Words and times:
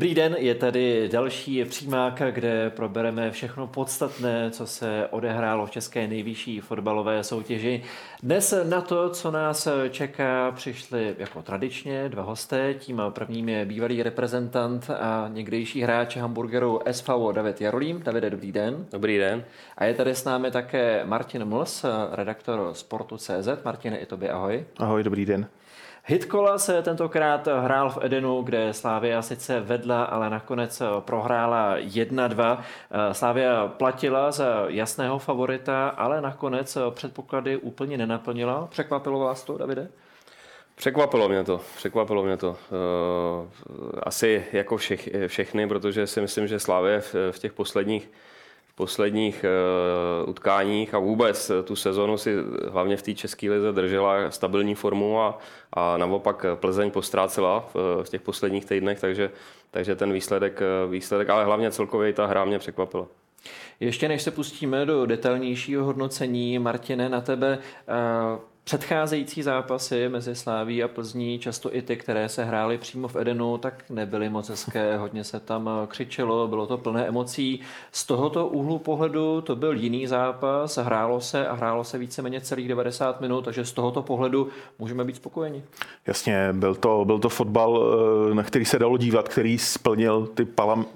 Dobrý 0.00 0.14
den, 0.14 0.36
je 0.38 0.54
tady 0.54 1.08
další 1.12 1.64
přímák, 1.64 2.22
kde 2.30 2.70
probereme 2.70 3.30
všechno 3.30 3.66
podstatné, 3.66 4.50
co 4.50 4.66
se 4.66 5.08
odehrálo 5.10 5.66
v 5.66 5.70
české 5.70 6.08
nejvyšší 6.08 6.60
fotbalové 6.60 7.24
soutěži. 7.24 7.82
Dnes 8.22 8.54
na 8.64 8.80
to, 8.80 9.10
co 9.10 9.30
nás 9.30 9.68
čeká, 9.90 10.50
přišli 10.50 11.14
jako 11.18 11.42
tradičně 11.42 12.08
dva 12.08 12.22
hosté. 12.22 12.74
Tím 12.74 13.02
prvním 13.10 13.48
je 13.48 13.64
bývalý 13.64 14.02
reprezentant 14.02 14.90
a 14.90 15.30
někdejší 15.32 15.82
hráč 15.82 16.16
hamburgeru 16.16 16.80
SV 16.90 17.08
David 17.32 17.60
Jarolím. 17.60 18.02
Davide, 18.02 18.30
dobrý 18.30 18.52
den. 18.52 18.86
Dobrý 18.92 19.18
den. 19.18 19.44
A 19.78 19.84
je 19.84 19.94
tady 19.94 20.14
s 20.14 20.24
námi 20.24 20.50
také 20.50 21.02
Martin 21.04 21.44
Mls, 21.44 21.84
redaktor 22.12 22.70
Sportu.cz. 22.72 23.48
Martin, 23.64 23.96
i 24.00 24.06
tobě 24.06 24.30
ahoj. 24.30 24.64
Ahoj, 24.78 25.02
dobrý 25.02 25.26
den. 25.26 25.46
Hitkola 26.06 26.58
se 26.58 26.82
tentokrát 26.82 27.48
hrál 27.60 27.90
v 27.90 27.98
Edenu, 28.02 28.42
kde 28.42 28.72
Slávia 28.72 29.22
sice 29.22 29.60
vedla, 29.60 30.04
ale 30.04 30.30
nakonec 30.30 30.82
prohrála 31.00 31.76
1-2. 31.78 32.58
Slávia 33.12 33.66
platila 33.66 34.30
za 34.30 34.64
jasného 34.68 35.18
favorita, 35.18 35.88
ale 35.88 36.20
nakonec 36.20 36.78
předpoklady 36.90 37.56
úplně 37.56 37.98
nenaplnila. 37.98 38.66
Překvapilo 38.70 39.20
vás 39.20 39.44
to, 39.44 39.58
Davide? 39.58 39.88
Překvapilo 40.74 41.28
mě 41.28 41.44
to, 41.44 41.60
překvapilo 41.76 42.22
mě 42.22 42.36
to. 42.36 42.56
Asi 44.02 44.46
jako 44.52 44.76
všech, 44.76 45.08
všechny, 45.26 45.68
protože 45.68 46.06
si 46.06 46.20
myslím, 46.20 46.48
že 46.48 46.58
Slávě 46.58 47.00
v 47.30 47.38
těch 47.38 47.52
posledních 47.52 48.10
posledních 48.80 49.44
uh, 50.24 50.30
utkáních 50.30 50.94
a 50.94 50.98
vůbec 50.98 51.50
tu 51.64 51.76
sezonu 51.76 52.18
si 52.18 52.36
hlavně 52.70 52.96
v 52.96 53.02
té 53.02 53.14
české 53.14 53.50
lize 53.50 53.72
držela 53.72 54.30
stabilní 54.30 54.74
formu 54.74 55.20
a, 55.20 55.38
a 55.72 55.96
naopak 55.96 56.46
Plzeň 56.54 56.90
postrácela 56.90 57.60
v, 57.74 58.02
v 58.02 58.08
těch 58.08 58.20
posledních 58.20 58.64
týdnech, 58.64 59.00
takže, 59.00 59.30
takže 59.70 59.96
ten 59.96 60.12
výsledek, 60.12 60.60
výsledek, 60.90 61.30
ale 61.30 61.44
hlavně 61.44 61.70
celkově 61.70 62.12
ta 62.12 62.26
hra 62.26 62.44
mě 62.44 62.58
překvapila. 62.58 63.06
Ještě 63.80 64.08
než 64.08 64.22
se 64.22 64.30
pustíme 64.30 64.86
do 64.86 65.06
detailnějšího 65.06 65.84
hodnocení, 65.84 66.58
Martine, 66.58 67.08
na 67.08 67.20
tebe 67.20 67.58
uh, 67.58 68.40
Předcházející 68.64 69.42
zápasy 69.42 70.08
mezi 70.08 70.34
Sláví 70.34 70.82
a 70.82 70.88
Plzní, 70.88 71.38
často 71.38 71.76
i 71.76 71.82
ty, 71.82 71.96
které 71.96 72.28
se 72.28 72.44
hrály 72.44 72.78
přímo 72.78 73.08
v 73.08 73.16
Edenu, 73.16 73.58
tak 73.58 73.84
nebyly 73.90 74.28
moc 74.28 74.48
hezké, 74.48 74.96
hodně 74.96 75.24
se 75.24 75.40
tam 75.40 75.70
křičelo, 75.88 76.48
bylo 76.48 76.66
to 76.66 76.78
plné 76.78 77.06
emocí. 77.06 77.60
Z 77.92 78.06
tohoto 78.06 78.46
úhlu 78.46 78.78
pohledu 78.78 79.40
to 79.40 79.56
byl 79.56 79.72
jiný 79.72 80.06
zápas, 80.06 80.76
hrálo 80.76 81.20
se 81.20 81.48
a 81.48 81.54
hrálo 81.54 81.84
se 81.84 81.98
víceméně 81.98 82.40
celých 82.40 82.68
90 82.68 83.20
minut, 83.20 83.44
takže 83.44 83.64
z 83.64 83.72
tohoto 83.72 84.02
pohledu 84.02 84.48
můžeme 84.78 85.04
být 85.04 85.16
spokojeni. 85.16 85.62
Jasně, 86.06 86.48
byl 86.52 86.74
to, 86.74 87.04
byl 87.04 87.18
to 87.18 87.28
fotbal, 87.28 87.84
eh, 88.30 88.34
na 88.34 88.42
který 88.42 88.64
se 88.64 88.78
dalo 88.78 88.96
dívat, 88.96 89.28
který 89.28 89.58
splnil 89.58 90.26
ty 90.26 90.46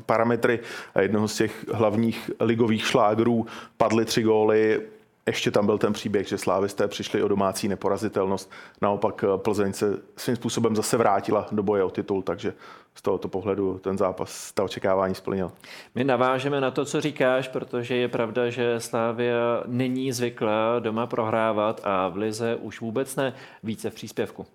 parametry 0.07 0.61
jednoho 1.01 1.29
z 1.29 1.37
těch 1.37 1.69
hlavních 1.73 2.31
ligových 2.41 2.87
šlágrů. 2.87 3.47
Padly 3.77 4.05
tři 4.05 4.23
góly, 4.23 4.81
ještě 5.27 5.51
tam 5.51 5.67
byl 5.67 5.79
ten 5.79 5.93
příběh, 5.93 6.29
že 6.29 6.39
slávisté 6.39 6.89
přišli 6.89 7.23
o 7.23 7.29
domácí 7.29 7.69
neporazitelnost. 7.69 8.51
Naopak 8.83 9.25
eh, 9.25 9.39
Plzeň 9.39 9.73
se 9.73 9.99
svým 10.17 10.37
způsobem 10.37 10.77
zase 10.77 10.97
vrátila 10.97 11.47
do 11.53 11.63
boje 11.63 11.85
o 11.85 11.91
titul, 11.91 12.23
takže 12.23 12.55
z 12.95 13.03
tohoto 13.03 13.29
pohledu 13.29 13.79
ten 13.79 13.99
zápas 13.99 14.53
ta 14.53 14.65
očekávání 14.65 15.15
splnil. 15.15 15.53
My 15.95 16.05
navážeme 16.05 16.61
na 16.61 16.71
to, 16.71 16.85
co 16.85 17.01
říkáš, 17.01 17.49
protože 17.49 17.97
je 17.97 18.09
pravda, 18.09 18.51
že 18.51 18.81
Slávia 18.81 19.63
není 19.67 20.13
zvyklá 20.13 20.79
doma 20.79 21.07
prohrávat 21.07 21.81
a 21.85 22.09
v 22.09 22.17
Lize 22.17 22.57
už 22.57 22.81
vůbec 22.81 23.17
ne 23.17 23.35
více 23.63 23.91
v 23.91 23.95
příspěvku. 23.95 24.47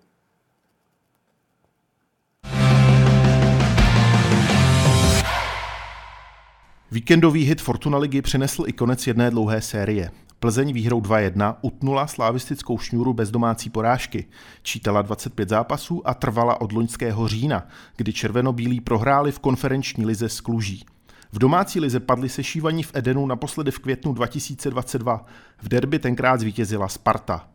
Víkendový 6.92 7.44
hit 7.44 7.62
Fortuna 7.62 7.98
ligy 7.98 8.22
přinesl 8.22 8.64
i 8.68 8.74
konec 8.74 9.08
jedné 9.08 9.32
dlouhé 9.32 9.62
série. 9.62 10.12
Plzeň 10.40 10.74
výhrou 10.74 11.02
2-1 11.02 11.56
utnula 11.62 12.08
slávistickou 12.08 12.78
šňůru 12.78 13.14
bez 13.14 13.32
domácí 13.32 13.70
porážky. 13.70 14.26
Čítala 14.62 15.02
25 15.02 15.50
zápasů 15.50 16.08
a 16.08 16.14
trvala 16.14 16.62
od 16.62 16.72
loňského 16.72 17.28
října, 17.28 17.68
kdy 17.98 18.14
červenobílí 18.14 18.82
prohráli 18.82 19.32
v 19.32 19.40
konferenční 19.40 20.06
lize 20.06 20.30
s 20.30 20.42
Kluží. 20.42 20.86
V 21.32 21.40
domácí 21.40 21.80
lize 21.80 22.00
padli 22.00 22.30
sešívaní 22.30 22.84
v 22.84 22.92
Edenu 22.96 23.26
naposledy 23.26 23.72
v 23.72 23.80
květnu 23.80 24.14
2022. 24.14 25.26
V 25.62 25.68
derby 25.68 26.00
tenkrát 26.00 26.40
zvítězila 26.40 26.88
Sparta. 26.88 27.48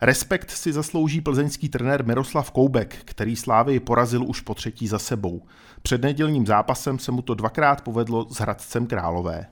Respekt 0.00 0.50
si 0.50 0.72
zaslouží 0.72 1.20
plzeňský 1.20 1.68
trenér 1.68 2.04
Miroslav 2.04 2.50
Koubek, 2.50 2.96
který 3.04 3.36
Slávy 3.36 3.80
porazil 3.80 4.24
už 4.24 4.40
po 4.40 4.54
třetí 4.54 4.88
za 4.88 4.98
sebou. 4.98 5.42
Před 5.82 6.02
nedělním 6.02 6.46
zápasem 6.46 6.98
se 6.98 7.12
mu 7.12 7.22
to 7.22 7.34
dvakrát 7.34 7.80
povedlo 7.80 8.26
s 8.30 8.36
Hradcem 8.36 8.86
Králové. 8.86 9.46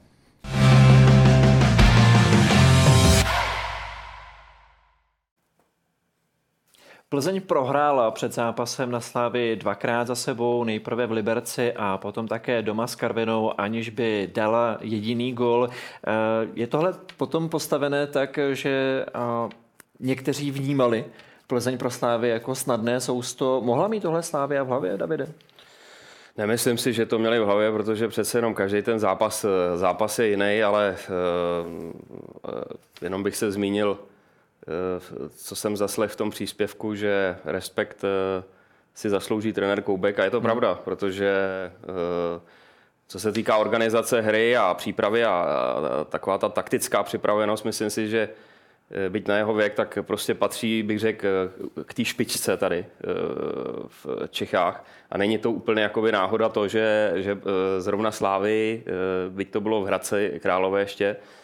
Plzeň 7.11 7.41
prohrála 7.41 8.11
před 8.11 8.35
zápasem 8.35 8.91
na 8.91 9.01
Slávy 9.01 9.57
dvakrát 9.57 10.07
za 10.07 10.15
sebou, 10.15 10.65
nejprve 10.65 11.07
v 11.07 11.13
Liberci 11.13 11.73
a 11.73 11.99
potom 11.99 12.29
také 12.29 12.63
doma 12.63 12.87
s 12.87 12.95
Karvinou, 12.95 13.61
aniž 13.61 13.91
by 13.91 14.31
dala 14.35 14.79
jediný 14.81 15.33
gol. 15.33 15.69
Eh, 15.69 16.13
je 16.55 16.67
tohle 16.67 16.95
potom 17.17 17.49
postavené 17.49 18.07
tak, 18.07 18.39
že 18.53 19.05
eh, 19.09 19.21
někteří 20.01 20.51
vnímali 20.51 21.05
Plzeň 21.47 21.79
pro 21.79 21.91
Slávy 21.91 22.29
jako 22.29 22.55
snadné 22.55 23.01
sousto. 23.01 23.61
Mohla 23.65 23.89
mít 23.89 24.01
tohle 24.01 24.23
Slávy 24.23 24.61
v 24.61 24.67
hlavě, 24.67 24.97
Davide? 24.97 25.29
Nemyslím 26.37 26.79
si, 26.79 26.93
že 26.93 27.07
to 27.07 27.19
měli 27.19 27.41
v 27.41 27.45
hlavě, 27.45 27.73
protože 27.73 28.09
přece 28.09 28.39
jenom 28.39 28.55
každý 28.55 28.83
ten 28.83 28.99
zápas, 28.99 29.47
zápas 29.75 30.19
je 30.19 30.29
jiný, 30.29 30.63
ale 30.63 30.97
jenom 33.03 33.23
bych 33.23 33.37
se 33.37 33.53
zmínil 33.53 33.99
Eh, 33.99 34.08
co 35.37 35.57
jsem 35.57 35.77
zaslech 35.77 36.11
v 36.11 36.17
tom 36.17 36.31
příspěvku, 36.31 36.95
že 36.95 37.37
respekt 37.45 38.05
eh, 38.05 38.43
si 38.95 39.11
zaslouží 39.11 39.53
trenér 39.53 39.83
Koubek 39.83 40.19
a 40.19 40.25
je 40.25 40.31
to 40.31 40.37
hmm. 40.37 40.45
pravda, 40.45 40.75
protože 40.75 41.33
eh, 41.83 42.41
co 43.09 43.21
se 43.21 43.33
týká 43.33 43.57
organizace 43.57 44.21
hry 44.21 44.57
a 44.57 44.75
přípravy 44.75 45.25
a 45.25 45.47
taková 46.09 46.39
ta 46.39 46.49
taktická 46.49 47.03
připravenost, 47.03 47.65
myslím 47.65 47.91
si, 47.91 48.09
že 48.09 48.29
byť 49.09 49.29
na 49.29 49.37
jeho 49.37 49.55
věk, 49.55 49.75
tak 49.75 49.99
prostě 50.03 50.35
patří, 50.35 50.83
bych 50.83 50.99
řekl, 50.99 51.27
k 51.85 51.95
té 51.95 52.05
špičce 52.05 52.57
tady 52.57 52.87
v 53.87 54.07
Čechách. 54.31 54.85
A 55.11 55.19
není 55.19 55.39
to 55.39 55.53
úplně 55.53 55.83
jakoby 55.83 56.13
náhoda 56.13 56.49
to, 56.49 56.69
že, 56.69 57.13
že 57.17 57.39
zrovna 57.79 58.11
Slávy, 58.11 58.85
byť 59.29 59.51
to 59.51 59.61
bylo 59.61 59.83
v 59.83 59.87
Hradci 59.87 60.41
Králové 60.43 60.81
ještě, 60.81 61.17
Eh, 61.17 61.38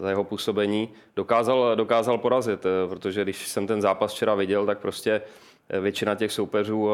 za 0.00 0.08
jeho 0.10 0.24
působení 0.24 0.88
dokázal, 1.16 1.76
dokázal 1.76 2.18
porazit, 2.18 2.66
eh, 2.66 2.88
protože 2.88 3.22
když 3.22 3.48
jsem 3.48 3.66
ten 3.66 3.80
zápas 3.80 4.12
včera 4.12 4.34
viděl, 4.34 4.66
tak 4.66 4.78
prostě 4.78 5.22
eh, 5.68 5.80
většina 5.80 6.14
těch 6.14 6.32
soupeřů 6.32 6.88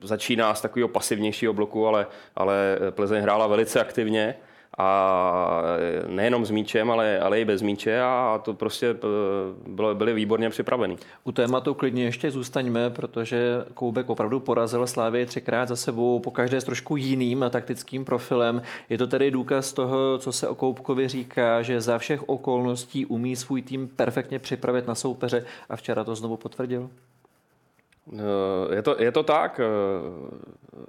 začíná 0.00 0.54
z 0.54 0.60
takového 0.60 0.88
pasivnějšího 0.88 1.52
bloku, 1.52 1.86
ale, 1.86 2.06
ale 2.36 2.78
Plzeň 2.90 3.22
hrála 3.22 3.46
velice 3.46 3.80
aktivně 3.80 4.34
a 4.78 5.62
nejenom 6.06 6.46
s 6.46 6.50
míčem, 6.50 6.90
ale, 6.90 7.20
ale 7.20 7.40
i 7.40 7.44
bez 7.44 7.62
míče 7.62 8.00
a 8.00 8.40
to 8.44 8.54
prostě 8.54 8.86
eh, 8.90 8.96
bylo, 9.68 9.94
byli 9.94 10.14
výborně 10.14 10.50
připraveni. 10.50 10.96
U 11.24 11.32
tématu 11.32 11.74
klidně 11.74 12.04
ještě 12.04 12.30
zůstaňme, 12.30 12.90
protože 12.90 13.64
Koubek 13.74 14.10
opravdu 14.10 14.40
porazil 14.40 14.86
Slávě 14.86 15.26
třikrát 15.26 15.68
za 15.68 15.76
sebou, 15.76 16.18
po 16.18 16.30
každé 16.30 16.60
s 16.60 16.64
trošku 16.64 16.96
jiným 16.96 17.44
taktickým 17.50 18.04
profilem. 18.04 18.62
Je 18.88 18.98
to 18.98 19.06
tedy 19.06 19.30
důkaz 19.30 19.72
toho, 19.72 20.18
co 20.18 20.32
se 20.32 20.48
o 20.48 20.54
Koubkovi 20.54 21.08
říká, 21.08 21.62
že 21.62 21.80
za 21.80 21.98
všech 21.98 22.28
okolností 22.28 23.06
umí 23.06 23.36
svůj 23.36 23.62
tým 23.62 23.88
perfektně 23.88 24.38
připravit 24.38 24.86
na 24.86 24.94
soupeře 24.94 25.44
a 25.68 25.76
včera 25.76 26.04
to 26.04 26.14
znovu 26.14 26.36
potvrdil? 26.36 26.90
Eh, 28.10 28.74
je 28.74 28.82
to, 28.82 28.96
je 28.98 29.12
to 29.12 29.22
tak. 29.22 29.60
Eh, 29.60 29.66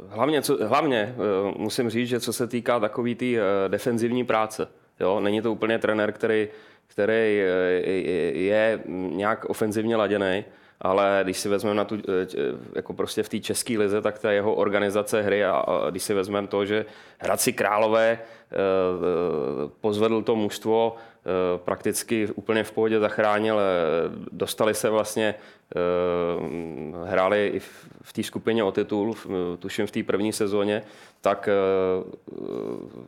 hlavně, 0.09 0.41
co, 0.41 0.67
hlavně 0.67 1.15
eh, 1.17 1.53
musím 1.57 1.89
říct, 1.89 2.07
že 2.09 2.19
co 2.19 2.33
se 2.33 2.47
týká 2.47 2.79
takové 2.79 3.15
té 3.15 3.25
defenzivní 3.67 4.25
práce. 4.25 4.67
Jo? 4.99 5.19
Není 5.19 5.41
to 5.41 5.51
úplně 5.51 5.79
trenér, 5.79 6.11
který, 6.11 6.47
který 6.87 7.37
je 8.33 8.79
nějak 8.85 9.45
ofenzivně 9.45 9.95
laděný, 9.95 10.45
ale 10.81 11.19
když 11.23 11.37
si 11.37 11.49
vezmeme 11.49 11.75
na 11.75 11.85
tu, 11.85 11.97
jako 12.75 12.93
prostě 12.93 13.23
v 13.23 13.29
té 13.29 13.39
české 13.39 13.77
lize, 13.77 14.01
tak 14.01 14.19
ta 14.19 14.31
jeho 14.31 14.53
organizace 14.55 15.21
hry 15.21 15.45
a, 15.45 15.65
když 15.89 16.03
si 16.03 16.13
vezmeme 16.13 16.47
to, 16.47 16.65
že 16.65 16.85
Hradci 17.17 17.53
Králové 17.53 18.19
pozvedl 19.81 20.21
to 20.21 20.35
mužstvo 20.35 20.97
Eh, 21.25 21.57
prakticky 21.57 22.27
úplně 22.35 22.63
v 22.63 22.71
pohodě 22.71 22.99
zachránil. 22.99 23.59
Eh, 23.59 23.63
dostali 24.31 24.73
se 24.73 24.89
vlastně, 24.89 25.35
eh, 25.75 25.79
hráli 27.05 27.51
i 27.53 27.59
v 28.01 28.13
té 28.13 28.23
skupině 28.23 28.63
o 28.63 28.71
titul, 28.71 29.15
tuším 29.59 29.87
v 29.87 29.91
té 29.91 30.03
první 30.03 30.33
sezóně, 30.33 30.83
tak 31.21 31.49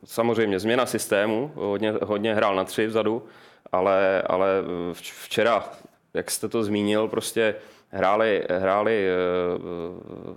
samozřejmě 0.06 0.60
změna 0.60 0.86
systému, 0.86 1.52
hodně, 1.56 1.94
hodně 2.04 2.36
hrál 2.36 2.56
na 2.56 2.64
tři 2.64 2.88
vzadu, 2.88 3.24
ale, 3.72 4.22
ale 4.22 4.48
včera, 4.94 5.70
jak 6.16 6.32
jste 6.32 6.48
to 6.48 6.64
zmínil, 6.64 7.08
prostě 7.08 7.56
hráli, 7.90 8.44
hráli 8.50 9.08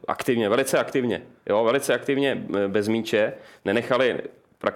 aktivně, 0.09 0.49
velice 0.49 0.79
aktivně, 0.79 1.23
jo, 1.49 1.65
velice 1.65 1.95
aktivně 1.95 2.35
bez 2.69 2.89
míče, 2.89 3.33
nenechali 3.65 4.21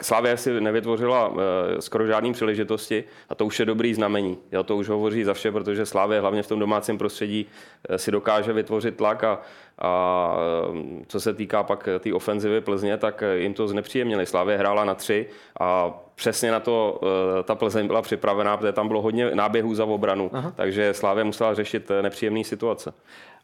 Slávia 0.00 0.36
si 0.36 0.60
nevytvořila 0.60 1.28
uh, 1.28 1.38
skoro 1.80 2.06
žádný 2.06 2.32
příležitosti 2.32 3.04
a 3.28 3.34
to 3.34 3.46
už 3.46 3.58
je 3.58 3.66
dobrý 3.66 3.94
znamení. 3.94 4.38
Jo, 4.52 4.62
to 4.62 4.76
už 4.76 4.88
hovoří 4.88 5.24
za 5.24 5.34
vše, 5.34 5.52
protože 5.52 5.86
Slávia 5.86 6.20
hlavně 6.20 6.42
v 6.42 6.48
tom 6.48 6.58
domácím 6.58 6.98
prostředí 6.98 7.46
uh, 7.90 7.96
si 7.96 8.10
dokáže 8.10 8.52
vytvořit 8.52 8.96
tlak 8.96 9.24
a, 9.24 9.40
a 9.78 10.36
um, 10.70 11.04
co 11.08 11.20
se 11.20 11.34
týká 11.34 11.62
pak 11.62 11.84
té 11.84 11.98
tý 11.98 12.12
ofenzivy 12.12 12.60
Plzně, 12.60 12.96
tak 12.96 13.22
jim 13.34 13.54
to 13.54 13.68
znepříjemnili. 13.68 14.26
Slávia 14.26 14.58
hrála 14.58 14.84
na 14.84 14.94
tři 14.94 15.26
a 15.60 15.90
přesně 16.14 16.50
na 16.50 16.60
to 16.60 17.00
ta 17.44 17.54
Plzeň 17.54 17.86
byla 17.86 18.02
připravená, 18.02 18.56
protože 18.56 18.72
tam 18.72 18.88
bylo 18.88 19.02
hodně 19.02 19.34
náběhů 19.34 19.74
za 19.74 19.84
obranu, 19.84 20.30
Aha. 20.32 20.52
takže 20.56 20.94
Slávia 20.94 21.24
musela 21.24 21.54
řešit 21.54 21.90
nepříjemné 22.02 22.44
situace. 22.44 22.92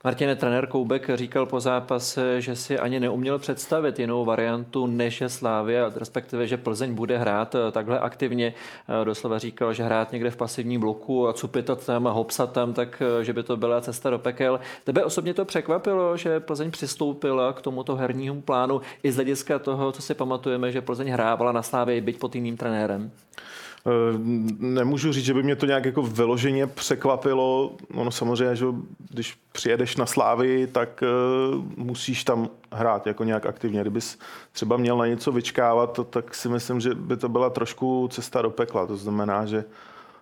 Martine, 0.04 0.36
trenér 0.36 0.66
Koubek 0.66 1.10
říkal 1.14 1.46
po 1.46 1.60
zápase, 1.60 2.40
že 2.40 2.56
si 2.56 2.78
ani 2.78 3.00
neuměl 3.00 3.38
představit 3.38 3.98
jinou 3.98 4.24
variantu, 4.24 4.86
než 4.86 5.20
je 5.20 5.28
Slávia, 5.28 5.92
respektive, 5.96 6.46
že 6.46 6.56
Plzeň 6.56 6.94
bude 6.94 7.18
hrát 7.18 7.54
eh, 7.54 7.72
takhle 7.72 8.00
aktivně. 8.00 8.54
Eh, 9.02 9.04
doslova 9.04 9.38
říkal, 9.38 9.72
že 9.72 9.82
hrát 9.82 10.12
někde 10.12 10.30
v 10.30 10.36
pasivním 10.36 10.80
bloku 10.80 11.28
a 11.28 11.32
cupitat 11.32 11.86
tam 11.86 12.06
a 12.06 12.10
hopsat 12.10 12.52
tam, 12.52 12.72
tak 12.74 13.02
eh, 13.20 13.24
že 13.24 13.32
by 13.32 13.42
to 13.42 13.56
byla 13.56 13.80
cesta 13.80 14.10
do 14.10 14.18
pekel. 14.18 14.60
Tebe 14.84 15.04
osobně 15.04 15.34
to 15.34 15.44
překvapilo, 15.44 16.16
že 16.16 16.40
Plzeň 16.40 16.70
přistoupila 16.70 17.52
k 17.52 17.62
tomuto 17.62 17.96
hernímu 17.96 18.40
plánu 18.40 18.80
i 19.02 19.12
z 19.12 19.14
hlediska 19.14 19.58
toho, 19.58 19.92
co 19.92 20.02
si 20.02 20.14
pamatujeme, 20.14 20.72
že 20.72 20.80
Plzeň 20.80 21.08
hrávala 21.08 21.52
na 21.52 21.62
Slávě 21.62 22.00
byť 22.00 22.18
pod 22.18 22.34
jiným 22.34 22.56
trenérem? 22.56 23.10
Eh, 23.88 24.18
nemůžu 24.58 25.12
říct, 25.12 25.24
že 25.24 25.34
by 25.34 25.42
mě 25.42 25.56
to 25.56 25.66
nějak 25.66 25.84
jako 25.84 26.02
vyloženě 26.02 26.66
překvapilo. 26.66 27.72
Ono 27.94 28.10
samozřejmě, 28.10 28.56
že 28.56 28.66
když 29.10 29.38
přijedeš 29.52 29.96
na 29.96 30.06
Slávy, 30.06 30.66
tak 30.66 31.02
uh, 31.02 31.64
musíš 31.76 32.24
tam 32.24 32.48
hrát 32.72 33.06
jako 33.06 33.24
nějak 33.24 33.46
aktivně. 33.46 33.80
Kdybys 33.80 34.18
třeba 34.52 34.76
měl 34.76 34.96
na 34.96 35.06
něco 35.06 35.32
vyčkávat, 35.32 36.00
tak 36.10 36.34
si 36.34 36.48
myslím, 36.48 36.80
že 36.80 36.94
by 36.94 37.16
to 37.16 37.28
byla 37.28 37.50
trošku 37.50 38.08
cesta 38.12 38.42
do 38.42 38.50
pekla. 38.50 38.86
To 38.86 38.96
znamená, 38.96 39.46
že 39.46 39.64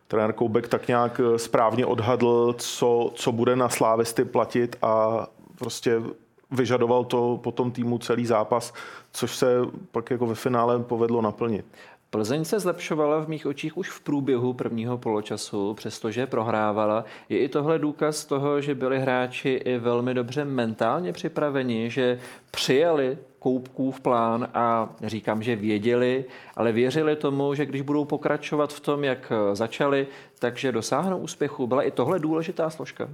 trenér 0.08 0.32
Koubek 0.32 0.68
tak 0.68 0.88
nějak 0.88 1.20
eh, 1.20 1.38
správně 1.38 1.86
odhadl, 1.86 2.54
co, 2.58 3.10
co 3.14 3.32
bude 3.32 3.56
na 3.56 3.68
Slávisty 3.68 4.24
platit 4.24 4.76
a 4.82 5.26
prostě 5.58 6.02
vyžadoval 6.50 7.04
to 7.04 7.40
po 7.42 7.52
tom 7.52 7.70
týmu 7.70 7.98
celý 7.98 8.26
zápas, 8.26 8.72
což 9.12 9.36
se 9.36 9.56
pak 9.92 10.10
jako 10.10 10.26
ve 10.26 10.34
finále 10.34 10.78
povedlo 10.78 11.22
naplnit. 11.22 11.64
Plzeň 12.10 12.44
se 12.44 12.60
zlepšovala 12.60 13.20
v 13.20 13.28
mých 13.28 13.46
očích 13.46 13.76
už 13.76 13.90
v 13.90 14.00
průběhu 14.00 14.52
prvního 14.52 14.98
poločasu, 14.98 15.74
přestože 15.74 16.26
prohrávala. 16.26 17.04
Je 17.28 17.38
i 17.38 17.48
tohle 17.48 17.78
důkaz 17.78 18.24
toho, 18.24 18.60
že 18.60 18.74
byli 18.74 18.98
hráči 18.98 19.48
i 19.48 19.78
velmi 19.78 20.14
dobře 20.14 20.44
mentálně 20.44 21.12
připraveni, 21.12 21.90
že 21.90 22.18
přijali 22.50 23.18
Koupkův 23.38 24.00
plán 24.00 24.48
a 24.54 24.88
říkám, 25.04 25.42
že 25.42 25.56
věděli, 25.56 26.24
ale 26.56 26.72
věřili 26.72 27.16
tomu, 27.16 27.54
že 27.54 27.66
když 27.66 27.82
budou 27.82 28.04
pokračovat 28.04 28.72
v 28.72 28.80
tom, 28.80 29.04
jak 29.04 29.32
začali, 29.52 30.06
takže 30.38 30.72
dosáhnou 30.72 31.18
úspěchu. 31.18 31.66
Byla 31.66 31.82
i 31.82 31.90
tohle 31.90 32.18
důležitá 32.18 32.70
složka? 32.70 33.08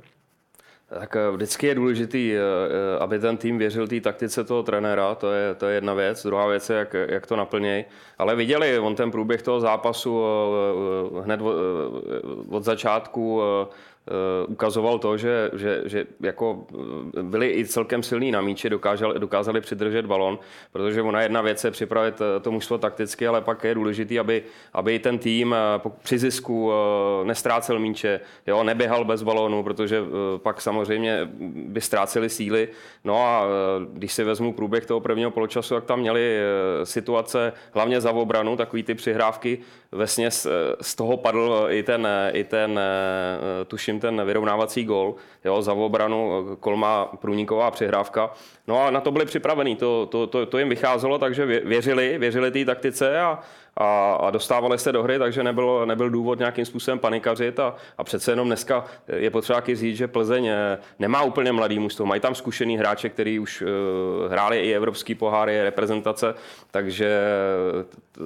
Tak 1.01 1.17
eh, 1.17 1.31
vždycky 1.31 1.67
je 1.67 1.75
důležitý, 1.75 2.35
eh, 2.35 2.39
eh, 2.39 2.99
aby 2.99 3.19
ten 3.19 3.37
tým 3.37 3.59
věřil 3.59 3.89
té 3.89 4.01
taktice 4.01 4.45
toho 4.45 4.63
trenéra, 4.63 5.15
to 5.15 5.33
je, 5.33 5.55
to 5.55 5.67
je 5.67 5.75
jedna 5.75 5.95
věc. 5.95 6.23
Druhá 6.23 6.47
věc 6.47 6.71
je, 6.71 6.77
jak, 6.77 6.97
jak 7.09 7.27
to 7.27 7.37
naplnějí. 7.37 7.85
Ale 8.19 8.37
viděli 8.37 8.79
on 8.79 8.95
ten 8.95 9.11
průběh 9.11 9.43
toho 9.43 9.61
zápasu 9.61 10.23
hned 11.23 11.41
od 12.51 12.65
začátku 12.65 13.43
ukazoval 14.49 14.99
to, 14.99 15.17
že, 15.17 15.51
že, 15.53 15.83
že 15.85 16.07
jako 16.21 16.67
eh, 17.19 17.23
byli 17.23 17.51
i 17.51 17.67
celkem 17.67 18.03
silní 18.03 18.31
na 18.31 18.41
míči, 18.41 18.71
dokázali, 18.71 19.21
dokázali 19.21 19.61
přidržet 19.61 20.07
balon, 20.07 20.39
protože 20.73 21.03
ona 21.03 21.23
jedna 21.23 21.41
věc 21.43 21.65
je 21.65 21.71
připravit 21.71 22.21
eh, 22.21 22.41
to 22.41 22.51
mužstvo 22.51 22.79
takticky, 22.79 23.27
ale 23.27 23.41
pak 23.41 23.65
je 23.65 23.75
důležitý, 23.75 24.19
aby, 24.19 24.43
aby 24.73 24.99
ten 24.99 25.19
tým 25.19 25.55
při 26.03 26.19
zisku 26.19 26.73
nestrácel 27.25 27.79
míče, 27.79 28.21
jo, 28.47 28.65
neběhal 28.65 29.05
bez 29.05 29.23
balónu, 29.23 29.63
protože 29.63 30.03
pak 30.37 30.61
samozřejmě 30.61 31.29
by 31.55 31.81
ztráceli 31.81 32.29
síly. 32.29 32.69
No 33.05 33.17
a 33.17 33.47
když 33.93 34.13
si 34.13 34.25
vezmu 34.25 34.53
průběh 34.53 34.87
toho 34.87 35.01
prvního 35.01 35.31
poločasu, 35.31 35.75
jak 35.75 35.85
tam 35.85 36.01
měli 36.01 36.39
situace 36.85 37.53
hlavně 37.73 38.01
za 38.01 38.13
obranu, 38.13 38.57
takový 38.57 38.83
ty 38.83 38.95
přihrávky, 38.95 39.59
Vesně 39.93 40.31
z 40.81 40.95
toho 40.97 41.17
padl 41.17 41.67
i 41.69 41.83
ten, 41.83 42.09
i 42.33 42.45
ten 42.45 42.81
tuším, 43.67 43.92
ten 44.01 44.25
vyrovnávací 44.25 44.85
gol, 44.85 45.15
jo, 45.45 45.63
za 45.63 45.73
obranu 45.73 46.47
Kolma 46.61 47.05
průniková 47.21 47.71
přihrávka. 47.71 48.31
No 48.67 48.85
a 48.85 48.91
na 48.91 49.01
to 49.01 49.11
byli 49.11 49.25
připravení, 49.25 49.77
to, 49.77 50.07
to, 50.07 50.27
to, 50.27 50.47
to 50.47 50.59
jim 50.59 50.69
vycházelo, 50.69 51.19
takže 51.19 51.47
věřili, 51.47 52.19
věřili 52.19 52.51
té 52.51 52.65
taktice 52.65 53.21
a, 53.21 53.39
a, 53.77 54.15
a 54.15 54.31
dostávali 54.31 54.79
se 54.79 54.93
do 54.93 55.03
hry, 55.03 55.19
takže 55.19 55.43
nebyl, 55.43 55.87
nebyl 55.87 56.11
důvod 56.11 56.39
nějakým 56.39 56.65
způsobem 56.65 56.99
panikařit 56.99 57.61
a, 57.61 57.75
a 57.99 58.05
přece 58.05 58.33
jenom 58.33 58.47
dneska 58.47 58.85
je 59.17 59.31
potřeba 59.31 59.63
říct, 59.75 59.97
že 59.97 60.09
Plzeň 60.09 60.47
eh, 60.47 60.79
nemá 60.99 61.23
úplně 61.23 61.53
mladý 61.53 61.79
mužstvo, 61.79 62.07
mají 62.07 62.21
tam 62.21 62.35
zkušený 62.35 62.79
hráče, 62.79 63.09
který 63.09 63.39
už 63.39 63.63
uh, 63.63 63.69
hráli 64.33 64.61
i 64.61 64.75
evropský 64.75 65.15
poháry, 65.15 65.63
reprezentace, 65.63 66.35
takže 66.71 67.21
uh, 68.21 68.25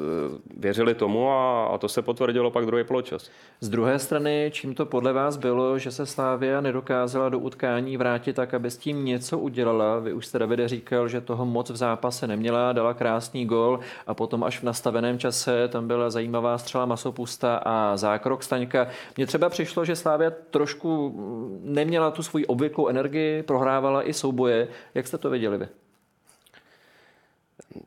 věřili 0.57 0.95
tomu 0.95 1.31
a, 1.31 1.67
a 1.67 1.79
to 1.79 1.89
se 1.89 2.03
potvrdilo 2.03 2.51
pak 2.51 2.67
druhý 2.67 2.85
poločas. 2.85 3.31
Z 3.61 3.69
druhé 3.69 3.99
strany, 3.99 4.51
čím 4.53 4.75
to 4.75 4.87
podle 4.87 5.13
vás 5.13 5.37
bylo, 5.37 5.79
že 5.79 5.91
se 5.91 6.07
Slávia 6.07 6.61
nedokázala 6.61 7.29
do 7.29 7.39
utkání 7.39 7.97
vrátit 7.97 8.37
tak, 8.37 8.55
aby 8.55 8.71
s 8.71 8.77
tím 8.77 9.05
něco 9.05 9.39
udělala? 9.39 9.99
Vy 9.99 10.13
už 10.13 10.27
jste 10.27 10.39
Davide 10.39 10.69
říkal, 10.69 11.09
že 11.09 11.21
toho 11.21 11.47
moc 11.47 11.71
v 11.71 11.77
zápase 11.77 12.27
neměla, 12.27 12.73
dala 12.73 12.95
krásný 12.95 13.47
gol 13.47 13.81
a 14.07 14.15
potom 14.15 14.45
až 14.45 14.59
v 14.59 14.63
nastaveném 14.63 15.19
čase 15.19 15.36
čase, 15.37 15.69
tam 15.69 15.89
byla 15.89 16.11
zajímavá 16.11 16.59
střela 16.59 16.87
Masopusta 16.87 17.57
a 17.57 17.97
zákrok 17.97 18.43
Staňka. 18.43 18.89
Mně 19.17 19.27
třeba 19.27 19.49
přišlo, 19.49 19.85
že 19.85 19.97
Slávia 19.97 20.31
trošku 20.51 21.15
neměla 21.63 22.11
tu 22.11 22.23
svoji 22.23 22.47
obvyklou 22.47 22.89
energii, 22.89 23.43
prohrávala 23.43 24.09
i 24.09 24.13
souboje. 24.13 24.69
Jak 24.95 25.07
jste 25.07 25.19
to 25.19 25.31
viděli 25.31 25.59
vy? 25.59 25.69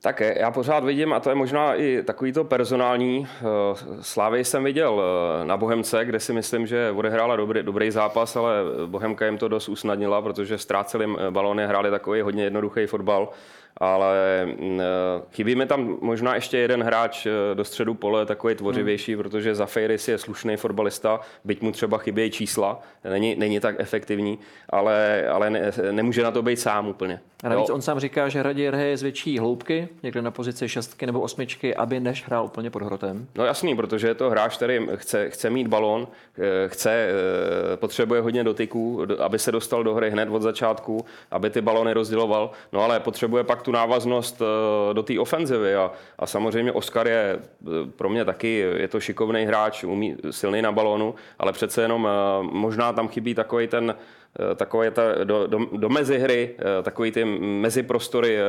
Tak 0.01 0.19
já 0.19 0.51
pořád 0.51 0.83
vidím, 0.83 1.13
a 1.13 1.19
to 1.19 1.29
je 1.29 1.35
možná 1.35 1.75
i 1.75 2.03
takový 2.03 2.33
to 2.33 2.43
personální, 2.43 3.27
eh, 3.27 3.43
Slávy 4.01 4.45
jsem 4.45 4.63
viděl 4.63 5.01
eh, 5.01 5.45
na 5.45 5.57
Bohemce, 5.57 6.05
kde 6.05 6.19
si 6.19 6.33
myslím, 6.33 6.67
že 6.67 6.91
odehrála 6.91 7.35
dobrý, 7.35 7.63
dobrý 7.63 7.91
zápas, 7.91 8.35
ale 8.35 8.53
Bohemka 8.85 9.25
jim 9.25 9.37
to 9.37 9.47
dost 9.47 9.69
usnadnila, 9.69 10.21
protože 10.21 10.57
ztráceli 10.57 11.07
balony, 11.29 11.67
hráli 11.67 11.89
takový 11.89 12.21
hodně 12.21 12.43
jednoduchý 12.43 12.85
fotbal 12.85 13.29
ale 13.77 14.45
mm, 14.45 14.81
eh, 14.81 14.85
chybí 15.31 15.55
mi 15.55 15.65
tam 15.65 15.97
možná 16.01 16.35
ještě 16.35 16.57
jeden 16.57 16.83
hráč 16.83 17.25
eh, 17.25 17.55
do 17.55 17.63
středu 17.63 17.93
pole, 17.93 18.25
takový 18.25 18.55
tvořivější, 18.55 19.13
hmm. 19.13 19.23
protože 19.23 19.55
Zafeiris 19.55 20.07
je 20.07 20.17
slušný 20.17 20.57
fotbalista, 20.57 21.19
byť 21.43 21.61
mu 21.61 21.71
třeba 21.71 21.97
chybějí 21.97 22.31
čísla, 22.31 22.79
není, 23.09 23.35
není 23.35 23.59
tak 23.59 23.75
efektivní, 23.79 24.39
ale, 24.69 25.27
ale 25.27 25.49
ne, 25.49 25.71
nemůže 25.91 26.23
na 26.23 26.31
to 26.31 26.41
být 26.41 26.59
sám 26.59 26.87
úplně. 26.87 27.19
A 27.43 27.49
navíc 27.49 27.69
jo. 27.69 27.75
on 27.75 27.81
sám 27.81 27.99
říká, 27.99 28.29
že 28.29 28.43
raději 28.43 28.67
hraje 28.67 28.97
z 28.97 29.01
větší 29.01 29.39
hloubky, 29.39 29.87
někde 30.03 30.21
na 30.21 30.31
pozici 30.31 30.69
šestky 30.69 31.05
nebo 31.05 31.21
osmičky, 31.21 31.75
aby 31.75 31.99
než 31.99 32.25
hrál 32.25 32.45
úplně 32.45 32.69
pod 32.69 32.81
hrotem. 32.81 33.27
No 33.35 33.45
jasný, 33.45 33.75
protože 33.75 34.07
je 34.07 34.15
to 34.15 34.29
hráč, 34.29 34.55
který 34.55 34.79
chce, 34.95 35.29
chce 35.29 35.49
mít 35.49 35.67
balón, 35.67 36.07
eh, 36.37 36.69
chce, 36.69 37.09
potřebuje 37.75 38.21
hodně 38.21 38.43
dotyků, 38.43 39.05
aby 39.19 39.39
se 39.39 39.51
dostal 39.51 39.83
do 39.83 39.95
hry 39.95 40.11
hned 40.11 40.29
od 40.29 40.41
začátku, 40.41 41.05
aby 41.31 41.49
ty 41.49 41.61
balony 41.61 41.93
rozděloval, 41.93 42.51
no 42.73 42.81
ale 42.83 42.99
potřebuje 42.99 43.43
pak 43.43 43.58
fakt 43.59 43.63
tu 43.63 43.71
návaznost 43.71 44.41
do 44.93 45.03
té 45.03 45.19
ofenzivy 45.19 45.75
a, 45.75 45.91
a 46.19 46.25
samozřejmě 46.25 46.71
Oskar 46.71 47.07
je 47.07 47.39
pro 47.95 48.09
mě 48.09 48.25
taky, 48.25 48.65
je 48.77 48.87
to 48.87 48.99
šikovný 48.99 49.45
hráč, 49.45 49.83
umí, 49.83 50.15
silný 50.31 50.61
na 50.61 50.71
balónu, 50.71 51.15
ale 51.39 51.51
přece 51.51 51.81
jenom 51.81 52.07
možná 52.41 52.93
tam 52.93 53.07
chybí 53.07 53.35
takový 53.35 53.67
ten 53.67 53.95
Eh, 54.51 54.55
takové 54.55 54.91
ta, 54.91 55.23
do, 55.23 55.47
do, 55.47 55.59
do 55.65 55.89
mezihry, 55.89 56.55
eh, 56.59 56.83
takový 56.83 57.11
ty 57.11 57.25
meziprostory 57.39 58.37
eh, 58.37 58.41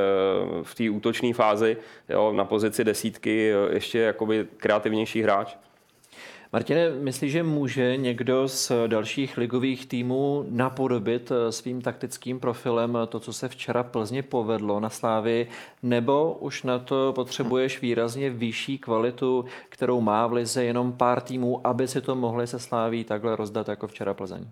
v 0.63 0.75
té 0.75 0.91
útočné 0.91 1.35
fázi, 1.35 1.77
jo, 2.09 2.33
na 2.33 2.45
pozici 2.45 2.85
desítky 2.85 3.53
ještě 3.71 3.99
jakoby 3.99 4.47
kreativnější 4.57 5.23
hráč. 5.23 5.57
Martine, 6.53 6.91
myslíš, 6.91 7.33
že 7.33 7.43
může 7.43 7.97
někdo 7.97 8.49
z 8.49 8.73
dalších 8.87 9.37
ligových 9.37 9.87
týmů 9.87 10.47
napodobit 10.51 11.33
svým 11.51 11.83
taktickým 11.83 12.41
profilem 12.41 12.99
to, 13.09 13.21
co 13.21 13.33
se 13.33 13.49
včera 13.49 13.83
Plzně 13.83 14.23
povedlo 14.23 14.81
na 14.81 14.91
Slávy, 14.91 15.47
nebo 15.83 16.33
už 16.41 16.63
na 16.63 16.79
to 16.79 17.13
potřebuješ 17.13 17.81
výrazně 17.81 18.31
vyšší 18.31 18.79
kvalitu, 18.79 19.45
kterou 19.69 20.01
má 20.01 20.27
v 20.27 20.33
lize 20.33 20.65
jenom 20.65 20.93
pár 20.93 21.21
týmů, 21.21 21.67
aby 21.67 21.89
si 21.89 22.01
to 22.01 22.15
mohli 22.15 22.47
se 22.47 22.59
Sláví 22.59 23.05
takhle 23.05 23.37
rozdat 23.37 23.69
jako 23.69 23.87
včera 23.87 24.15
Plzeň? 24.15 24.47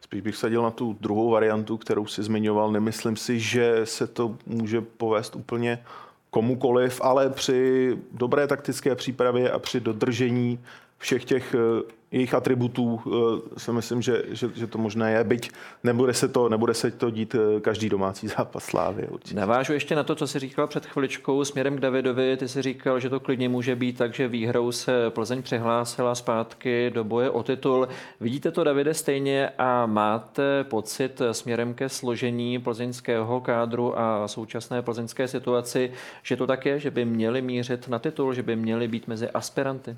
Spíš 0.00 0.20
bych 0.20 0.36
sadil 0.36 0.62
na 0.62 0.70
tu 0.70 0.96
druhou 1.00 1.30
variantu, 1.30 1.76
kterou 1.76 2.06
si 2.06 2.22
zmiňoval. 2.22 2.72
Nemyslím 2.72 3.16
si, 3.16 3.40
že 3.40 3.80
se 3.84 4.06
to 4.06 4.36
může 4.46 4.80
povést 4.80 5.36
úplně 5.36 5.84
komukoliv, 6.30 7.00
ale 7.04 7.30
při 7.30 7.96
dobré 8.12 8.46
taktické 8.46 8.94
přípravě 8.94 9.50
a 9.50 9.58
při 9.58 9.80
dodržení 9.80 10.58
všech 11.00 11.24
těch 11.24 11.54
eh, 11.54 11.82
jejich 12.10 12.34
atributů 12.34 13.00
eh, 13.06 13.60
si 13.60 13.72
myslím, 13.72 14.02
že, 14.02 14.22
že, 14.28 14.50
že 14.54 14.66
to 14.66 14.78
možné 14.78 15.12
je, 15.12 15.24
byť 15.24 15.50
nebude 15.84 16.14
se 16.14 16.28
to, 16.28 16.48
nebude 16.48 16.74
se 16.74 16.90
to 16.90 17.10
dít 17.10 17.34
eh, 17.34 17.60
každý 17.60 17.88
domácí 17.88 18.28
zápas 18.38 18.64
Slávy. 18.64 19.08
Určitě. 19.08 19.40
Navážu 19.40 19.72
ještě 19.72 19.96
na 19.96 20.02
to, 20.02 20.14
co 20.14 20.26
jsi 20.26 20.38
říkal 20.38 20.66
před 20.66 20.86
chviličkou 20.86 21.44
směrem 21.44 21.76
k 21.76 21.80
Davidovi. 21.80 22.36
Ty 22.36 22.48
jsi 22.48 22.62
říkal, 22.62 23.00
že 23.00 23.10
to 23.10 23.20
klidně 23.20 23.48
může 23.48 23.76
být 23.76 23.98
tak, 23.98 24.14
že 24.14 24.28
výhrou 24.28 24.72
se 24.72 25.10
Plzeň 25.10 25.42
přihlásila 25.42 26.14
zpátky 26.14 26.90
do 26.94 27.04
boje 27.04 27.30
o 27.30 27.42
titul. 27.42 27.88
Vidíte 28.20 28.50
to, 28.50 28.64
Davide, 28.64 28.94
stejně 28.94 29.48
a 29.58 29.86
máte 29.86 30.64
pocit 30.64 31.22
směrem 31.32 31.74
ke 31.74 31.88
složení 31.88 32.58
plzeňského 32.58 33.40
kádru 33.40 33.98
a 33.98 34.28
současné 34.28 34.82
plzeňské 34.82 35.28
situaci, 35.28 35.92
že 36.22 36.36
to 36.36 36.46
tak 36.46 36.66
je, 36.66 36.80
že 36.80 36.90
by 36.90 37.04
měli 37.04 37.42
mířit 37.42 37.88
na 37.88 37.98
titul, 37.98 38.34
že 38.34 38.42
by 38.42 38.56
měli 38.56 38.88
být 38.88 39.08
mezi 39.08 39.30
aspiranty? 39.30 39.96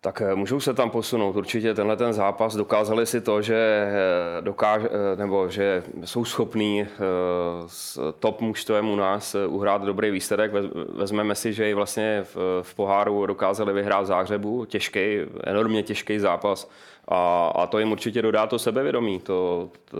Tak 0.00 0.22
eh, 0.22 0.34
můžou 0.34 0.60
se 0.60 0.74
tam 0.74 0.90
posunout. 0.90 1.36
Určitě 1.36 1.74
tenhle 1.74 1.96
ten 1.96 2.12
zápas 2.12 2.56
dokázali 2.56 3.06
si 3.06 3.20
to, 3.20 3.42
že, 3.42 3.88
eh, 3.90 4.42
dokáž, 4.42 4.82
eh, 4.84 5.16
nebo 5.16 5.48
že 5.48 5.82
jsou 6.04 6.24
schopní 6.24 6.86
s 7.66 8.12
top 8.18 8.40
mužstvem 8.40 8.88
u 8.88 8.96
nás 8.96 9.36
uhrát 9.46 9.82
dobrý 9.82 10.10
výsledek. 10.10 10.52
Vezmeme 10.94 11.34
si, 11.34 11.52
že 11.52 11.70
i 11.70 11.74
vlastně 11.74 12.24
v, 12.34 12.62
v 12.62 12.74
poháru 12.74 13.26
dokázali 13.26 13.72
vyhrát 13.72 14.02
v 14.02 14.06
Záhřebu. 14.06 14.64
Těžký, 14.64 15.18
enormně 15.44 15.82
těžký 15.82 16.18
zápas. 16.18 16.70
A, 17.08 17.52
a 17.54 17.66
to 17.66 17.78
jim 17.78 17.92
určitě 17.92 18.22
dodá 18.22 18.46
to 18.46 18.58
sebevědomí. 18.58 19.20
To, 19.20 19.70
to, 19.84 19.96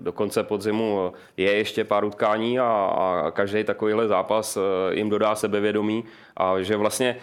do 0.00 0.12
konce 0.12 0.42
podzimu 0.42 1.12
je 1.36 1.52
ještě 1.52 1.84
pár 1.84 2.04
utkání 2.04 2.58
a, 2.58 2.64
a 2.66 3.30
každý 3.30 3.64
takovýhle 3.64 4.08
zápas 4.08 4.58
jim 4.90 5.10
dodá 5.10 5.34
sebevědomí 5.34 6.04
a 6.36 6.62
že 6.62 6.76
vlastně 6.76 7.16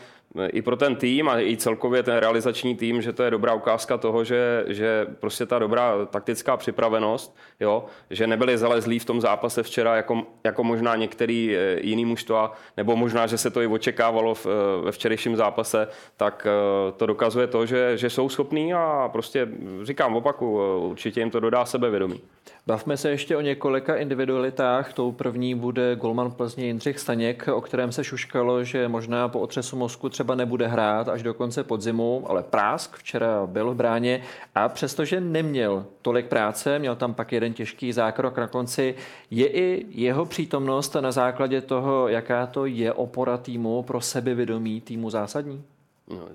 i 0.48 0.62
pro 0.62 0.76
ten 0.76 0.96
tým 0.96 1.30
a 1.30 1.40
i 1.40 1.58
celkově 1.58 2.04
ten 2.04 2.18
realizační 2.18 2.76
tým, 2.76 3.02
že 3.02 3.14
to 3.14 3.24
je 3.24 3.32
dobrá 3.32 3.54
ukázka 3.54 3.98
toho, 3.98 4.24
že, 4.24 4.66
že 4.68 5.08
prostě 5.20 5.46
ta 5.46 5.60
dobrá 5.60 6.06
taktická 6.06 6.58
připravenost, 6.58 7.38
jo, 7.60 7.86
že 8.10 8.28
nebyli 8.28 8.58
zalezlí 8.58 9.00
v 9.00 9.06
tom 9.06 9.22
zápase 9.22 9.64
včera 9.64 9.96
jako, 9.96 10.24
jako 10.44 10.64
možná 10.64 10.96
některý 10.96 11.56
eh, 11.56 11.80
jiný 11.82 12.06
mužstva, 12.06 12.54
nebo 12.78 12.96
možná, 12.96 13.28
že 13.28 13.38
se 13.38 13.50
to 13.50 13.62
i 13.62 13.68
očekávalo 13.68 14.34
v, 14.34 14.46
eh, 14.46 14.86
ve 14.86 14.92
včerejším 14.92 15.36
zápase, 15.36 15.88
tak 16.18 16.48
eh, 16.50 16.92
to 16.92 17.06
dokazuje 17.06 17.48
to, 17.48 17.66
že, 17.66 17.98
že 17.98 18.10
jsou 18.10 18.30
schopní 18.30 18.74
a 18.74 19.10
prostě 19.12 19.48
říkám 19.84 20.16
opaku, 20.16 20.60
určitě 20.78 21.20
jim 21.20 21.30
to 21.30 21.40
dodá 21.40 21.66
sebevědomí. 21.66 22.22
Bavme 22.68 22.98
se 22.98 23.10
ještě 23.10 23.38
o 23.38 23.42
několika 23.42 23.96
individualitách. 23.96 24.94
Tou 24.94 25.12
první 25.12 25.56
bude 25.56 25.96
golman 25.96 26.32
Plzně 26.32 26.66
Jindřich 26.66 27.00
Staněk, 27.00 27.48
o 27.54 27.62
kterém 27.62 27.92
se 27.92 28.04
šuškalo, 28.04 28.64
že 28.64 28.88
možná 28.88 29.28
po 29.28 29.40
otřesu 29.40 29.76
mozku 29.76 30.10
třeba 30.10 30.21
nebude 30.36 30.68
hrát 30.68 31.10
až 31.10 31.24
do 31.24 31.34
konce 31.34 31.64
podzimu, 31.64 32.24
ale 32.28 32.44
Prásk 32.44 32.98
včera 32.98 33.48
byl 33.48 33.72
v 33.72 33.76
bráně 33.76 34.22
a 34.56 34.70
přestože 34.70 35.22
neměl 35.22 35.86
tolik 36.02 36.26
práce, 36.26 36.80
měl 36.80 36.96
tam 36.96 37.14
pak 37.14 37.32
jeden 37.32 37.54
těžký 37.54 37.94
zákrok 37.94 38.38
na 38.38 38.48
konci, 38.48 38.96
je 39.32 39.48
i 39.48 39.86
jeho 39.90 40.26
přítomnost 40.26 40.96
na 40.96 41.12
základě 41.12 41.62
toho, 41.62 42.08
jaká 42.08 42.46
to 42.46 42.66
je 42.66 42.94
opora 42.94 43.38
týmu 43.38 43.84
pro 43.84 44.02
sebevědomí 44.02 44.82
týmu 44.82 45.10
zásadní? 45.10 45.64
No, 46.08 46.28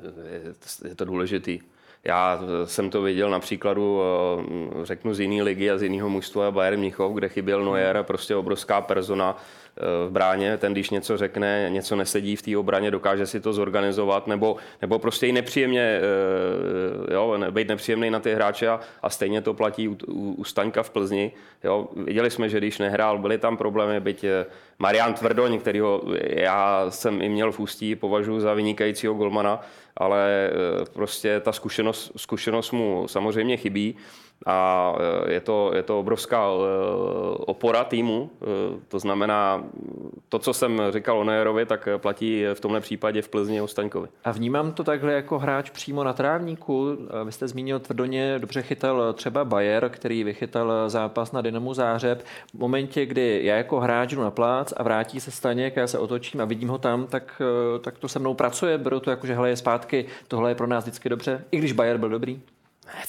je, 0.89 0.95
to 0.95 1.05
důležitý. 1.05 1.61
Já 2.05 2.41
jsem 2.65 2.91
to 2.91 3.03
viděl 3.03 3.31
na 3.31 3.41
příkladu, 3.41 4.01
eh, 4.03 4.85
řeknu, 4.85 5.15
z 5.15 5.21
jiné 5.21 5.43
ligy 5.43 5.71
a 5.71 5.79
z 5.79 5.83
jiného 5.83 6.09
mužstva 6.09 6.51
Bayern 6.51 6.81
Mnichov, 6.81 7.15
kde 7.15 7.29
chyběl 7.29 7.65
Neuer, 7.65 8.03
prostě 8.03 8.37
obrovská 8.37 8.81
persona 8.81 9.37
v 10.09 10.11
bráně, 10.11 10.57
ten 10.57 10.73
když 10.73 10.91
něco 10.91 11.17
řekne, 11.17 11.67
něco 11.71 11.97
nesedí 11.97 12.37
v 12.37 12.43
té 12.43 12.57
obraně, 12.57 12.91
dokáže 12.91 13.27
si 13.27 13.41
to 13.41 13.53
zorganizovat, 13.53 14.27
nebo, 14.27 14.57
nebo 14.83 14.99
prostě 14.99 15.27
i 15.27 15.33
nepříjemně, 15.33 16.01
eh, 17.11 17.15
jo, 17.15 17.39
být 17.51 17.69
nepříjemný 17.69 18.11
na 18.11 18.21
ty 18.21 18.35
hráče 18.35 18.69
a, 18.69 18.81
a 19.03 19.11
stejně 19.11 19.41
to 19.41 19.55
platí 19.55 19.89
u, 19.89 19.97
u, 20.07 20.33
u 20.33 20.45
Staňka 20.45 20.83
v 20.83 20.91
Plzni. 20.91 21.33
Jo. 21.65 21.89
Viděli 21.97 22.31
jsme, 22.31 22.49
že 22.49 22.59
když 22.59 22.79
nehrál, 22.79 23.19
byly 23.19 23.39
tam 23.39 23.57
problémy, 23.57 24.01
byť 24.01 24.25
Marian 24.79 25.15
Tvrdoň, 25.15 25.59
kterýho 25.59 26.03
já 26.21 26.87
jsem 26.89 27.23
i 27.23 27.29
měl 27.29 27.53
v 27.53 27.61
ústí, 27.61 27.97
považuji 27.97 28.41
za 28.41 28.55
vynikajícího 28.55 29.15
golmana, 29.15 29.61
ale 29.97 30.51
prostě 30.93 31.41
ta 31.41 31.53
zkušenost, 31.53 32.13
zkušenost 32.17 32.73
mu 32.73 33.09
samozřejmě 33.09 33.57
chybí 33.57 33.97
a 34.47 34.93
e, 35.27 35.33
je 35.33 35.41
to, 35.41 35.71
je 35.75 35.83
to 35.83 36.01
obrovská 36.01 36.43
e, 36.43 36.49
opora 37.37 37.85
týmu. 37.85 38.31
E, 38.43 38.47
to 38.89 38.99
znamená, 38.99 39.65
to, 40.29 40.39
co 40.39 40.53
jsem 40.53 40.83
říkal 40.91 41.19
o 41.19 41.25
Nejerovi, 41.25 41.67
tak 41.67 41.89
platí 41.97 42.45
v 42.55 42.61
tomhle 42.61 42.81
případě 42.81 43.23
v 43.23 43.29
Plzni 43.29 43.61
o 43.61 43.69
Staňkovi. 43.69 44.09
A 44.25 44.33
vnímám 44.33 44.73
to 44.73 44.85
takhle 44.85 45.13
jako 45.13 45.39
hráč 45.39 45.71
přímo 45.71 46.05
na 46.05 46.13
trávníku. 46.13 46.99
Vy 47.25 47.33
jste 47.33 47.49
zmínil 47.49 47.79
tvrdoně, 47.79 48.39
dobře 48.39 48.63
chytal 48.63 49.13
třeba 49.13 49.45
Bayer, 49.45 49.89
který 49.89 50.25
vychytal 50.25 50.91
zápas 50.91 51.33
na 51.33 51.41
Dynamu 51.41 51.75
Zářeb. 51.75 52.23
V 52.55 52.59
momentě, 52.59 53.07
kdy 53.07 53.41
já 53.43 53.57
jako 53.57 53.81
hráč 53.81 54.13
jdu 54.13 54.23
na 54.23 54.31
plác 54.31 54.73
a 54.77 54.83
vrátí 54.83 55.21
se 55.21 55.31
Staněk, 55.31 55.77
já 55.77 55.87
se 55.87 55.99
otočím 55.99 56.41
a 56.41 56.45
vidím 56.45 56.69
ho 56.69 56.79
tam, 56.79 57.07
tak, 57.07 57.43
tak 57.81 57.99
to 57.99 58.09
se 58.09 58.19
mnou 58.19 58.35
pracuje, 58.35 58.79
beru 58.79 59.01
to 59.01 59.11
jako, 59.11 59.27
že 59.27 59.35
hele 59.35 59.49
je 59.49 59.57
zpátky, 59.57 60.07
tohle 60.29 60.51
je 60.51 60.55
pro 60.55 60.67
nás 60.67 60.85
vždycky 60.85 61.09
dobře, 61.09 61.45
i 61.51 61.59
když 61.59 61.73
Bayer 61.73 61.99
byl 61.99 62.09
dobrý. 62.09 62.41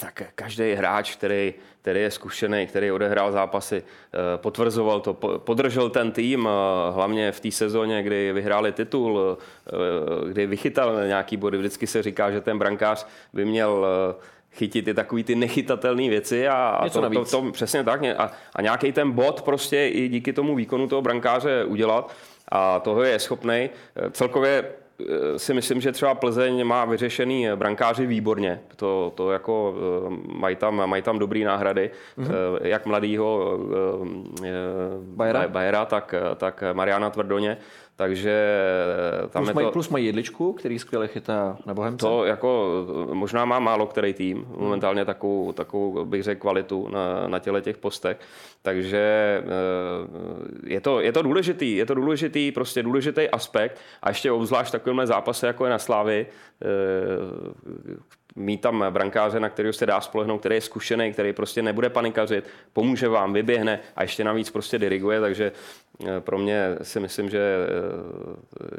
Tak 0.00 0.22
každý 0.34 0.72
hráč, 0.72 1.16
který, 1.16 1.54
který 1.82 2.00
je 2.00 2.10
zkušený, 2.10 2.66
který 2.66 2.92
odehrál 2.92 3.32
zápasy, 3.32 3.82
eh, 3.82 4.18
potvrzoval 4.36 5.00
to, 5.00 5.14
podržel 5.38 5.90
ten 5.90 6.12
tým, 6.12 6.48
eh, 6.48 6.92
hlavně 6.92 7.32
v 7.32 7.40
té 7.40 7.50
sezóně, 7.50 8.02
kdy 8.02 8.32
vyhráli 8.32 8.72
titul, 8.72 9.38
eh, 9.38 9.72
kdy 10.28 10.46
vychytal 10.46 11.06
nějaký 11.06 11.36
body. 11.36 11.58
Vždycky 11.58 11.86
se 11.86 12.02
říká, 12.02 12.30
že 12.30 12.40
ten 12.40 12.58
brankář 12.58 13.06
by 13.32 13.44
měl 13.44 13.86
chytit 14.52 14.88
i 14.88 14.94
takový 14.94 15.24
ty 15.24 15.34
nechytatelné 15.34 16.08
věci 16.08 16.48
a, 16.48 16.54
a 16.54 16.88
to, 16.88 17.10
to, 17.10 17.24
to, 17.24 17.52
přesně 17.52 17.84
tak. 17.84 18.04
A, 18.04 18.32
a 18.54 18.62
nějaký 18.62 18.92
ten 18.92 19.12
bod 19.12 19.42
prostě 19.42 19.88
i 19.88 20.08
díky 20.08 20.32
tomu 20.32 20.54
výkonu 20.54 20.88
toho 20.88 21.02
brankáře 21.02 21.64
udělat 21.64 22.14
a 22.48 22.80
toho 22.80 23.02
je 23.02 23.18
schopný. 23.18 23.70
Celkově 24.12 24.64
si 25.36 25.54
myslím, 25.54 25.80
že 25.80 25.92
třeba 25.92 26.14
Plzeň 26.14 26.64
má 26.64 26.84
vyřešený 26.84 27.48
brankáři 27.54 28.06
výborně. 28.06 28.60
To, 28.76 29.12
to 29.14 29.32
jako 29.32 29.74
eh, 29.76 30.16
mají 30.38 30.56
tam, 30.56 30.86
mají 30.86 31.02
tam 31.02 31.18
dobrý 31.18 31.44
náhrady, 31.44 31.90
mm-hmm. 32.18 32.58
jak 32.62 32.86
mladýho 32.86 33.58
Bajera, 35.02 35.48
Bajera 35.48 35.84
tak, 35.84 36.14
tak 36.36 36.64
Mariana 36.72 37.10
Tvrdoně. 37.10 37.58
Takže 37.98 38.60
tam 39.30 39.42
plus, 39.42 39.48
je 39.48 39.54
mají, 39.54 39.66
to, 39.66 39.72
plus 39.72 39.88
mají 39.88 40.06
jedličku, 40.06 40.52
který 40.52 40.78
skvěle 40.78 41.08
chytá 41.08 41.58
na 41.66 41.74
Bohemce. 41.74 42.06
To 42.06 42.24
jako 42.24 42.70
možná 43.12 43.44
má 43.44 43.58
málo 43.58 43.86
který 43.86 44.14
tým, 44.14 44.46
momentálně 44.56 45.04
takovou, 45.04 45.52
takovou 45.52 46.04
bych 46.04 46.22
řekl 46.22 46.40
kvalitu 46.40 46.88
na, 46.88 47.28
na 47.28 47.38
těle 47.38 47.60
těch 47.62 47.78
postech. 47.78 48.20
Takže 48.62 49.42
je 50.66 50.80
to, 50.80 51.00
je 51.00 51.12
to 51.12 51.22
důležitý, 51.22 51.76
je 51.76 51.86
to 51.86 51.94
důležitý, 51.94 52.52
prostě 52.52 52.82
důležitý 52.82 53.28
aspekt 53.28 53.80
a 54.02 54.08
ještě 54.08 54.32
obzvlášť 54.32 54.72
takovémhle 54.72 55.06
zápase, 55.06 55.46
jako 55.46 55.64
je 55.64 55.70
na 55.70 55.78
Slávy, 55.78 56.26
mít 58.38 58.60
tam 58.60 58.84
brankáře, 58.90 59.40
na 59.40 59.48
kterého 59.48 59.72
se 59.72 59.86
dá 59.86 60.00
spolehnout, 60.00 60.40
který 60.40 60.54
je 60.54 60.60
zkušený, 60.60 61.12
který 61.12 61.32
prostě 61.32 61.62
nebude 61.62 61.90
panikařit, 61.90 62.44
pomůže 62.72 63.08
vám, 63.08 63.32
vyběhne 63.32 63.80
a 63.96 64.02
ještě 64.02 64.24
navíc 64.24 64.50
prostě 64.50 64.78
diriguje, 64.78 65.20
takže 65.20 65.52
eh, 66.06 66.20
pro 66.20 66.38
mě 66.38 66.76
si 66.82 67.00
myslím, 67.00 67.30
že 67.30 67.56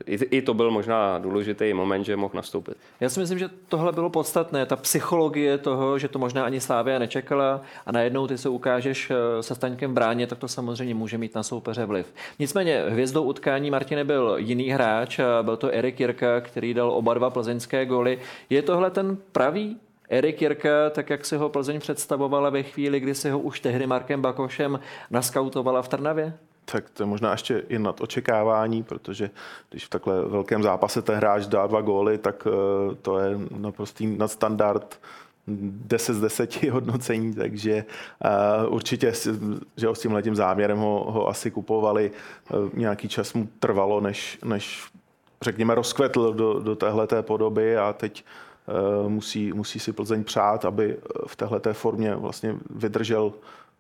i, 0.06 0.16
i 0.16 0.42
to 0.42 0.54
byl 0.54 0.72
možná 0.72 1.18
důležitý 1.18 1.74
moment, 1.74 2.04
že 2.04 2.16
mohl 2.16 2.34
nastoupit. 2.36 2.78
Já 3.00 3.10
si 3.10 3.20
myslím, 3.20 3.40
že 3.40 3.50
tohle 3.68 3.92
bylo 3.92 4.10
podstatné, 4.10 4.66
ta 4.66 4.76
psychologie 4.76 5.58
toho, 5.58 6.00
že 6.00 6.08
to 6.08 6.20
možná 6.20 6.46
ani 6.46 6.60
Slávia 6.62 7.00
nečekala 7.00 7.62
a 7.86 7.92
najednou 7.92 8.28
ty 8.28 8.38
se 8.38 8.50
ukážeš 8.50 9.12
se 9.42 9.56
Staňkem 9.56 9.94
bráně, 9.94 10.28
tak 10.28 10.38
to 10.38 10.48
samozřejmě 10.48 10.96
může 10.96 11.18
mít 11.18 11.36
na 11.36 11.44
soupeře 11.44 11.86
vliv. 11.86 12.14
Nicméně 12.40 12.84
hvězdou 12.88 13.24
utkání 13.24 13.72
Martine 13.72 14.04
byl 14.04 14.36
jiný 14.38 14.70
hráč, 14.70 15.20
byl 15.42 15.58
to 15.58 15.74
Erik 15.74 16.00
Jirka, 16.00 16.42
který 16.42 16.74
dal 16.74 16.92
oba 16.92 17.14
dva 17.14 17.30
plzeňské 17.30 17.86
goly. 17.86 18.20
Je 18.50 18.62
tohle 18.62 18.92
ten 18.92 19.18
pravý 19.50 19.78
Erik 20.10 20.42
Jirka, 20.42 20.90
tak 20.90 21.10
jak 21.10 21.26
si 21.26 21.38
ho 21.38 21.50
Plzeň 21.50 21.80
představovala 21.80 22.50
ve 22.50 22.64
chvíli, 22.64 23.00
kdy 23.00 23.16
si 23.16 23.30
ho 23.30 23.40
už 23.40 23.60
tehdy 23.60 23.88
Markem 23.88 24.22
Bakošem 24.22 24.80
naskautovala 25.10 25.82
v 25.82 25.88
Trnavě? 25.88 26.34
Tak 26.66 26.90
to 26.90 27.04
je 27.04 27.08
možná 27.08 27.32
ještě 27.32 27.64
i 27.70 27.80
nad 27.80 28.02
očekávání, 28.02 28.84
protože 28.84 29.30
když 29.70 29.86
v 29.86 29.90
takhle 29.90 30.26
velkém 30.26 30.64
zápase 30.64 31.02
ten 31.02 31.16
hráč 31.16 31.46
dá 31.46 31.68
dva 31.68 31.82
góly, 31.82 32.18
tak 32.18 32.48
eh, 32.48 32.96
to 33.02 33.20
je 33.20 33.40
naprostý 33.58 34.08
nadstandard 34.08 35.00
10 35.48 36.14
z 36.14 36.22
10 36.22 36.64
hodnocení, 36.64 37.34
takže 37.34 37.86
uh, 38.66 38.74
určitě, 38.74 39.14
že 39.78 39.88
s 39.94 40.00
tím 40.00 40.12
letím 40.12 40.36
záměrem 40.36 40.78
ho, 40.78 41.12
ho 41.12 41.28
asi 41.28 41.52
kupovali. 41.52 42.12
Uh, 42.54 42.70
nějaký 42.74 43.08
čas 43.08 43.34
mu 43.34 43.50
trvalo, 43.60 44.02
než, 44.02 44.40
než 44.46 44.84
řekněme, 45.42 45.76
rozkvetl 45.76 46.34
do, 46.34 46.60
do 46.60 46.76
téhle 46.76 47.08
podoby 47.22 47.78
a 47.78 47.94
teď 47.94 48.24
musí, 49.08 49.54
musí 49.54 49.80
si 49.80 49.94
Plzeň 49.94 50.24
přát, 50.24 50.66
aby 50.66 50.98
v 51.28 51.36
téhle 51.36 51.60
formě 51.74 52.16
vlastně 52.16 52.56
vydržel 52.70 53.34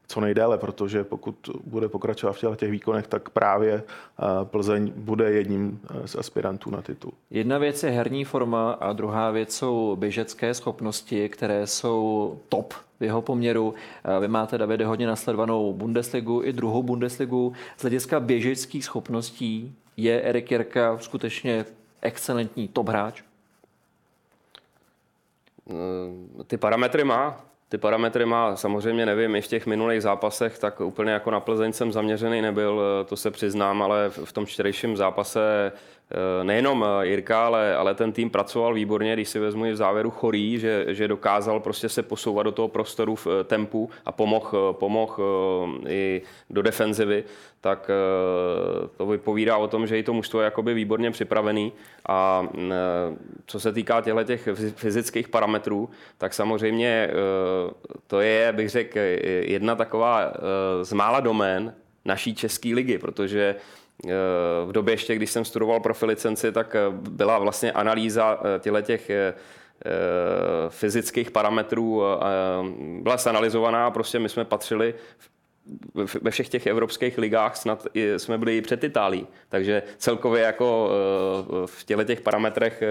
co 0.09 0.21
nejdéle, 0.21 0.57
protože 0.57 1.03
pokud 1.03 1.35
bude 1.63 1.89
pokračovat 1.89 2.33
v 2.33 2.55
těch 2.55 2.71
výkonech, 2.71 3.07
tak 3.07 3.29
právě 3.29 3.73
eh, 3.73 4.23
Plzeň 4.43 4.93
bude 4.95 5.31
jedním 5.31 5.79
eh, 5.83 6.07
z 6.07 6.15
aspirantů 6.15 6.71
na 6.71 6.81
titul. 6.81 7.11
Jedna 7.29 7.57
věc 7.57 7.83
je 7.83 7.89
herní 7.89 8.25
forma 8.25 8.71
a 8.71 8.93
druhá 8.93 9.31
věc 9.31 9.55
jsou 9.55 9.95
běžecké 9.99 10.53
schopnosti, 10.53 11.29
které 11.29 11.67
jsou 11.67 12.39
top 12.49 12.73
v 12.99 13.03
jeho 13.03 13.21
poměru. 13.21 13.73
Eh, 14.03 14.19
vy 14.19 14.27
máte, 14.27 14.57
Davide, 14.57 14.85
hodně 14.85 15.07
nasledovanou 15.07 15.73
Bundesligu 15.73 16.41
i 16.43 16.53
druhou 16.53 16.83
Bundesligu. 16.83 17.53
Z 17.77 17.81
hlediska 17.81 18.19
běžeckých 18.19 18.85
schopností 18.85 19.75
je 19.97 20.21
Erik 20.21 20.51
Jirka 20.51 20.97
skutečně 20.97 21.65
excelentní 22.01 22.67
top 22.67 22.89
hráč? 22.89 23.23
Ty 26.47 26.57
parametry 26.57 27.03
má, 27.03 27.45
ty 27.69 27.77
parametry 27.77 28.25
má. 28.25 28.55
Samozřejmě, 28.55 29.05
nevím, 29.05 29.35
i 29.35 29.41
v 29.41 29.47
těch 29.47 29.67
minulých 29.67 30.01
zápasech, 30.01 30.59
tak 30.59 30.81
úplně 30.81 31.11
jako 31.11 31.31
na 31.31 31.39
Plzeň 31.39 31.73
jsem 31.73 31.91
zaměřený 31.91 32.41
nebyl, 32.41 32.81
to 33.05 33.15
se 33.15 33.31
přiznám, 33.31 33.81
ale 33.81 34.09
v 34.09 34.33
tom 34.33 34.45
čtyřejším 34.45 34.97
zápase 34.97 35.71
Eh, 35.71 35.71
nejenom 36.43 36.85
eh, 36.85 37.07
Jirka, 37.07 37.45
ale, 37.45 37.75
ale 37.75 37.95
ten 37.95 38.11
tým 38.11 38.29
pracoval 38.29 38.73
výborně, 38.73 39.13
když 39.13 39.29
si 39.29 39.39
vezmu 39.39 39.63
v 39.63 39.75
závěru 39.75 40.11
chorý, 40.11 40.59
že, 40.59 40.85
že 40.87 41.07
dokázal 41.07 41.59
prostě 41.59 41.89
se 41.89 42.03
posouvat 42.03 42.45
do 42.45 42.51
toho 42.51 42.67
prostoru 42.67 43.15
v 43.15 43.27
eh, 43.27 43.43
tempu 43.43 43.89
a 44.05 44.11
pomohl 44.11 44.73
pomoh 44.73 45.19
i 45.87 46.21
do 46.49 46.61
defenzivy, 46.61 47.23
tak 47.61 47.91
to 48.97 49.05
vypovídá 49.05 49.57
o 49.57 49.67
tom, 49.67 49.87
že 49.87 49.99
i 49.99 50.03
to 50.03 50.13
mužstvo 50.13 50.39
je 50.39 50.45
jakoby 50.45 50.73
výborně 50.73 51.11
připravený 51.11 51.71
a 52.07 52.47
co 53.45 53.59
se 53.59 53.73
týká 53.73 54.01
těchto 54.01 54.23
těch 54.23 54.49
fyzických 54.75 55.27
parametrů, 55.27 55.89
tak 56.17 56.33
samozřejmě 56.33 57.09
to 58.07 58.19
je, 58.19 58.53
bych 58.53 58.69
řekl, 58.69 58.99
jedna 59.41 59.75
taková 59.75 60.33
z 60.81 60.93
mála 60.93 61.19
domén 61.19 61.73
naší 62.05 62.35
české 62.35 62.69
ligy, 62.69 62.97
protože 62.97 63.55
Eh, 63.55 63.78
v 64.65 64.71
době 64.71 64.93
ještě, 64.93 65.15
když 65.15 65.31
jsem 65.31 65.45
studoval 65.45 65.79
profilicenci, 65.79 66.51
tak 66.51 66.75
eh, 66.75 66.79
byla 66.89 67.39
vlastně 67.39 67.71
analýza 67.71 68.39
eh, 68.55 68.81
těch 68.81 69.11
fyzických 70.69 71.31
parametrů 71.31 72.01
byla 73.01 73.17
zanalizovaná 73.17 73.85
a 73.85 73.91
prostě 73.91 74.19
my 74.19 74.29
jsme 74.29 74.45
patřili 74.45 74.93
ve 76.21 76.31
všech 76.31 76.49
těch 76.49 76.67
evropských 76.67 77.17
ligách 77.17 77.55
snad 77.55 77.87
jsme 78.17 78.37
byli 78.37 78.57
i 78.57 78.61
před 78.61 78.83
Itálií. 78.83 79.27
Takže 79.49 79.83
celkově 79.97 80.43
jako 80.43 80.89
v 81.65 81.83
těchto 81.83 82.03
těch 82.03 82.21
parametrech 82.21 82.83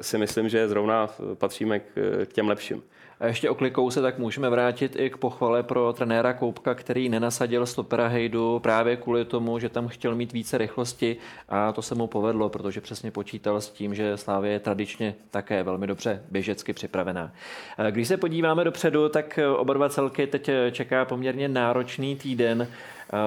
si 0.00 0.18
myslím, 0.18 0.48
že 0.48 0.68
zrovna 0.68 1.08
patříme 1.34 1.80
k 2.24 2.32
těm 2.32 2.48
lepším. 2.48 2.82
A 3.20 3.26
ještě 3.26 3.50
oklikou 3.50 3.90
se 3.90 4.02
tak 4.02 4.18
můžeme 4.18 4.50
vrátit 4.50 4.96
i 4.96 5.10
k 5.10 5.16
pochvale 5.16 5.62
pro 5.62 5.92
trenéra 5.92 6.32
Koupka, 6.32 6.74
který 6.74 7.08
nenasadil 7.08 7.66
stopera 7.66 8.08
Hejdu 8.08 8.58
právě 8.58 8.96
kvůli 8.96 9.24
tomu, 9.24 9.58
že 9.58 9.68
tam 9.68 9.88
chtěl 9.88 10.14
mít 10.14 10.32
více 10.32 10.58
rychlosti 10.58 11.16
a 11.48 11.72
to 11.72 11.82
se 11.82 11.94
mu 11.94 12.06
povedlo, 12.06 12.48
protože 12.48 12.80
přesně 12.80 13.10
počítal 13.10 13.60
s 13.60 13.70
tím, 13.70 13.94
že 13.94 14.16
Slávě 14.16 14.52
je 14.52 14.60
tradičně 14.60 15.14
také 15.30 15.62
velmi 15.62 15.86
dobře 15.86 16.22
běžecky 16.30 16.72
připravená. 16.72 17.32
Když 17.90 18.08
se 18.08 18.16
podíváme 18.16 18.64
dopředu, 18.64 19.08
tak 19.08 19.38
oba 19.56 19.74
dva 19.74 19.88
celky 19.88 20.26
teď 20.26 20.50
čeká 20.72 21.04
poměrně 21.04 21.48
náročný 21.48 22.16
týden. 22.16 22.68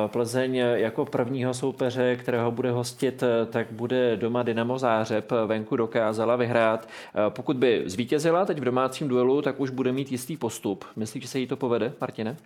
Plzeň 0.07 0.55
jako 0.55 1.05
prvního 1.05 1.53
soupeře, 1.53 2.15
kterého 2.15 2.51
bude 2.51 2.71
hostit, 2.71 3.23
tak 3.49 3.67
bude 3.71 4.17
doma 4.17 4.43
Dynamo 4.43 4.79
Zářeb. 4.79 5.31
Venku 5.45 5.75
dokázala 5.75 6.35
vyhrát. 6.35 6.89
Pokud 7.29 7.57
by 7.57 7.83
zvítězila 7.85 8.45
teď 8.45 8.59
v 8.59 8.63
domácím 8.65 9.07
duelu, 9.07 9.41
tak 9.41 9.59
už 9.59 9.69
bude 9.69 9.91
mít 9.91 10.11
jistý 10.11 10.37
postup. 10.37 10.85
Myslíš, 10.95 11.23
že 11.23 11.29
se 11.29 11.39
jí 11.39 11.47
to 11.47 11.57
povede, 11.57 11.93
Martine? 12.01 12.37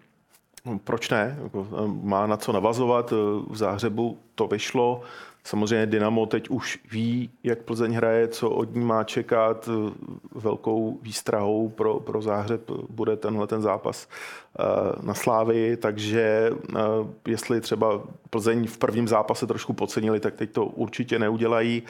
Proč 0.84 1.10
ne? 1.10 1.40
Má 2.02 2.28
na 2.28 2.38
co 2.38 2.52
navazovat. 2.52 3.12
V 3.50 3.56
Zářebu 3.56 4.18
to 4.36 4.48
vyšlo. 4.48 5.02
Samozřejmě 5.48 5.86
Dynamo 5.86 6.26
teď 6.26 6.50
už 6.50 6.80
ví, 6.92 7.30
jak 7.44 7.62
Plzeň 7.62 7.94
hraje, 7.94 8.28
co 8.28 8.50
od 8.50 8.76
ní 8.76 8.86
má 8.86 9.04
čekat. 9.04 9.70
Velkou 10.36 11.00
výstrahou 11.02 11.70
pro, 11.70 12.00
pro 12.00 12.22
Záhřeb 12.22 12.72
bude 12.90 13.18
tenhle 13.18 13.48
ten 13.48 13.62
zápas 13.62 14.08
eh, 14.60 14.64
na 15.02 15.14
Slávii, 15.14 15.78
takže 15.78 16.52
eh, 16.76 16.80
jestli 17.28 17.62
třeba 17.62 18.04
Plzeň 18.30 18.68
v 18.68 18.78
prvním 18.78 19.08
zápase 19.08 19.48
trošku 19.48 19.74
podcenili, 19.74 20.20
tak 20.20 20.36
teď 20.36 20.52
to 20.52 20.66
určitě 20.66 21.20
neudělají. 21.20 21.84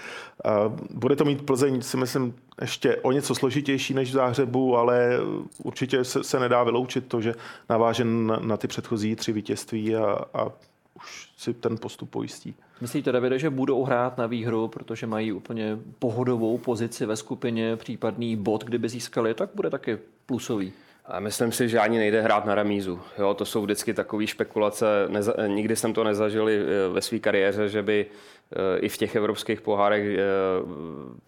Eh, 0.46 0.50
bude 0.89 1.15
to 1.15 1.26
mít 1.26 1.46
Plzeň, 1.46 1.82
si 1.82 1.98
myslím, 1.98 2.36
ještě 2.62 2.96
o 2.96 3.12
něco 3.12 3.36
složitější 3.36 3.93
než 3.93 4.10
v 4.10 4.13
Záhřebu, 4.13 4.78
ale 4.78 5.17
určitě 5.63 6.04
se, 6.04 6.24
se 6.24 6.39
nedá 6.39 6.63
vyloučit 6.63 7.08
to, 7.08 7.22
že 7.22 7.34
naváže 7.70 8.04
na, 8.04 8.39
na 8.39 8.58
ty 8.58 8.67
předchozí 8.67 9.15
tři 9.15 9.34
vítězství 9.34 9.96
a, 9.96 10.26
a 10.34 10.52
už 10.93 11.30
si 11.38 11.54
ten 11.54 11.78
postup 11.78 12.10
pojistí. 12.10 12.56
Myslíte, 12.82 13.12
Davide, 13.12 13.40
že 13.40 13.50
budou 13.50 13.84
hrát 13.84 14.18
na 14.18 14.28
výhru, 14.28 14.68
protože 14.68 15.08
mají 15.08 15.32
úplně 15.32 15.78
pohodovou 16.00 16.58
pozici 16.58 17.06
ve 17.06 17.16
skupině, 17.16 17.76
případný 17.76 18.36
bod, 18.36 18.63
kdyby 18.63 18.90
získali, 18.90 19.34
tak 19.34 19.50
bude 19.54 19.70
taky 19.70 19.98
plusový? 20.26 20.74
A 21.06 21.20
myslím 21.20 21.52
si, 21.52 21.70
že 21.70 21.80
ani 21.80 21.98
nejde 21.98 22.22
hrát 22.22 22.46
na 22.46 22.56
remízu. 22.56 23.00
Jo, 23.18 23.34
to 23.34 23.46
jsou 23.46 23.62
vždycky 23.62 23.94
takové 23.94 24.28
špekulace. 24.28 24.86
Neza, 25.08 25.34
nikdy 25.48 25.76
jsem 25.76 25.94
to 25.94 26.04
nezažil 26.04 26.50
eh, 26.50 26.63
ve 26.94 27.02
své 27.02 27.20
kariéře, 27.20 27.70
že 27.70 27.84
by 27.84 28.06
eh, 28.06 28.80
i 28.80 28.90
v 28.90 28.98
těch 28.98 29.16
evropských 29.16 29.62
pohárech 29.62 30.18
eh, 30.18 30.22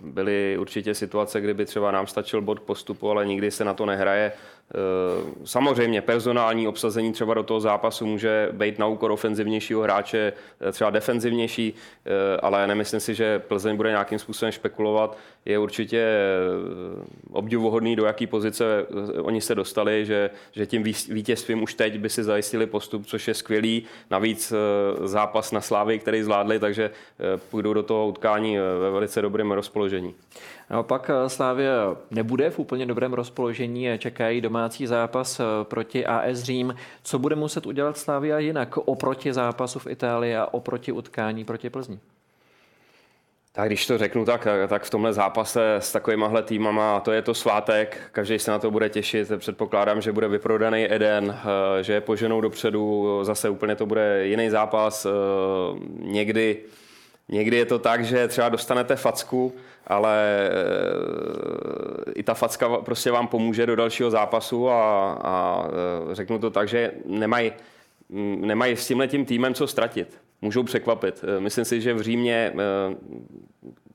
byly 0.03 0.57
určitě 0.59 0.93
situace, 0.93 1.41
kdyby 1.41 1.65
třeba 1.65 1.91
nám 1.91 2.07
stačil 2.07 2.41
bod 2.41 2.59
postupu, 2.59 3.09
ale 3.11 3.25
nikdy 3.25 3.51
se 3.51 3.65
na 3.65 3.73
to 3.73 3.85
nehraje. 3.85 4.31
Eh, 4.73 5.25
samozřejmě 5.43 6.01
personální 6.01 6.67
obsazení 6.67 7.13
třeba 7.13 7.33
do 7.33 7.43
toho 7.43 7.59
zápasu 7.59 8.05
může 8.05 8.49
být 8.51 8.79
na 8.79 8.85
úkor 8.85 9.11
ofenzivnějšího 9.11 9.81
hráče, 9.81 10.33
eh, 10.61 10.71
třeba 10.71 10.89
defenzivnější, 10.89 11.73
eh, 12.05 12.37
ale 12.41 12.67
nemyslím 12.67 12.99
si, 12.99 13.15
že 13.15 13.39
Plzeň 13.39 13.75
bude 13.75 13.89
nějakým 13.89 14.19
způsobem 14.19 14.51
špekulovat. 14.51 15.17
Je 15.45 15.59
určitě 15.59 16.07
obdivuhodný, 17.31 17.95
do 17.95 18.05
jaký 18.05 18.27
pozice 18.27 18.85
oni 19.21 19.41
se 19.41 19.55
dostali, 19.55 20.05
že, 20.05 20.29
že 20.51 20.65
tím 20.65 20.83
vítězstvím 21.09 21.63
už 21.63 21.73
teď 21.73 21.99
by 21.99 22.09
si 22.09 22.23
zajistili 22.23 22.65
postup, 22.65 23.05
což 23.05 23.27
je 23.27 23.33
skvělý. 23.33 23.83
Navíc 24.09 24.53
zápas 25.03 25.51
na 25.51 25.61
Slávy, 25.61 25.99
který 25.99 26.23
zvládli, 26.23 26.59
takže 26.59 26.91
půjdou 27.49 27.73
do 27.73 27.83
toho 27.83 28.07
utkání 28.07 28.57
ve 28.57 28.91
velice 28.91 29.21
dobrém 29.21 29.51
rozpoložení. 29.51 30.15
Naopak 30.69 31.11
Slávě 31.27 31.71
nebude 32.11 32.49
v 32.49 32.59
úplně 32.59 32.85
dobrém 32.85 33.13
rozpoložení 33.13 33.91
a 33.91 33.97
čekají 33.97 34.41
domácí 34.41 34.87
zápas 34.87 35.39
eh, 35.39 35.43
proti 35.63 36.05
AS 36.05 36.39
Řím. 36.39 36.75
Co 37.03 37.19
bude 37.19 37.35
muset 37.35 37.65
udělat 37.65 37.97
Slávia 37.97 38.39
jinak 38.39 38.77
oproti 38.77 39.33
zápasu 39.33 39.79
v 39.79 39.87
Itálii 39.87 40.35
a 40.35 40.45
oproti 40.45 40.91
utkání 40.91 41.45
proti 41.45 41.69
Plzni? 41.69 41.99
Tak 43.51 43.67
když 43.67 43.87
to 43.87 43.97
řeknu, 43.97 44.25
tak, 44.25 44.47
tak 44.67 44.83
v 44.83 44.89
tomhle 44.89 45.13
zápase 45.13 45.75
s 45.75 45.91
takovýmahle 45.91 46.43
týmama, 46.43 46.99
to 46.99 47.11
je 47.11 47.21
to 47.21 47.33
svátek, 47.33 47.97
každý 48.11 48.39
se 48.39 48.51
na 48.51 48.59
to 48.59 48.71
bude 48.71 48.89
těšit, 48.89 49.31
předpokládám, 49.37 50.01
že 50.01 50.11
bude 50.11 50.27
vyprodaný 50.27 50.93
Eden, 50.93 51.35
eh, 51.37 51.83
že 51.83 51.93
je 51.93 52.01
poženou 52.01 52.41
dopředu, 52.41 53.19
zase 53.23 53.49
úplně 53.49 53.75
to 53.75 53.85
bude 53.85 54.27
jiný 54.27 54.49
zápas, 54.49 55.05
eh, 55.05 55.09
někdy, 55.99 56.57
někdy 57.29 57.57
je 57.57 57.65
to 57.65 57.79
tak, 57.79 58.05
že 58.05 58.27
třeba 58.27 58.49
dostanete 58.49 58.95
facku, 58.95 59.53
ale 59.89 60.49
eh, 60.49 62.11
i 62.15 62.23
ta 62.23 62.33
facka 62.33 62.77
prostě 62.77 63.11
vám 63.11 63.27
pomůže 63.27 63.65
do 63.65 63.75
dalšího 63.75 64.11
zápasu 64.11 64.69
a, 64.69 65.11
a 65.13 65.65
eh, 65.67 66.15
řeknu 66.15 66.39
to 66.39 66.49
tak, 66.49 66.67
že 66.67 66.91
nemají 67.05 67.51
nemaj 68.39 68.71
s 68.71 68.87
tímhle 68.87 69.07
tím 69.07 69.25
týmem 69.25 69.53
co 69.53 69.67
ztratit. 69.67 70.21
můžou 70.41 70.63
překvapit. 70.63 71.25
Myslím 71.39 71.65
si, 71.65 71.81
že 71.81 71.93
v 71.93 72.01
Římě 72.01 72.53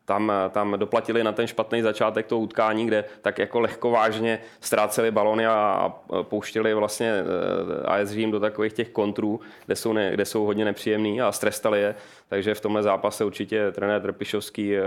tam, 0.04 0.32
tam 0.50 0.74
doplatili 0.78 1.24
na 1.24 1.32
ten 1.32 1.46
špatný 1.46 1.82
začátek 1.82 2.26
toho 2.26 2.40
utkání, 2.40 2.86
kde 2.86 3.04
tak 3.22 3.38
jako 3.38 3.60
lehkovážně 3.60 4.38
ztráceli 4.60 5.10
balony 5.10 5.46
a 5.46 5.92
pouštěli 6.22 6.74
vlastně 6.74 7.12
eh, 7.12 7.86
AS 7.86 8.08
Řím 8.08 8.30
do 8.30 8.40
takových 8.40 8.72
těch 8.72 8.88
kontrů, 8.88 9.40
kde 9.66 9.76
jsou, 9.76 9.92
ne, 9.92 10.10
kde 10.14 10.24
jsou 10.24 10.44
hodně 10.44 10.64
nepříjemný 10.64 11.22
a 11.22 11.32
strestali 11.32 11.80
je. 11.80 11.94
Takže 12.28 12.54
v 12.54 12.60
tomhle 12.60 12.82
zápase 12.82 13.24
určitě 13.24 13.72
trenér 13.72 14.02
Trpišovský 14.02 14.76
eh, 14.76 14.82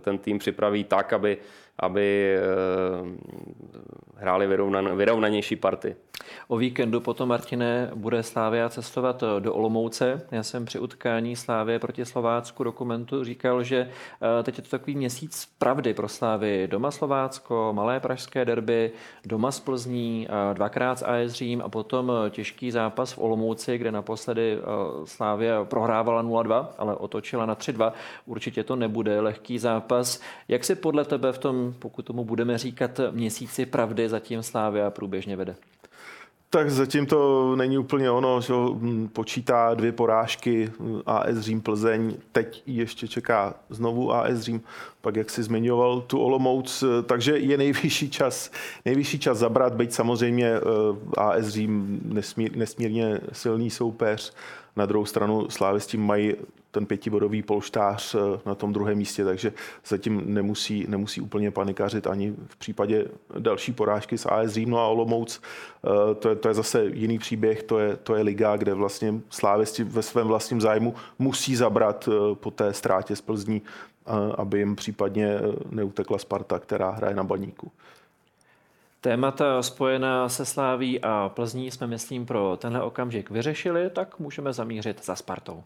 ten 0.00 0.18
tým 0.18 0.38
připraví 0.38 0.84
tak, 0.84 1.12
aby, 1.12 1.38
aby 1.78 2.36
eh, 2.36 2.42
hráli 4.16 4.46
vyrovnan, 4.46 4.96
vyrovnanější 4.96 5.56
party. 5.56 5.96
O 6.48 6.56
víkendu 6.56 7.00
potom, 7.00 7.28
Martine, 7.28 7.90
bude 7.94 8.22
Slávia 8.22 8.68
cestovat 8.68 9.24
do 9.38 9.54
Olomouce. 9.54 10.26
Já 10.30 10.42
jsem 10.42 10.64
při 10.64 10.78
utkání 10.78 11.36
Slávie 11.36 11.78
proti 11.78 12.04
Slovácku 12.04 12.64
dokumentu 12.64 13.24
říkal, 13.24 13.62
že 13.62 13.76
eh, 13.78 14.42
teď 14.42 14.56
je 14.56 14.62
to 14.62 14.70
takový 14.70 14.96
měsíc 14.96 15.48
pravdy 15.58 15.94
pro 15.94 16.08
Slávy. 16.08 16.68
Doma 16.70 16.90
Slovácko, 16.90 17.72
malé 17.72 18.00
pražské 18.00 18.44
derby, 18.44 18.92
doma 19.24 19.50
z 19.50 19.60
Plzní, 19.60 20.28
dvakrát 20.52 20.98
z 20.98 21.02
AS 21.02 21.32
Řím 21.32 21.62
a 21.62 21.68
potom 21.68 22.12
těžký 22.30 22.70
zápas 22.70 23.12
v 23.12 23.18
Olomouci, 23.18 23.78
kde 23.78 23.92
naposledy 23.92 24.58
Slávia 25.04 25.64
prohrávala 25.64 26.22
0-2, 26.22 26.66
ale 26.78 26.96
otočila 26.96 27.46
na 27.46 27.54
3-2. 27.54 27.92
Určitě 28.26 28.64
to 28.64 28.76
nebude 28.76 29.20
lehký 29.20 29.58
zápas. 29.58 30.20
Jak 30.48 30.64
si 30.64 30.74
podle 30.74 31.04
tebe 31.04 31.32
v 31.32 31.38
tom 31.38 31.63
pokud 31.72 32.02
tomu 32.02 32.24
budeme 32.24 32.58
říkat 32.58 33.00
měsíci 33.10 33.66
pravdy, 33.66 34.08
zatím 34.08 34.42
Slávia 34.42 34.90
průběžně 34.90 35.36
vede? 35.36 35.56
Tak 36.54 36.70
zatím 36.70 37.06
to 37.06 37.56
není 37.56 37.78
úplně 37.78 38.10
ono, 38.10 38.40
že 38.40 38.52
počítá 39.12 39.74
dvě 39.74 39.92
porážky 39.92 40.72
AS 41.06 41.38
Řím 41.38 41.60
Plzeň, 41.60 42.14
teď 42.32 42.62
ještě 42.66 43.08
čeká 43.08 43.54
znovu 43.70 44.12
AS 44.12 44.40
Řím, 44.40 44.62
pak 45.00 45.16
jak 45.16 45.30
si 45.30 45.42
zmiňoval 45.42 46.00
tu 46.00 46.18
Olomouc, 46.18 46.84
takže 47.06 47.38
je 47.38 47.58
nejvyšší 47.58 48.10
čas, 48.10 48.50
nejvyšší 48.84 49.18
čas 49.18 49.38
zabrat, 49.38 49.74
byť 49.74 49.92
samozřejmě 49.92 50.46
eh, 50.46 50.60
AS 51.16 51.48
Řím 51.48 52.00
nesmír, 52.04 52.56
nesmírně 52.56 53.20
silný 53.32 53.70
soupeř, 53.70 54.32
na 54.76 54.86
druhou 54.86 55.04
stranu 55.04 55.50
Slávisti 55.50 55.96
mají 55.96 56.34
ten 56.74 56.86
pětibodový 56.86 57.42
polštář 57.42 58.14
eh, 58.14 58.18
na 58.46 58.54
tom 58.54 58.72
druhém 58.72 58.98
místě, 58.98 59.24
takže 59.24 59.52
zatím 59.86 60.22
nemusí, 60.34 60.86
nemusí 60.88 61.20
úplně 61.20 61.50
panikařit 61.50 62.06
ani 62.06 62.34
v 62.46 62.56
případě 62.56 63.06
další 63.38 63.72
porážky 63.72 64.18
s 64.18 64.26
AS 64.26 64.50
Řím 64.50 64.70
no 64.70 64.78
a 64.78 64.86
Olomouc. 64.86 65.40
Eh, 65.40 66.14
to 66.14 66.28
je, 66.28 66.36
to 66.36 66.48
je 66.48 66.54
zase 66.54 66.84
jiný 66.84 67.18
příběh, 67.18 67.62
to 67.62 67.78
je, 67.78 67.96
to 67.96 68.14
je 68.14 68.22
liga, 68.22 68.56
kde 68.56 68.74
vlastně 68.74 69.14
Slávisti 69.30 69.84
ve 69.84 70.02
svém 70.02 70.26
vlastním 70.26 70.60
zájmu 70.60 70.94
musí 71.18 71.56
zabrat 71.56 72.08
eh, 72.08 72.34
po 72.34 72.50
té 72.50 72.72
ztrátě 72.72 73.16
z 73.16 73.20
Plzní, 73.20 73.62
aby 74.36 74.58
jim 74.58 74.76
případně 74.76 75.38
neutekla 75.70 76.18
Sparta, 76.18 76.58
která 76.58 76.90
hraje 76.90 77.14
na 77.14 77.24
baníku. 77.24 77.72
Témata 79.00 79.62
spojená 79.62 80.28
se 80.28 80.44
Sláví 80.44 81.00
a 81.00 81.28
Plzní 81.34 81.70
jsme, 81.70 81.86
myslím, 81.86 82.26
pro 82.26 82.56
tenhle 82.56 82.82
okamžik 82.82 83.30
vyřešili, 83.30 83.90
tak 83.90 84.18
můžeme 84.18 84.52
zamířit 84.52 85.04
za 85.04 85.16
Spartou. 85.16 85.64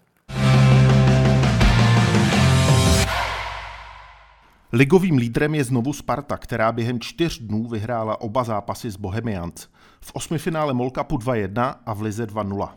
Ligovým 4.73 5.17
lídrem 5.17 5.55
je 5.55 5.65
znovu 5.65 5.93
Sparta, 5.93 6.37
která 6.37 6.73
během 6.73 7.01
čtyř 7.01 7.39
dnů 7.39 7.69
vyhrála 7.69 8.21
oba 8.21 8.45
zápasy 8.45 8.91
s 8.91 8.97
Bohemians. 8.97 9.69
V 10.01 10.11
osmifinále 10.15 10.75
Molkapu 10.75 11.17
2-1 11.17 11.75
a 11.87 11.95
v 11.95 12.03
Lize 12.03 12.27
2-0. 12.27 12.69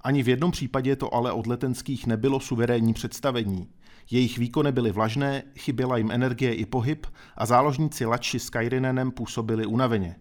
Ani 0.00 0.22
v 0.22 0.28
jednom 0.28 0.50
případě 0.50 0.96
to 0.96 1.14
ale 1.14 1.32
od 1.32 1.46
letenských 1.46 2.06
nebylo 2.06 2.40
suverénní 2.40 2.94
představení. 2.94 3.68
Jejich 4.10 4.38
výkony 4.38 4.72
byly 4.72 4.92
vlažné, 4.92 5.42
chyběla 5.58 5.96
jim 5.96 6.10
energie 6.10 6.54
i 6.54 6.66
pohyb 6.66 7.06
a 7.36 7.46
záložníci 7.46 8.04
Lači 8.04 8.38
s 8.38 8.50
Kajrinenem 8.50 9.10
působili 9.10 9.66
unaveně. 9.66 10.16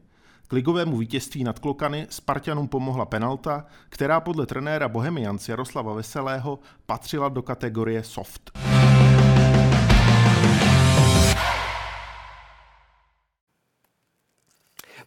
K 0.47 0.53
ligovému 0.53 0.97
vítězství 0.97 1.43
nad 1.43 1.59
Klokany 1.59 2.07
Spartanům 2.09 2.67
pomohla 2.67 3.05
penalta, 3.05 3.65
která 3.89 4.19
podle 4.19 4.45
trenéra 4.45 4.89
Bohemians 4.89 5.49
Jaroslava 5.49 5.93
Veselého 5.93 6.59
patřila 6.85 7.29
do 7.29 7.41
kategorie 7.41 8.03
soft. 8.03 8.51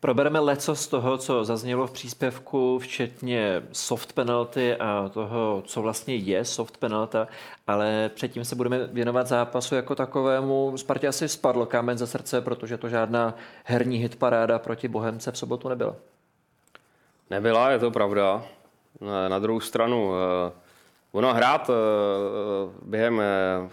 Probereme 0.01 0.39
leco 0.39 0.75
z 0.75 0.87
toho, 0.87 1.19
co 1.19 1.45
zaznělo 1.45 1.87
v 1.87 1.91
příspěvku, 1.91 2.79
včetně 2.79 3.63
soft 3.73 4.13
penalty 4.13 4.77
a 4.77 5.09
toho, 5.09 5.63
co 5.67 5.83
vlastně 5.83 6.17
je 6.17 6.45
soft 6.45 6.77
penalta, 6.77 7.29
ale 7.67 8.11
předtím 8.15 8.45
se 8.45 8.57
budeme 8.57 8.87
věnovat 8.87 9.27
zápasu 9.27 9.75
jako 9.75 9.95
takovému. 9.95 10.73
Spartě 10.77 11.09
asi 11.09 11.29
spadl 11.29 11.67
kámen 11.67 11.99
za 11.99 12.07
srdce, 12.07 12.41
protože 12.41 12.79
to 12.79 12.89
žádná 12.89 13.35
herní 13.65 13.99
hitparáda 13.99 14.59
proti 14.59 14.89
Bohemce 14.89 15.33
v 15.33 15.39
sobotu 15.39 15.69
nebyla. 15.69 15.97
Nebyla, 17.31 17.71
je 17.71 17.79
to 17.79 17.91
pravda. 17.91 18.45
Na 19.29 19.39
druhou 19.39 19.61
stranu, 19.61 20.13
eh, 20.15 20.53
ono 21.13 21.35
hrát 21.35 21.71
eh, 21.71 21.75
během 22.83 23.21
eh, 23.21 23.71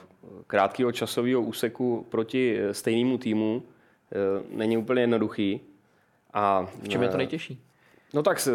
krátkého 0.48 0.92
časového 0.92 1.42
úseku 1.42 2.06
proti 2.10 2.60
stejnému 2.72 3.18
týmu 3.18 3.64
není 4.50 4.78
úplně 4.78 5.02
jednoduchý. 5.02 5.62
A, 6.34 6.68
v 6.84 6.88
čem 6.88 7.04
je 7.04 7.10
to 7.10 7.14
eh, 7.14 7.18
nejtěžší? 7.18 7.62
No 8.14 8.24
tak 8.24 8.48
eh, 8.48 8.52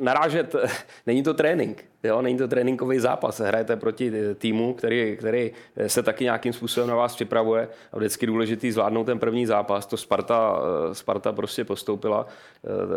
narážet, 0.00 0.54
není 1.06 1.22
to 1.22 1.34
trénink, 1.34 1.84
jo? 2.02 2.22
není 2.22 2.38
to 2.38 2.48
tréninkový 2.48 2.98
zápas. 2.98 3.40
Hrajete 3.40 3.76
proti 3.76 4.12
eh, 4.14 4.34
týmu, 4.34 4.74
který, 4.74 5.16
který 5.16 5.52
se 5.86 6.02
taky 6.02 6.24
nějakým 6.24 6.52
způsobem 6.52 6.88
na 6.88 6.96
vás 6.96 7.14
připravuje 7.14 7.68
a 7.92 7.96
vždycky 7.96 8.26
důležitý 8.26 8.72
zvládnout 8.72 9.04
ten 9.04 9.18
první 9.18 9.46
zápas. 9.46 9.86
To 9.86 9.96
Sparta, 9.96 10.60
Sparta 10.92 11.32
prostě 11.32 11.64
postoupila. 11.64 12.26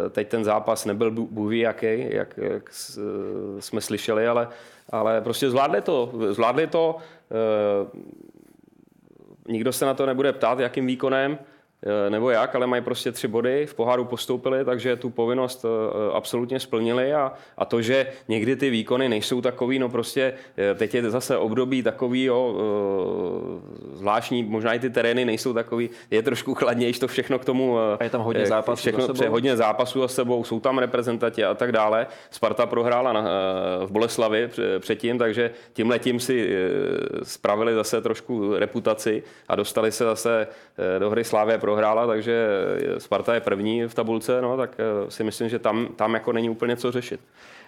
Teď 0.10 0.27
ten 0.27 0.43
zápas 0.43 0.86
nebyl 0.86 1.12
bůhví 1.12 1.60
jaký, 1.60 2.06
jak, 2.10 2.38
jak 2.38 2.69
jsme 3.60 3.82
slyšeli, 3.82 4.27
ale, 4.27 4.47
ale 4.89 5.21
prostě 5.21 5.49
zvládli 5.49 5.82
to. 5.82 6.13
Zvládli 6.30 6.67
to. 6.67 6.97
Nikdo 9.47 9.73
se 9.73 9.86
na 9.86 9.93
to 9.93 10.06
nebude 10.06 10.34
ptát, 10.34 10.60
jakým 10.60 10.88
výkonem. 10.88 11.38
Eh, 11.86 12.10
nebo 12.10 12.30
jak, 12.30 12.56
ale 12.56 12.68
mají 12.68 12.82
prostě 12.82 13.12
tři 13.12 13.28
body, 13.28 13.66
v 13.66 13.74
poháru 13.74 14.06
postoupili, 14.06 14.66
takže 14.66 14.96
tu 14.96 15.10
povinnost 15.10 15.66
eh, 15.66 16.13
absolutně 16.13 16.60
splnili 16.60 17.13
a, 17.13 17.34
a 17.58 17.66
to, 17.66 17.82
že 17.82 18.08
někdy 18.28 18.56
ty 18.56 18.70
výkony 18.70 19.10
nejsou 19.10 19.42
takový, 19.42 19.80
no 19.80 19.90
prostě 19.90 20.34
eh, 20.58 20.76
teď 20.76 20.96
je 20.96 21.10
zase 21.10 21.38
období 21.38 21.84
takový, 21.84 22.24
jo, 22.24 22.56
zvláštní, 23.94 24.44
možná 24.44 24.74
i 24.74 24.80
ty 24.80 24.90
terény 24.90 25.26
nejsou 25.26 25.54
takový, 25.54 25.90
je 26.12 26.22
trošku 26.22 26.54
chladnější 26.54 27.00
to 27.00 27.08
všechno 27.08 27.40
k 27.40 27.46
tomu. 27.46 27.80
A 27.80 28.04
je 28.04 28.10
tam 28.10 28.22
hodně 28.22 28.46
zápasů 28.46 28.80
všechno, 28.80 29.16
sebou? 29.16 29.32
hodně 29.32 29.58
zápasů 29.58 30.04
a 30.04 30.08
sebou, 30.08 30.44
jsou 30.44 30.60
tam 30.60 30.78
reprezentanti 30.78 31.46
a 31.46 31.54
tak 31.54 31.72
dále. 31.72 32.08
Sparta 32.32 32.66
prohrála 32.66 33.13
na, 33.13 33.22
v 33.86 33.92
Boleslavi 33.92 34.50
předtím, 34.80 35.18
takže 35.18 35.52
tím 35.74 35.90
letím 35.90 36.20
si 36.20 36.58
spravili 37.24 37.74
zase 37.74 38.02
trošku 38.02 38.56
reputaci 38.56 39.24
a 39.48 39.56
dostali 39.56 39.92
se 39.92 40.04
zase 40.04 40.48
do 41.00 41.10
hry 41.10 41.24
Slávě 41.24 41.58
prohrála, 41.67 42.08
takže 42.08 42.47
Sparta 42.97 43.34
je 43.34 43.39
první 43.39 43.84
v 43.88 43.93
tabulce, 43.93 44.41
no, 44.41 44.58
tak 44.58 44.77
eh, 44.80 45.12
si 45.12 45.23
myslím, 45.23 45.49
že 45.49 45.60
tam, 45.60 45.88
tam 45.95 46.13
jako 46.13 46.32
není 46.32 46.49
úplně 46.49 46.75
co 46.77 46.91
řešit. 46.91 47.19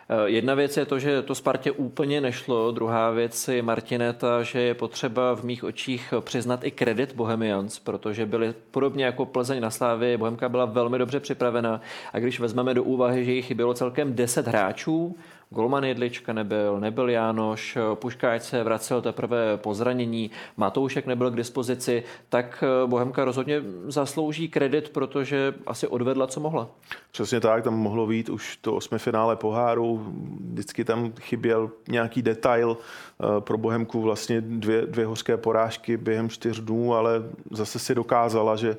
Eh, 0.09 0.29
jedna 0.29 0.55
věc 0.55 0.77
je 0.77 0.85
to, 0.85 0.99
že 0.99 1.21
to 1.21 1.35
Spartě 1.35 1.71
úplně 1.71 2.21
nešlo, 2.21 2.71
druhá 2.71 3.11
věc 3.11 3.47
je 3.47 3.61
Martineta, 3.61 4.43
že 4.43 4.61
je 4.61 4.73
potřeba 4.73 5.35
v 5.35 5.43
mých 5.43 5.63
očích 5.63 6.13
přiznat 6.19 6.63
i 6.63 6.71
kredit 6.71 7.15
Bohemians, 7.15 7.79
protože 7.79 8.25
byli 8.25 8.53
podobně 8.71 9.05
jako 9.05 9.25
Plzeň 9.25 9.61
na 9.61 9.69
Slávě, 9.69 10.17
Bohemka 10.17 10.49
byla 10.49 10.65
velmi 10.65 10.97
dobře 10.97 11.19
připravena 11.19 11.81
a 12.13 12.19
když 12.19 12.39
vezmeme 12.39 12.73
do 12.73 12.83
úvahy, 12.83 13.25
že 13.25 13.31
jich 13.31 13.45
chybělo 13.45 13.73
celkem 13.73 14.15
10 14.15 14.47
hráčů, 14.47 15.15
Golman 15.51 15.83
Jedlička 15.83 16.33
nebyl, 16.33 16.79
nebyl 16.79 17.09
Jánoš, 17.09 17.77
Puškáč 17.93 18.41
se 18.41 18.63
vracel 18.63 19.01
teprve 19.01 19.57
po 19.57 19.73
zranění, 19.73 20.31
Matoušek 20.57 21.05
nebyl 21.05 21.31
k 21.31 21.35
dispozici, 21.35 22.03
tak 22.29 22.63
eh, 22.63 22.87
Bohemka 22.87 23.25
rozhodně 23.25 23.61
zaslouží 23.85 24.49
kredit, 24.49 24.89
protože 24.89 25.53
asi 25.67 25.87
odvedla, 25.87 26.27
co 26.27 26.39
mohla. 26.39 26.69
Přesně 27.11 27.39
tak, 27.39 27.63
tam 27.63 27.73
mohlo 27.73 28.07
být 28.07 28.29
už 28.29 28.57
to 28.57 28.75
osmi 28.75 28.99
finále 28.99 29.35
poháru, 29.35 30.05
vždycky 30.51 30.83
tam 30.85 31.13
chyběl 31.19 31.71
nějaký 31.87 32.21
detail, 32.21 32.77
eh, 32.77 33.41
pro 33.41 33.57
Bohemku 33.57 34.01
vlastně 34.01 34.41
dvě, 34.41 34.81
dvě 34.85 35.05
hořké 35.05 35.37
porážky 35.37 35.97
během 35.97 36.29
čtyř 36.29 36.59
dnů, 36.59 36.93
ale 36.93 37.23
zase 37.51 37.79
si 37.79 37.95
dokázala, 37.95 38.55
že 38.55 38.77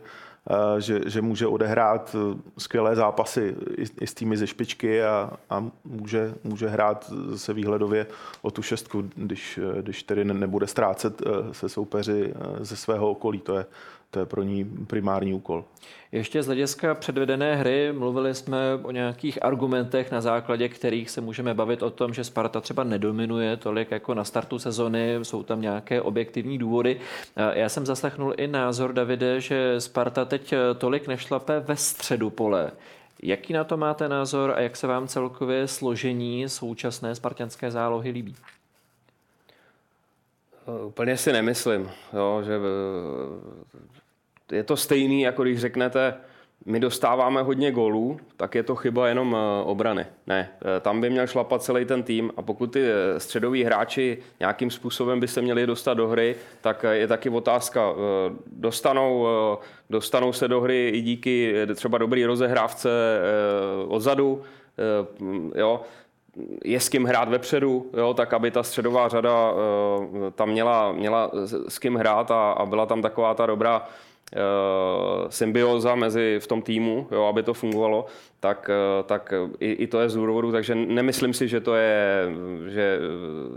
že, 0.78 1.00
že 1.06 1.22
může 1.22 1.46
odehrát 1.46 2.16
eh, 2.18 2.38
skvělé 2.58 2.96
zápasy 2.96 3.56
i, 3.76 3.84
i 4.00 4.06
s 4.06 4.14
týmy 4.14 4.36
ze 4.36 4.46
špičky 4.46 5.02
a, 5.02 5.30
a 5.50 5.64
může, 5.84 6.34
může 6.44 6.68
hrát 6.68 7.12
se 7.36 7.52
výhledově 7.52 8.06
o 8.42 8.50
tu 8.50 8.62
šestku, 8.62 9.10
když, 9.16 9.58
eh, 9.58 9.82
když 9.82 10.02
tedy 10.02 10.24
nebude 10.24 10.66
ztrácet 10.66 11.22
se 11.52 11.68
soupeři 11.68 12.34
ze 12.60 12.76
svého 12.76 13.10
okolí. 13.10 13.38
To 13.38 13.58
je, 13.58 13.66
to 14.10 14.18
je 14.18 14.26
pro 14.26 14.42
ní 14.42 14.64
primární 14.64 15.34
úkol. 15.34 15.64
Ještě 16.12 16.42
z 16.42 16.46
hlediska 16.46 16.94
předvedené 16.94 17.56
hry 17.56 17.92
mluvili 17.92 18.34
jsme 18.34 18.58
o 18.82 18.90
nějakých 18.90 19.44
argumentech, 19.44 20.10
na 20.10 20.20
základě 20.20 20.68
kterých 20.68 21.10
se 21.10 21.20
můžeme 21.20 21.54
bavit 21.54 21.82
o 21.82 21.90
tom, 21.90 22.14
že 22.14 22.24
Sparta 22.24 22.60
třeba 22.60 22.84
nedominuje 22.84 23.56
tolik 23.56 23.90
jako 23.90 24.14
na 24.14 24.24
startu 24.24 24.58
sezony, 24.58 25.18
jsou 25.22 25.42
tam 25.42 25.60
nějaké 25.60 26.02
objektivní 26.02 26.58
důvody. 26.58 27.00
Já 27.52 27.68
jsem 27.68 27.86
zaslechnul 27.86 28.34
i 28.36 28.46
názor, 28.46 28.92
Davide, 28.92 29.40
že 29.40 29.80
Sparta 29.80 30.24
teď 30.24 30.54
tolik 30.78 31.08
nešlape 31.08 31.60
ve 31.60 31.76
středu 31.76 32.30
pole. 32.30 32.70
Jaký 33.22 33.52
na 33.52 33.64
to 33.64 33.76
máte 33.76 34.08
názor 34.08 34.52
a 34.56 34.60
jak 34.60 34.76
se 34.76 34.86
vám 34.86 35.08
celkově 35.08 35.68
složení 35.68 36.48
současné 36.48 37.14
spartianské 37.14 37.70
zálohy 37.70 38.10
líbí? 38.10 38.34
Úplně 40.84 41.16
si 41.16 41.32
nemyslím, 41.32 41.90
jo, 42.12 42.42
že 42.44 42.58
je 44.52 44.62
to 44.62 44.76
stejný, 44.76 45.22
jako 45.22 45.42
když 45.42 45.60
řeknete, 45.60 46.14
my 46.66 46.80
dostáváme 46.80 47.42
hodně 47.42 47.72
gólů, 47.72 48.20
tak 48.36 48.54
je 48.54 48.62
to 48.62 48.76
chyba 48.76 49.08
jenom 49.08 49.36
eh, 49.36 49.64
obrany. 49.64 50.06
Ne, 50.26 50.50
eh, 50.76 50.80
tam 50.80 51.00
by 51.00 51.10
měl 51.10 51.26
šlapat 51.26 51.62
celý 51.62 51.84
ten 51.84 52.02
tým 52.02 52.32
a 52.36 52.42
pokud 52.42 52.66
ty 52.66 52.82
eh, 52.82 53.20
středoví 53.20 53.64
hráči 53.64 54.18
nějakým 54.40 54.70
způsobem 54.70 55.20
by 55.20 55.28
se 55.28 55.42
měli 55.42 55.66
dostat 55.66 55.94
do 55.94 56.08
hry, 56.08 56.36
tak 56.60 56.84
je 56.90 57.06
taky 57.06 57.30
otázka, 57.30 57.94
dostanou, 58.46 59.26
dostanou 59.90 60.32
se 60.32 60.48
do 60.48 60.60
hry 60.60 60.88
i 60.88 61.00
díky 61.00 61.54
třeba 61.74 61.98
dobrý 61.98 62.24
rozehrávce 62.24 62.90
odzadu, 63.88 64.42
jo, 65.54 65.80
je 66.64 66.80
s 66.80 66.88
kým 66.88 67.04
hrát 67.04 67.28
vepředu, 67.28 67.90
jo, 67.96 68.14
tak 68.14 68.32
aby 68.32 68.50
ta 68.50 68.62
středová 68.62 69.08
řada 69.08 69.52
tam 70.34 70.48
měla, 70.48 70.92
měla 70.92 71.30
s 71.68 71.78
kým 71.78 71.94
hrát 71.94 72.30
a, 72.30 72.52
a 72.52 72.66
byla 72.66 72.86
tam 72.86 73.02
taková 73.02 73.34
ta 73.34 73.46
dobrá 73.46 73.88
symbioza 75.28 75.94
mezi 75.94 76.38
v 76.42 76.46
tom 76.46 76.62
týmu, 76.62 77.06
jo, 77.10 77.24
aby 77.24 77.42
to 77.42 77.54
fungovalo, 77.54 78.06
tak, 78.40 78.70
eh, 78.70 79.02
tak 79.02 79.34
i, 79.60 79.70
i 79.72 79.86
to 79.86 80.00
je 80.00 80.08
z 80.08 80.14
důvodu, 80.14 80.52
takže 80.52 80.74
nemyslím 80.74 81.34
si, 81.34 81.48
že 81.48 81.60
to 81.60 81.74
je, 81.74 82.28
že 82.68 82.98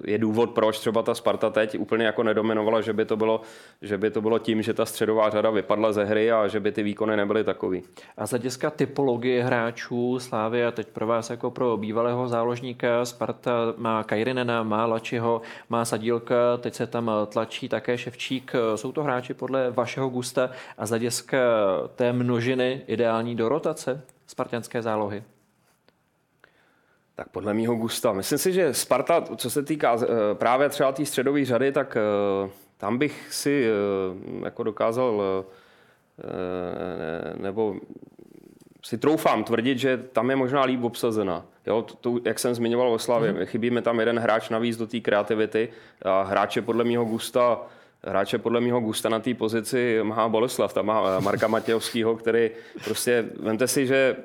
je 0.05 0.17
důvod, 0.17 0.49
proč 0.49 0.79
třeba 0.79 1.01
ta 1.01 1.15
Sparta 1.15 1.49
teď 1.49 1.79
úplně 1.79 2.05
jako 2.05 2.23
nedominovala, 2.23 2.81
že 2.81 2.93
by 2.93 3.05
to 3.05 3.17
bylo, 3.17 3.41
že 3.81 3.97
by 3.97 4.11
to 4.11 4.21
bylo 4.21 4.39
tím, 4.39 4.61
že 4.61 4.73
ta 4.73 4.85
středová 4.85 5.29
řada 5.29 5.49
vypadla 5.49 5.91
ze 5.91 6.03
hry 6.03 6.31
a 6.31 6.47
že 6.47 6.59
by 6.59 6.71
ty 6.71 6.83
výkony 6.83 7.17
nebyly 7.17 7.43
takový. 7.43 7.83
A 8.17 8.27
z 8.27 8.29
hlediska 8.29 8.69
typologie 8.69 9.43
hráčů 9.43 10.19
Slávy 10.19 10.65
a 10.65 10.71
teď 10.71 10.87
pro 10.87 11.07
vás 11.07 11.29
jako 11.29 11.51
pro 11.51 11.77
bývalého 11.77 12.27
záložníka 12.27 13.05
Sparta 13.05 13.73
má 13.77 14.03
Kajrinena, 14.03 14.63
má 14.63 14.85
Lačiho, 14.85 15.41
má 15.69 15.85
Sadílka, 15.85 16.57
teď 16.57 16.73
se 16.73 16.87
tam 16.87 17.11
tlačí 17.27 17.69
také 17.69 17.97
Ševčík. 17.97 18.53
Jsou 18.75 18.91
to 18.91 19.03
hráči 19.03 19.33
podle 19.33 19.71
vašeho 19.71 20.09
gusta 20.09 20.49
a 20.77 20.85
z 20.85 20.89
hlediska 20.89 21.37
té 21.95 22.13
množiny 22.13 22.81
ideální 22.87 23.35
do 23.35 23.49
rotace 23.49 24.01
spartianské 24.27 24.81
zálohy? 24.81 25.23
Tak 27.15 27.29
podle 27.29 27.53
mýho 27.53 27.75
gusta. 27.75 28.13
Myslím 28.13 28.37
si, 28.37 28.53
že 28.53 28.73
Sparta, 28.73 29.21
co 29.21 29.49
se 29.49 29.63
týká 29.63 29.97
eh, 30.03 30.07
právě 30.33 30.69
třeba 30.69 30.91
té 30.91 31.05
středové 31.05 31.45
řady, 31.45 31.71
tak 31.71 31.97
eh, 31.97 32.49
tam 32.77 32.97
bych 32.97 33.33
si 33.33 33.67
eh, 33.67 34.45
jako 34.45 34.63
dokázal 34.63 35.23
nebo 37.37 37.75
si 38.85 38.97
troufám 38.97 39.43
tvrdit, 39.43 39.79
že 39.79 39.97
tam 39.97 40.29
je 40.29 40.35
možná 40.35 40.63
líp 40.63 40.83
obsazena. 40.83 41.45
Jo, 41.65 41.81
to, 41.81 41.95
to, 41.95 42.19
jak 42.25 42.39
jsem 42.39 42.55
zmiňoval 42.55 42.93
o 42.93 42.99
Slavě, 42.99 43.33
mm-hmm. 43.33 43.45
chybí 43.45 43.69
mi 43.69 43.81
tam 43.81 43.99
jeden 43.99 44.19
hráč 44.19 44.49
navíc 44.49 44.77
do 44.77 44.87
té 44.87 44.99
kreativity 44.99 45.69
a 46.01 46.23
hráče 46.23 46.61
podle 46.61 46.83
mýho 46.83 47.05
gusta 47.05 47.61
hráče 48.07 48.37
podle 48.37 48.61
mého 48.61 48.79
gusta 48.79 49.09
na 49.09 49.19
té 49.19 49.33
pozici 49.33 49.99
má 50.03 50.29
Boleslav, 50.29 50.73
tam 50.73 50.85
má 50.85 51.19
Marka 51.19 51.47
Matějovského, 51.47 52.15
který 52.15 52.51
prostě, 52.83 53.25
vemte 53.39 53.67
si, 53.67 53.87
že 53.87 54.15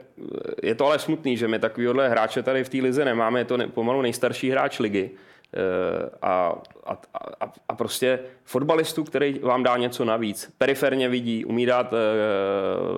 je 0.63 0.75
to 0.75 0.87
ale 0.87 0.99
smutný, 0.99 1.37
že 1.37 1.49
my 1.49 1.59
takovýhle 1.59 2.09
hráče 2.09 2.43
tady 2.43 2.65
v 2.65 2.69
té 2.69 2.77
lize 2.77 3.05
nemáme, 3.05 3.41
je 3.41 3.45
to 3.45 3.59
pomalu 3.69 4.03
nejstarší 4.03 4.51
hráč 4.51 4.79
ligy. 4.79 5.11
Eh, 5.55 6.11
a, 6.23 6.55
a, 6.87 7.01
a, 7.41 7.53
a 7.69 7.75
prostě 7.75 8.19
fotbalistu, 8.45 9.05
který 9.05 9.39
vám 9.39 9.63
dá 9.63 9.77
něco 9.77 10.05
navíc. 10.05 10.53
Periferně 10.59 11.09
vidí, 11.09 11.45
umí 11.45 11.67
dát 11.67 11.93
e, 11.93 11.97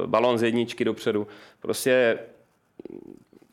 balon 0.07 0.39
z 0.39 0.43
jedničky 0.43 0.85
dopředu. 0.85 1.27
Prostě 1.61 2.19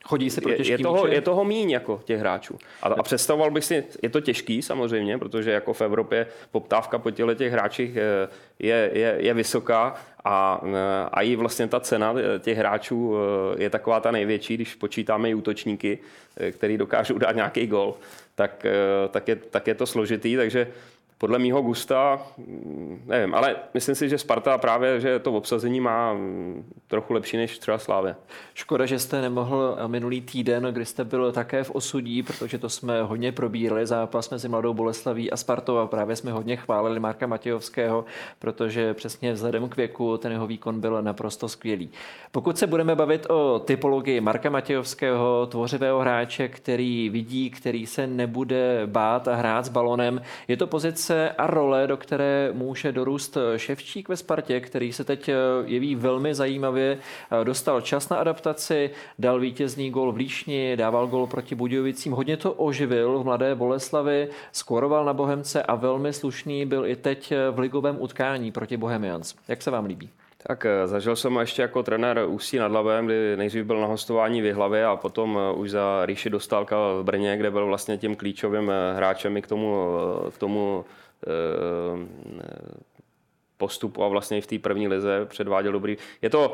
Chodí 0.08 0.30
se 0.30 0.40
pro 0.40 0.52
je, 0.52 0.70
je, 0.70 0.78
toho, 0.78 1.06
je 1.06 1.20
toho 1.20 1.44
míň 1.44 1.70
jako 1.70 2.00
těch 2.04 2.20
hráčů. 2.20 2.58
A, 2.82 2.88
a 2.88 3.02
představoval 3.02 3.50
bych 3.50 3.64
si, 3.64 3.84
je 4.02 4.08
to 4.08 4.20
těžký 4.20 4.62
samozřejmě, 4.62 5.18
protože 5.18 5.50
jako 5.50 5.72
v 5.72 5.80
Evropě 5.80 6.26
poptávka 6.50 6.98
po 6.98 7.10
těle 7.10 7.34
těch 7.34 7.52
hráčích 7.52 7.96
eh, 7.96 8.28
je, 8.58 8.90
je, 8.92 9.16
je 9.18 9.34
vysoká 9.34 9.94
a, 10.24 10.60
eh, 10.64 11.08
a 11.12 11.22
i 11.22 11.36
vlastně 11.36 11.68
ta 11.68 11.80
cena 11.80 12.14
eh, 12.16 12.38
těch 12.38 12.58
hráčů 12.58 13.14
je 13.58 13.70
taková 13.70 14.00
ta 14.00 14.10
největší, 14.10 14.54
když 14.54 14.74
počítáme 14.74 15.30
i 15.30 15.34
útočníky, 15.34 15.98
který 16.52 16.78
dokážou 16.78 17.18
dát 17.18 17.36
nějaký 17.36 17.66
gol, 17.66 17.94
tak, 18.34 18.66
tak, 19.10 19.28
je, 19.28 19.36
tak 19.36 19.66
je 19.66 19.74
to 19.74 19.86
složitý, 19.86 20.36
takže 20.36 20.68
podle 21.18 21.38
mýho 21.38 21.62
gusta, 21.62 22.22
nevím, 23.06 23.34
ale 23.34 23.56
myslím 23.74 23.94
si, 23.94 24.08
že 24.08 24.18
Sparta 24.18 24.58
právě, 24.58 25.00
že 25.00 25.18
to 25.18 25.32
obsazení 25.32 25.80
má 25.80 26.16
trochu 26.86 27.12
lepší 27.12 27.36
než 27.36 27.58
třeba 27.58 27.78
Slávě. 27.78 28.16
Škoda, 28.54 28.86
že 28.86 28.98
jste 28.98 29.20
nemohl 29.20 29.78
minulý 29.86 30.20
týden, 30.20 30.64
kdy 30.64 30.84
jste 30.84 31.04
byl 31.04 31.32
také 31.32 31.64
v 31.64 31.70
osudí, 31.70 32.22
protože 32.22 32.58
to 32.58 32.68
jsme 32.68 33.02
hodně 33.02 33.32
probírali, 33.32 33.86
zápas 33.86 34.30
mezi 34.30 34.48
Mladou 34.48 34.74
Boleslaví 34.74 35.30
a 35.30 35.36
Spartou 35.36 35.76
a 35.76 35.86
právě 35.86 36.16
jsme 36.16 36.32
hodně 36.32 36.56
chválili 36.56 37.00
Marka 37.00 37.26
Matějovského, 37.26 38.04
protože 38.38 38.94
přesně 38.94 39.32
vzhledem 39.32 39.68
k 39.68 39.76
věku 39.76 40.16
ten 40.16 40.32
jeho 40.32 40.46
výkon 40.46 40.80
byl 40.80 41.02
naprosto 41.02 41.48
skvělý. 41.48 41.90
Pokud 42.32 42.58
se 42.58 42.66
budeme 42.66 42.94
bavit 42.94 43.26
o 43.30 43.58
typologii 43.58 44.20
Marka 44.20 44.50
Matějovského, 44.50 45.46
tvořivého 45.46 46.00
hráče, 46.00 46.48
který 46.48 47.10
vidí, 47.10 47.50
který 47.50 47.86
se 47.86 48.06
nebude 48.06 48.82
bát 48.86 49.28
a 49.28 49.34
hrát 49.34 49.64
s 49.64 49.68
balonem, 49.68 50.22
je 50.48 50.56
to 50.56 50.66
pozice 50.66 51.07
pozice 51.08 51.30
a 51.30 51.46
role, 51.46 51.86
do 51.86 51.96
které 51.96 52.50
může 52.52 52.92
dorůst 52.92 53.36
Ševčík 53.56 54.08
ve 54.08 54.16
Spartě, 54.16 54.60
který 54.60 54.92
se 54.92 55.04
teď 55.04 55.28
eh, 55.28 55.34
jeví 55.64 55.94
velmi 55.94 56.34
zajímavě. 56.34 56.98
Eh, 57.40 57.44
dostal 57.44 57.80
čas 57.80 58.08
na 58.08 58.16
adaptaci, 58.16 58.90
dal 59.18 59.40
vítězný 59.40 59.90
gol 59.90 60.12
v 60.12 60.16
Líšni, 60.16 60.76
dával 60.76 61.06
gol 61.06 61.26
proti 61.26 61.54
Budějovicím, 61.54 62.12
hodně 62.12 62.36
to 62.36 62.52
oživil 62.52 63.18
v 63.18 63.24
Mladé 63.24 63.54
Boleslavi, 63.54 64.28
skoroval 64.52 65.04
na 65.04 65.12
Bohemce 65.12 65.62
a 65.62 65.74
velmi 65.74 66.12
slušný 66.12 66.66
byl 66.66 66.86
i 66.86 66.96
teď 66.96 67.32
eh, 67.32 67.50
v 67.50 67.58
ligovém 67.58 67.96
utkání 68.00 68.52
proti 68.52 68.76
Bohemians. 68.76 69.34
Jak 69.48 69.62
se 69.62 69.70
vám 69.70 69.84
líbí? 69.84 70.10
Tak 70.46 70.66
zažil 70.84 71.16
jsem 71.16 71.36
ještě 71.36 71.62
jako 71.62 71.82
trenér 71.82 72.24
Ústí 72.26 72.58
nad 72.58 72.72
Labem, 72.72 73.06
kdy 73.06 73.36
nejdřív 73.36 73.64
byl 73.64 73.80
na 73.80 73.86
hostování 73.86 74.42
v 74.42 74.52
Hlavě 74.52 74.86
a 74.86 74.96
potom 74.96 75.38
už 75.54 75.70
za 75.70 76.06
Ríši 76.06 76.30
Dostálka 76.30 76.76
v 76.76 77.04
Brně, 77.04 77.36
kde 77.36 77.50
byl 77.50 77.66
vlastně 77.66 77.98
tím 77.98 78.16
klíčovým 78.16 78.72
hráčem 78.96 79.36
i 79.36 79.42
k 79.42 79.46
tomu, 79.46 79.86
k 80.30 80.38
tomu 80.38 80.84
postupu 83.58 84.04
a 84.04 84.08
vlastně 84.08 84.38
i 84.38 84.40
v 84.40 84.46
té 84.46 84.58
první 84.58 84.88
lize 84.88 85.26
předváděl 85.26 85.72
dobrý. 85.72 85.96
Je 86.22 86.30
to, 86.30 86.52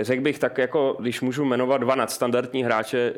řekl 0.00 0.22
bych 0.22 0.38
tak, 0.38 0.58
jako 0.58 0.96
když 1.00 1.20
můžu 1.20 1.44
jmenovat 1.44 1.78
dva 1.78 1.94
nadstandardní 1.94 2.64
hráče 2.64 3.14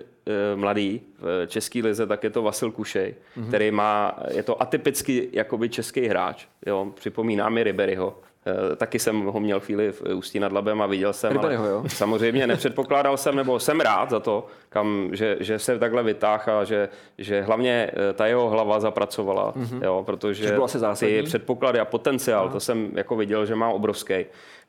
mladý 0.55 1.01
v 1.19 1.47
české 1.47 1.79
lize, 1.79 2.07
tak 2.07 2.25
je 2.25 2.31
to 2.31 2.43
Vasil 2.43 2.71
Kušej, 2.71 3.15
mm-hmm. 3.15 3.49
který 3.49 3.71
má, 3.71 4.19
je 4.35 4.43
to 4.43 4.63
atypický 4.63 5.29
jakoby 5.33 5.69
český 5.69 6.07
hráč. 6.07 6.47
Jo, 6.67 6.93
připomíná 6.95 7.49
mi 7.49 7.65
Riberyho 7.65 8.17
Eh, 8.25 8.30
taky 8.77 8.99
jsem 8.99 9.25
ho 9.25 9.41
měl 9.41 9.61
chvíli 9.61 9.93
v 9.93 10.03
Ústí 10.15 10.41
nad 10.41 10.53
Labem 10.53 10.83
a 10.83 10.87
viděl 10.87 11.13
jsem. 11.13 11.33
Rybaryho, 11.33 11.67
jo? 11.67 11.85
Samozřejmě 11.89 12.47
nepředpokládal 12.47 13.17
jsem, 13.17 13.37
nebo 13.37 13.61
jsem 13.61 13.81
rád 13.81 14.11
za 14.11 14.21
to, 14.21 14.47
kam, 14.69 15.11
že, 15.13 15.37
že 15.41 15.59
se 15.59 15.79
takhle 15.79 16.03
vytáh 16.03 16.49
a 16.49 16.65
že, 16.65 16.89
že 17.19 17.43
hlavně 17.43 17.91
eh, 17.93 18.13
ta 18.13 18.27
jeho 18.27 18.51
hlava 18.51 18.81
zapracovala, 18.81 19.53
mm-hmm. 19.53 19.85
jo, 19.85 20.03
protože 20.07 20.59
ty 20.99 21.23
předpoklady 21.23 21.79
a 21.81 21.85
potenciál, 21.85 22.45
Aha. 22.45 22.53
to 22.53 22.61
jsem 22.61 22.91
jako 22.95 23.17
viděl, 23.17 23.47
že 23.47 23.55
má 23.55 23.69
obrovský. 23.69 24.15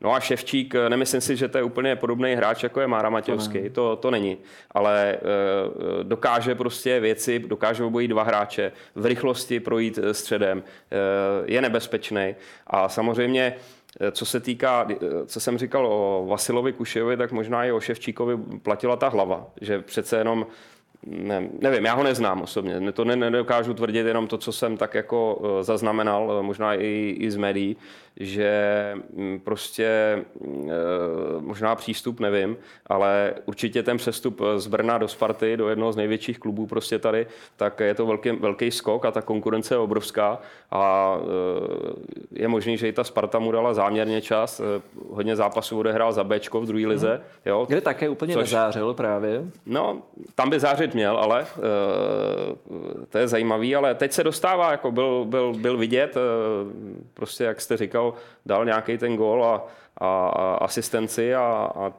No 0.02 0.14
a 0.14 0.20
Ševčík, 0.20 0.76
eh, 0.76 0.90
nemyslím 0.90 1.22
si, 1.22 1.36
že 1.36 1.48
to 1.48 1.58
je 1.58 1.64
úplně 1.64 1.96
podobný 1.96 2.36
hráč, 2.36 2.64
jako 2.64 2.82
je 2.82 2.88
Mára 2.88 3.10
Matějovský, 3.10 3.60
to, 3.64 3.70
to, 3.70 3.96
to 3.96 4.12
není, 4.12 4.38
ale 4.72 5.12
e, 5.12 5.18
dokáže 6.04 6.56
prostě 6.56 7.00
věci, 7.00 7.40
dokáže 7.40 7.84
obojí 7.84 8.08
dva 8.08 8.24
hráče 8.24 8.72
v 8.96 9.06
rychlosti 9.06 9.60
projít 9.60 10.00
středem, 10.12 10.64
e, 10.92 10.96
je 11.46 11.62
nebezpečný 11.62 12.36
a 12.68 12.90
samozřejmě 12.90 13.56
co 14.12 14.26
se 14.26 14.40
týká, 14.40 14.88
co 15.26 15.40
jsem 15.40 15.58
říkal 15.58 15.88
o 15.88 16.26
Vasilovi 16.30 16.74
Kušejovi, 16.74 17.18
tak 17.18 17.32
možná 17.32 17.66
i 17.66 17.72
o 17.72 17.80
Ševčíkovi 17.80 18.38
platila 18.64 18.96
ta 18.96 19.10
hlava, 19.10 19.48
že 19.62 19.82
přece 19.82 20.18
jenom 20.18 20.46
ne, 21.06 21.50
nevím, 21.60 21.86
já 21.86 21.94
ho 21.94 22.04
neznám 22.04 22.42
osobně, 22.42 22.92
to 22.92 23.06
nedokážu 23.06 23.74
tvrdit 23.74 24.08
jenom 24.08 24.28
to, 24.28 24.38
co 24.38 24.52
jsem 24.52 24.78
tak 24.78 24.94
jako 24.94 25.42
zaznamenal, 25.62 26.44
možná 26.44 26.76
i, 26.76 27.16
i 27.20 27.32
z 27.32 27.38
médií, 27.38 27.78
že 28.18 28.94
mm, 29.14 29.40
prostě 29.40 30.20
mm, 30.40 30.70
e, 30.70 31.42
možná 31.42 31.76
přístup, 31.76 32.20
nevím, 32.20 32.58
ale 32.88 33.34
určitě 33.46 33.84
ten 33.84 33.98
přestup 33.98 34.42
z 34.58 34.68
Brna 34.68 34.98
do 34.98 35.08
Sparty, 35.08 35.58
do 35.58 35.70
jednoho 35.70 35.92
z 35.92 35.96
největších 35.96 36.40
klubů 36.40 36.68
prostě 36.68 37.00
tady, 37.00 37.28
tak 37.58 37.80
je 37.80 37.96
to 37.96 38.06
velký, 38.06 38.32
velký 38.32 38.72
skok 38.72 39.06
a 39.06 39.12
ta 39.12 39.22
konkurence 39.22 39.74
je 39.74 39.78
obrovská 39.78 40.40
a 40.72 41.16
je 42.32 42.48
možný, 42.48 42.78
že 42.78 42.88
i 42.88 42.94
ta 42.94 43.04
Sparta 43.04 43.40
mu 43.40 43.52
dala 43.52 43.74
záměrně 43.74 44.22
čas, 44.22 44.62
hodně 45.10 45.36
zápasů 45.36 45.80
odehrál 45.80 46.14
za 46.14 46.24
Bčko 46.24 46.62
v 46.62 46.66
druhé 46.66 46.88
lize. 46.88 47.12
Hmm. 47.12 47.24
Jo, 47.46 47.66
Kde 47.68 47.82
také 47.82 48.10
úplně 48.10 48.34
což, 48.34 48.42
nezářil 48.42 48.94
právě. 48.94 49.44
No, 49.66 50.02
tam 50.36 50.50
by 50.50 50.60
zářit 50.60 50.91
měl, 50.94 51.18
ale 51.18 51.48
to 53.10 53.18
je 53.18 53.28
zajímavý, 53.28 53.76
ale 53.76 53.96
teď 53.96 54.12
se 54.12 54.24
dostává, 54.24 54.72
jako 54.72 54.92
byl, 54.92 55.26
byl, 55.26 55.54
byl 55.54 55.78
vidět, 55.78 56.18
prostě 57.14 57.44
jak 57.44 57.62
jste 57.62 57.78
říkal, 57.78 58.14
dal 58.46 58.66
nějaký 58.66 58.98
ten 58.98 59.16
gól 59.16 59.46
a, 59.46 59.68
a, 59.98 60.28
a 60.28 60.58
asistenci 60.62 61.36
a, 61.36 61.72
a 61.76 61.94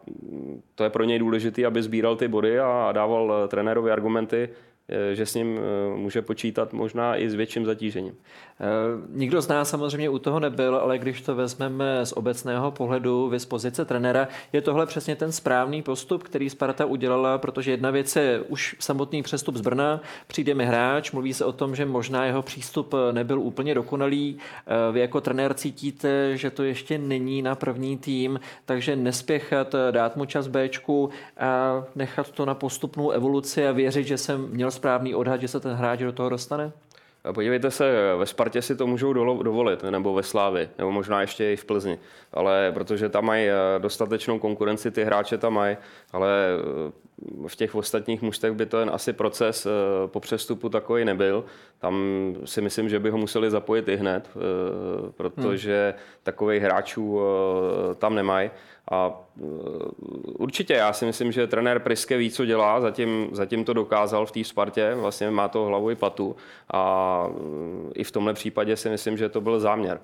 to 0.75 0.85
je 0.85 0.91
pro 0.91 1.05
něj 1.05 1.19
důležité, 1.19 1.67
aby 1.67 1.83
sbíral 1.83 2.17
ty 2.17 2.29
body 2.29 2.61
a, 2.61 2.93
dával 2.93 3.49
trenérovi 3.49 3.91
argumenty, 3.91 4.49
Eh, 4.49 4.72
že 5.13 5.27
s 5.27 5.35
ním 5.35 5.59
eh, 5.59 5.97
může 5.97 6.23
počítat 6.23 6.73
možná 6.73 7.17
i 7.17 7.31
s 7.31 7.35
větším 7.35 7.67
zatížením. 7.67 8.15
Eh, 8.61 8.65
nikdo 9.09 9.43
z 9.43 9.49
nás 9.49 9.71
samozřejmě 9.71 10.09
u 10.09 10.19
toho 10.19 10.41
nebyl, 10.41 10.77
ale 10.77 10.99
když 10.99 11.23
to 11.23 11.35
vezmeme 11.35 12.07
z 12.07 12.13
obecného 12.13 12.71
pohledu, 12.71 13.29
vy 13.29 13.41
z 13.41 13.45
pozice 13.45 13.85
trenéra, 13.85 14.29
je 14.53 14.61
tohle 14.61 14.87
přesně 14.87 15.17
ten 15.17 15.33
správný 15.33 15.83
postup, 15.83 16.23
který 16.23 16.51
Sparta 16.51 16.85
udělala, 16.85 17.39
protože 17.39 17.71
jedna 17.71 17.91
věc 17.91 18.17
je 18.17 18.41
už 18.41 18.77
samotný 18.81 19.23
přestup 19.23 19.57
z 19.57 19.61
Brna, 19.61 20.01
přijde 20.27 20.55
mi 20.55 20.65
hráč, 20.65 21.13
mluví 21.13 21.35
se 21.35 21.45
o 21.45 21.53
tom, 21.53 21.77
že 21.77 21.87
možná 21.87 22.25
jeho 22.25 22.43
přístup 22.43 22.95
nebyl 23.13 23.41
úplně 23.41 23.75
dokonalý. 23.75 24.39
Vy 24.93 25.01
jako 25.01 25.21
trenér 25.21 25.55
cítíte, 25.55 26.37
že 26.37 26.51
to 26.51 26.63
ještě 26.63 26.99
není 26.99 27.43
na 27.43 27.55
první 27.55 27.99
tým, 27.99 28.41
takže 28.65 28.97
nespěchat, 28.97 29.75
dát 29.91 30.17
mu 30.17 30.25
čas 30.25 30.47
Bčku 30.47 31.11
a 31.37 31.85
nechat 31.95 32.31
to 32.31 32.47
na 32.47 32.55
postupnou 32.55 33.11
evoluci 33.11 33.67
a 33.67 33.73
věřit, 33.73 34.07
že 34.07 34.19
jsem 34.19 34.49
měl 34.51 34.71
správný 34.73 35.15
odhad, 35.15 35.41
že 35.41 35.49
se 35.49 35.61
ten 35.61 35.73
hráč 35.73 36.01
do 36.01 36.13
toho 36.13 36.29
dostane? 36.29 36.73
Podívejte 37.35 37.71
se, 37.71 38.15
ve 38.19 38.27
Spartě 38.27 38.63
si 38.63 38.77
to 38.77 38.87
můžou 38.87 39.13
dovolit, 39.43 39.83
nebo 39.83 40.15
ve 40.15 40.23
Slávi, 40.23 40.69
nebo 40.79 40.93
možná 40.93 41.21
ještě 41.21 41.53
i 41.53 41.57
v 41.57 41.65
Plzni, 41.65 41.99
ale 42.33 42.73
protože 42.75 43.09
tam 43.09 43.25
mají 43.25 43.49
eh, 43.49 43.55
dostatečnou 43.79 44.39
konkurenci, 44.39 44.91
ty 44.91 45.05
hráče 45.05 45.39
tam 45.39 45.55
mají, 45.55 45.77
ale 46.13 46.31
eh, 46.89 46.93
v 47.47 47.57
těch 47.57 47.75
ostatních 47.75 48.23
mužstech 48.23 48.53
by 48.53 48.67
to 48.67 48.79
jen 48.79 48.91
asi 48.93 49.13
proces 49.13 49.67
eh, 49.67 49.71
po 50.07 50.21
přestupu 50.21 50.69
takový 50.69 51.05
nebyl. 51.05 51.45
Tam 51.79 51.95
si 52.45 52.61
myslím, 52.61 52.89
že 52.89 52.99
by 52.99 53.11
ho 53.11 53.19
museli 53.19 53.51
zapojit 53.51 53.89
i 53.89 53.97
hned, 53.97 54.31
protože 55.17 55.95
hmm. 55.97 56.05
takových 56.23 56.63
hráčů 56.63 57.21
tam 57.99 58.15
nemají. 58.15 58.51
A 58.91 59.21
určitě 60.39 60.75
já 60.75 60.93
si 60.93 61.07
myslím, 61.07 61.33
že 61.33 61.47
trenér 61.47 61.79
Priske 61.79 62.17
ví, 62.17 62.31
co 62.31 62.45
dělá, 62.45 62.81
zatím, 62.81 63.29
zatím 63.33 63.65
to 63.65 63.73
dokázal 63.73 64.27
v 64.27 64.33
té 64.33 64.45
Spartě, 64.45 64.95
vlastně 64.95 65.31
má 65.31 65.49
to 65.49 65.65
hlavu 65.65 65.91
i 65.91 65.95
patu 65.95 66.37
a 66.73 67.27
e, 67.29 67.93
i 67.95 68.05
v 68.05 68.11
tomhle 68.11 68.35
případě 68.35 68.77
si 68.77 68.91
myslím, 68.91 69.17
že 69.17 69.29
to 69.29 69.41
byl 69.41 69.61
záměr. 69.61 70.01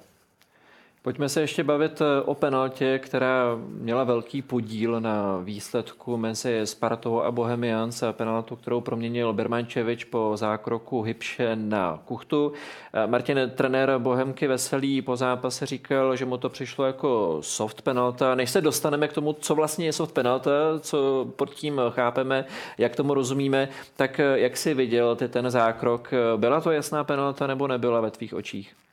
Pojďme 1.02 1.28
se 1.28 1.40
ještě 1.40 1.64
bavit 1.64 2.00
eh, 2.00 2.22
o 2.22 2.34
penaltě, 2.34 2.98
která 2.98 3.58
měla 3.68 4.04
velký 4.04 4.42
podíl 4.42 5.00
na 5.00 5.38
výsledku 5.38 6.16
mezi 6.16 6.60
Spartou 6.64 7.20
a 7.20 7.30
Bohemians. 7.30 8.04
Penaltu, 8.12 8.56
kterou 8.56 8.80
proměnil 8.80 9.32
Bermančevič 9.32 10.04
po 10.04 10.32
zákroku 10.34 11.02
Hybše 11.02 11.56
na 11.56 12.02
Kuchtu. 12.04 12.52
Eh, 12.92 13.06
Martin, 13.06 13.50
trenér 13.54 13.98
Bohemky 13.98 14.46
Veselý 14.46 15.02
po 15.02 15.16
zápase 15.16 15.66
říkal, 15.66 16.16
že 16.16 16.24
mu 16.24 16.36
to 16.36 16.48
přišlo 16.48 16.84
jako 16.84 17.38
soft 17.40 17.82
penalta. 17.82 18.34
Než 18.34 18.50
se 18.50 18.60
dostaneme 18.60 19.08
k 19.08 19.12
tomu, 19.12 19.32
co 19.32 19.54
vlastně 19.54 19.86
je 19.86 19.92
soft 19.92 20.14
penalta, 20.14 20.50
co 20.80 21.26
pod 21.36 21.50
tím 21.50 21.80
chápeme, 21.90 22.44
jak 22.78 22.96
tomu 22.96 23.14
rozumíme, 23.14 23.68
tak 23.96 24.20
eh, 24.20 24.38
jak 24.38 24.56
si 24.56 24.74
viděl 24.74 25.16
ty 25.16 25.28
ten 25.28 25.50
zákrok? 25.50 26.14
Byla 26.36 26.60
to 26.60 26.70
jasná 26.70 27.04
penalta 27.04 27.46
nebo 27.46 27.66
nebyla 27.66 28.00
ve 28.00 28.10
tvých 28.10 28.34
očích? 28.34 28.87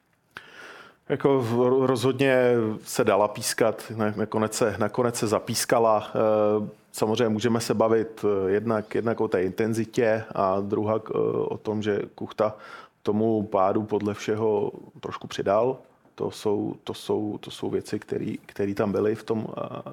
Jako 1.10 1.46
rozhodně 1.86 2.54
se 2.84 3.04
dala 3.04 3.28
pískat, 3.28 3.92
nakonec 4.16 4.54
se, 4.54 4.76
nakonec 4.78 5.16
se 5.16 5.28
zapískala. 5.28 6.08
Eh, 6.10 6.70
samozřejmě 6.92 7.30
můžeme 7.30 7.62
se 7.62 7.74
bavit 7.74 8.26
eh, 8.26 8.52
jednak, 8.52 8.96
jednak 8.96 9.22
o 9.22 9.28
té 9.28 9.44
intenzitě 9.44 10.24
a 10.36 10.60
druhá 10.60 10.96
eh, 10.96 11.18
o 11.48 11.58
tom, 11.58 11.82
že 11.82 12.02
Kuchta 12.16 12.56
tomu 13.04 13.44
pádu 13.44 13.84
podle 13.84 14.14
všeho 14.14 14.72
trošku 15.00 15.28
přidal. 15.28 15.78
To 16.16 16.32
jsou, 16.32 16.76
to 16.84 16.94
jsou, 16.94 17.38
to 17.38 17.52
jsou 17.52 17.70
věci, 17.70 18.00
které 18.46 18.74
tam 18.74 18.92
byly 18.92 19.16
v, 19.16 19.24
tom, 19.24 19.48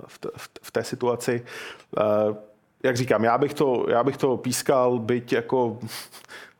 v, 0.06 0.18
v 0.62 0.70
té 0.70 0.84
situaci 0.84 1.44
jak 2.82 2.96
říkám, 2.96 3.24
já 3.24 3.38
bych 3.38 3.54
to, 3.54 3.86
já 3.88 4.04
bych 4.04 4.16
to 4.16 4.36
pískal, 4.36 4.98
byť 4.98 5.32
jako, 5.32 5.78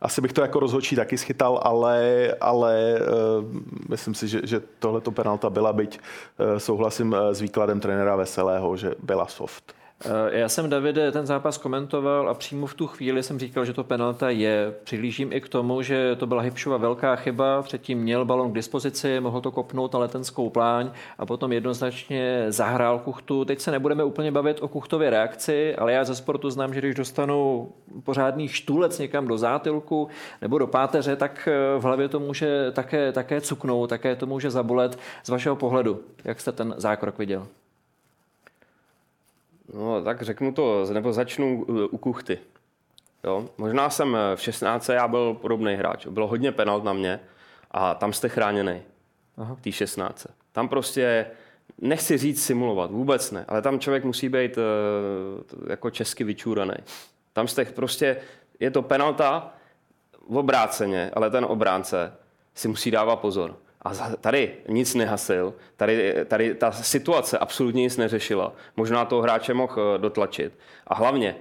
asi 0.01 0.21
bych 0.21 0.33
to 0.33 0.41
jako 0.41 0.59
rozhodčí 0.59 0.95
taky 0.95 1.17
schytal, 1.17 1.59
ale, 1.63 2.27
ale 2.41 2.99
uh, 2.99 3.45
myslím 3.89 4.13
si, 4.13 4.27
že, 4.27 4.41
že 4.43 4.61
tohleto 4.79 5.11
penalta 5.11 5.49
byla, 5.49 5.73
byť 5.73 5.99
uh, 5.99 6.57
souhlasím 6.57 7.11
uh, 7.11 7.19
s 7.19 7.41
výkladem 7.41 7.79
trenéra 7.79 8.15
Veselého, 8.15 8.77
že 8.77 8.95
byla 9.03 9.27
soft. 9.27 9.82
Eh, 10.05 10.39
já 10.39 10.49
jsem 10.49 10.69
Davide 10.69 11.11
ten 11.11 11.25
zápas 11.25 11.57
komentoval 11.57 12.29
a 12.29 12.33
přímo 12.33 12.67
v 12.67 12.73
tu 12.73 12.87
chvíli 12.87 13.23
jsem 13.23 13.39
říkal, 13.39 13.65
že 13.65 13.73
to 13.73 13.83
penalta 13.83 14.29
je. 14.29 14.73
Přihlížím 14.83 15.33
i 15.33 15.41
k 15.41 15.49
tomu, 15.49 15.81
že 15.81 16.15
to 16.15 16.27
byla 16.27 16.41
Hybšova 16.41 16.77
velká 16.77 17.15
chyba, 17.15 17.61
předtím 17.61 17.99
měl 17.99 18.25
balon 18.25 18.51
k 18.51 18.55
dispozici, 18.55 19.19
mohl 19.19 19.41
to 19.41 19.51
kopnout 19.51 19.93
na 19.93 19.99
letenskou 19.99 20.49
pláň 20.49 20.91
a 21.17 21.25
potom 21.25 21.51
jednoznačně 21.51 22.45
zahrál 22.49 22.99
Kuchtu. 22.99 23.45
Teď 23.45 23.59
se 23.59 23.71
nebudeme 23.71 24.03
úplně 24.03 24.31
bavit 24.31 24.61
o 24.61 24.67
Kuchtově 24.67 25.09
reakci, 25.09 25.75
ale 25.75 25.93
já 25.93 26.03
ze 26.03 26.15
sportu 26.15 26.49
znám, 26.49 26.73
že 26.73 26.79
když 26.79 26.95
dostanu 26.95 27.69
pořádný 28.03 28.47
štůlec 28.47 28.99
někam 28.99 29.27
do 29.27 29.37
zátilku 29.37 30.07
nebo 30.41 30.57
do 30.57 30.67
páteře, 30.67 31.15
tak 31.15 31.47
eh, 31.51 31.79
v 31.79 31.83
hlavě 31.83 32.09
to 32.09 32.19
může 32.19 32.71
také, 32.71 33.11
také 33.11 33.41
cuknout, 33.41 33.89
také 33.89 34.15
to 34.15 34.25
může 34.25 34.51
zabolet 34.51 34.99
z 35.23 35.29
vašeho 35.29 35.55
pohledu. 35.55 35.99
Jak 36.23 36.39
jste 36.39 36.51
ten 36.51 36.73
zákrok 36.77 37.17
viděl? 37.17 37.47
No, 39.73 40.03
tak 40.03 40.21
řeknu 40.21 40.53
to, 40.53 40.85
nebo 40.93 41.13
začnu 41.13 41.65
u 41.91 41.97
kuchty. 41.97 42.39
Jo? 43.23 43.49
Možná 43.57 43.89
jsem 43.89 44.17
v 44.35 44.41
16. 44.41 44.89
já 44.89 45.07
byl 45.07 45.33
podobný 45.33 45.75
hráč. 45.75 46.05
Bylo 46.07 46.27
hodně 46.27 46.51
penalt 46.51 46.83
na 46.83 46.93
mě 46.93 47.19
a 47.71 47.95
tam 47.95 48.13
jste 48.13 48.29
chráněný. 48.29 48.81
V 49.37 49.61
té 49.61 49.71
16. 49.71 50.27
Tam 50.51 50.69
prostě 50.69 51.25
nechci 51.81 52.17
říct 52.17 52.43
simulovat, 52.43 52.91
vůbec 52.91 53.31
ne, 53.31 53.45
ale 53.47 53.61
tam 53.61 53.79
člověk 53.79 54.03
musí 54.03 54.29
být 54.29 54.57
uh, 54.57 54.63
jako 55.69 55.89
česky 55.89 56.23
vyčúraný. 56.23 56.73
Tam 57.33 57.47
jste 57.47 57.65
prostě, 57.65 58.17
je 58.59 58.71
to 58.71 58.81
penalta 58.81 59.53
v 60.29 60.37
obráceně, 60.37 61.11
ale 61.13 61.29
ten 61.29 61.45
obránce 61.45 62.13
si 62.55 62.67
musí 62.67 62.91
dávat 62.91 63.15
pozor. 63.15 63.57
A 63.83 63.91
tady 64.21 64.51
nic 64.67 64.95
nehasil, 64.95 65.53
tady, 65.77 66.15
tady 66.25 66.55
ta 66.55 66.71
situace 66.71 67.37
absolutně 67.37 67.81
nic 67.81 67.97
neřešila. 67.97 68.53
Možná 68.77 69.05
toho 69.05 69.21
hráče 69.21 69.53
mohl 69.53 69.95
eh, 69.95 69.97
dotlačit. 69.97 70.53
A 70.87 70.95
hlavně 70.95 71.35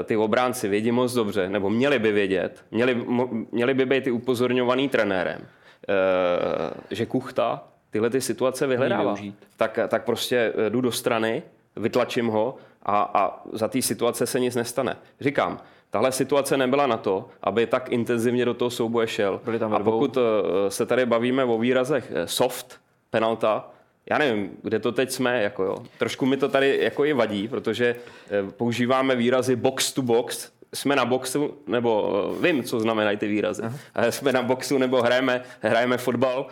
eh, 0.00 0.04
ty 0.04 0.16
obránci 0.16 0.68
vědí 0.68 0.92
moc 0.92 1.14
dobře, 1.14 1.48
nebo 1.48 1.70
měli 1.70 1.98
by 1.98 2.12
vědět, 2.12 2.64
měli, 2.70 3.04
měli 3.52 3.74
by 3.74 3.86
být 3.86 4.06
i 4.06 4.10
upozorňovaný 4.10 4.88
trenérem, 4.88 5.40
eh, 5.40 6.94
že 6.94 7.06
Kuchta 7.06 7.64
tyhle 7.90 8.10
ty 8.10 8.20
situace 8.20 8.66
vyhledává. 8.66 9.16
Tak, 9.56 9.78
tak 9.88 10.04
prostě 10.04 10.52
jdu 10.68 10.80
do 10.80 10.92
strany, 10.92 11.42
vytlačím 11.76 12.26
ho 12.26 12.56
a, 12.82 13.10
a 13.14 13.42
za 13.52 13.68
té 13.68 13.82
situace 13.82 14.26
se 14.26 14.40
nic 14.40 14.54
nestane. 14.54 14.96
Říkám, 15.20 15.60
Tahle 15.94 16.12
situace 16.12 16.56
nebyla 16.56 16.86
na 16.86 16.96
to, 16.96 17.28
aby 17.42 17.66
tak 17.66 17.92
intenzivně 17.92 18.44
do 18.44 18.54
toho 18.54 18.70
souboje 18.70 19.06
šel. 19.06 19.40
Byli 19.44 19.58
tam 19.58 19.74
a 19.74 19.78
pokud 19.78 20.16
eh, 20.16 20.70
se 20.70 20.86
tady 20.86 21.06
bavíme 21.06 21.44
o 21.44 21.58
výrazech 21.58 22.12
eh, 22.14 22.26
soft, 22.26 22.80
penalta, 23.10 23.70
já 24.10 24.18
nevím, 24.18 24.50
kde 24.62 24.78
to 24.78 24.92
teď 24.92 25.10
jsme, 25.10 25.42
jako 25.42 25.64
jo. 25.64 25.76
Trošku 25.98 26.26
mi 26.26 26.36
to 26.36 26.48
tady 26.48 26.78
jako 26.82 27.04
i 27.04 27.12
vadí, 27.12 27.48
protože 27.48 27.96
eh, 28.30 28.50
používáme 28.56 29.16
výrazy 29.16 29.56
box 29.56 29.92
to 29.92 30.02
box, 30.02 30.50
jsme 30.72 30.96
na 30.96 31.04
boxu, 31.04 31.54
nebo 31.66 32.36
vím, 32.40 32.62
co 32.62 32.80
znamenají 32.80 33.16
ty 33.16 33.28
výrazy. 33.28 33.62
Aha. 33.94 34.10
Jsme 34.10 34.32
na 34.32 34.42
boxu 34.42 34.78
nebo 34.78 35.02
hrajeme, 35.02 35.42
hrajeme 35.60 35.98
fotbal, 35.98 36.46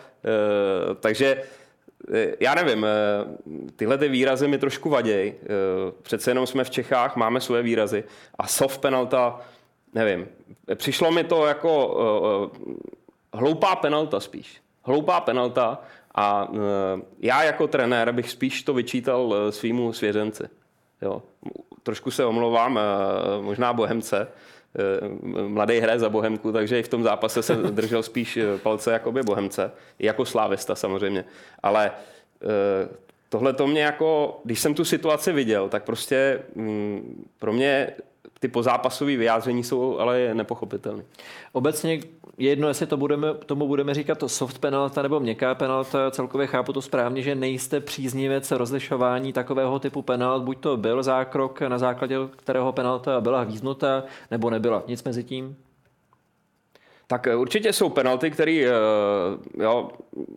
takže 1.00 1.42
já 2.40 2.54
nevím, 2.54 2.84
eh, 2.84 2.88
tyhle 3.76 3.98
ty 3.98 4.08
výrazy 4.08 4.48
mi 4.48 4.58
trošku 4.58 4.90
vadějí. 4.90 5.32
Eh, 5.32 5.46
přece 6.02 6.30
jenom 6.30 6.46
jsme 6.46 6.64
v 6.64 6.70
Čechách, 6.70 7.16
máme 7.16 7.40
svoje 7.40 7.62
výrazy. 7.62 8.04
A 8.38 8.46
soft 8.46 8.80
penalta, 8.80 9.40
nevím. 9.94 10.28
Přišlo 10.74 11.10
mi 11.10 11.24
to 11.24 11.46
jako 11.46 11.96
hloupá 13.32 13.76
penalta 13.76 14.20
spíš. 14.20 14.62
Hloupá 14.82 15.20
penalta 15.20 15.80
a 16.14 16.48
já 17.18 17.42
jako 17.42 17.66
trenér 17.66 18.12
bych 18.12 18.30
spíš 18.30 18.62
to 18.62 18.74
vyčítal 18.74 19.34
svýmu 19.50 19.92
svěřenci. 19.92 20.44
Jo. 21.02 21.22
Trošku 21.82 22.10
se 22.10 22.24
omlouvám, 22.24 22.80
možná 23.40 23.72
Bohemce, 23.72 24.28
mladý 25.46 25.78
hraje 25.78 25.98
za 25.98 26.08
Bohemku, 26.08 26.52
takže 26.52 26.80
i 26.80 26.82
v 26.82 26.88
tom 26.88 27.02
zápase 27.02 27.42
se 27.42 27.56
držel 27.70 28.02
spíš 28.02 28.38
palce 28.62 28.92
jakoby 28.92 29.22
Bohemce, 29.22 29.72
jako 29.98 30.24
slávista 30.24 30.74
samozřejmě. 30.74 31.24
Ale 31.62 31.90
tohle 33.28 33.52
to 33.52 33.66
mě 33.66 33.82
jako, 33.82 34.40
když 34.44 34.60
jsem 34.60 34.74
tu 34.74 34.84
situaci 34.84 35.32
viděl, 35.32 35.68
tak 35.68 35.84
prostě 35.84 36.42
mm, 36.54 37.24
pro 37.38 37.52
mě 37.52 37.92
ty 38.42 38.48
pozápasové 38.48 39.16
vyjádření 39.16 39.64
jsou 39.64 39.98
ale 39.98 40.34
nepochopitelné. 40.34 41.04
Obecně 41.52 41.92
je 42.38 42.50
jedno, 42.50 42.68
jestli 42.68 42.86
to 42.86 42.96
budeme, 42.96 43.34
tomu 43.34 43.66
budeme 43.66 43.94
říkat 43.94 44.18
to 44.18 44.28
soft 44.28 44.58
penalta 44.58 45.02
nebo 45.02 45.20
měkká 45.20 45.54
penalta. 45.54 46.10
Celkově 46.10 46.46
chápu 46.46 46.72
to 46.72 46.82
správně, 46.82 47.22
že 47.22 47.34
nejste 47.34 47.80
příznivec 47.80 48.50
rozlišování 48.50 49.32
takového 49.32 49.78
typu 49.78 50.02
penalt. 50.02 50.42
Buď 50.42 50.58
to 50.60 50.76
byl 50.76 51.02
zákrok, 51.02 51.60
na 51.60 51.78
základě 51.78 52.16
kterého 52.36 52.72
penalta 52.72 53.20
byla 53.20 53.40
hvíznuta, 53.40 54.04
nebo 54.30 54.50
nebyla. 54.50 54.82
Nic 54.86 55.04
mezi 55.04 55.24
tím? 55.24 55.56
Tak 57.06 57.26
eh, 57.26 57.36
určitě 57.36 57.72
jsou 57.72 57.88
penalty, 57.88 58.30
které, 58.30 58.52
eh, 58.52 58.72
jo, 59.62 59.90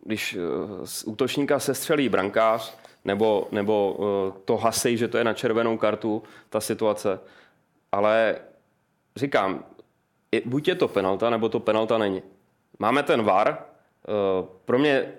když 0.03 0.34
eh, 0.34 0.39
z 0.88 1.03
útočníka 1.03 1.59
se 1.59 1.73
střelí 1.73 2.09
brankář, 2.09 2.77
nebo, 3.05 3.47
nebo 3.51 3.97
to 4.45 4.57
hasej, 4.57 4.97
že 4.97 5.07
to 5.07 5.17
je 5.17 5.23
na 5.23 5.34
červenou 5.34 5.77
kartu, 5.77 6.23
ta 6.49 6.61
situace. 6.61 7.19
Ale 7.95 8.35
říkám, 9.15 9.63
buď 10.45 10.67
je 10.67 10.75
to 10.75 10.87
penalta, 10.87 11.29
nebo 11.29 11.49
to 11.49 11.59
penalta 11.59 11.97
není. 11.97 12.21
Máme 12.79 13.03
ten 13.03 13.23
VAR, 13.23 13.57
pro 14.65 14.79
mě 14.79 15.11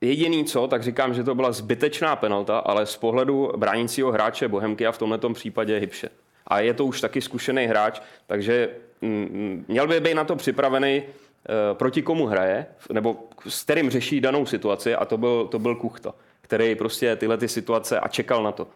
jediný 0.00 0.44
co, 0.44 0.66
tak 0.68 0.82
říkám, 0.82 1.14
že 1.14 1.24
to 1.24 1.34
byla 1.34 1.52
zbytečná 1.52 2.16
penalta, 2.16 2.58
ale 2.58 2.86
z 2.86 2.96
pohledu 2.96 3.52
bránícího 3.56 4.12
hráče 4.12 4.48
Bohemky 4.48 4.86
a 4.86 4.92
v 4.92 4.98
tomto 4.98 5.30
případě 5.32 5.78
Hybše. 5.78 6.08
A 6.46 6.60
je 6.60 6.74
to 6.74 6.86
už 6.86 7.00
taky 7.00 7.20
zkušený 7.20 7.66
hráč, 7.66 8.00
takže 8.26 8.68
Mm, 9.02 9.64
měl 9.68 9.88
by 9.88 10.00
být 10.00 10.14
na 10.14 10.24
to 10.24 10.36
připravený, 10.36 11.02
eh, 11.02 11.74
proti 11.74 12.02
komu 12.02 12.26
hraje, 12.26 12.66
nebo 12.92 13.16
s 13.48 13.62
kterým 13.62 13.90
řeší 13.90 14.20
danou 14.20 14.46
situaci 14.46 14.94
a 14.94 15.04
to 15.04 15.18
byl, 15.18 15.48
to 15.50 15.58
byl 15.58 15.76
Kuchta, 15.76 16.14
který 16.40 16.74
prostě 16.74 17.16
tyhle 17.16 17.36
ty 17.36 17.48
situace 17.48 18.00
a 18.00 18.08
čekal 18.08 18.42
na 18.42 18.52
to. 18.52 18.68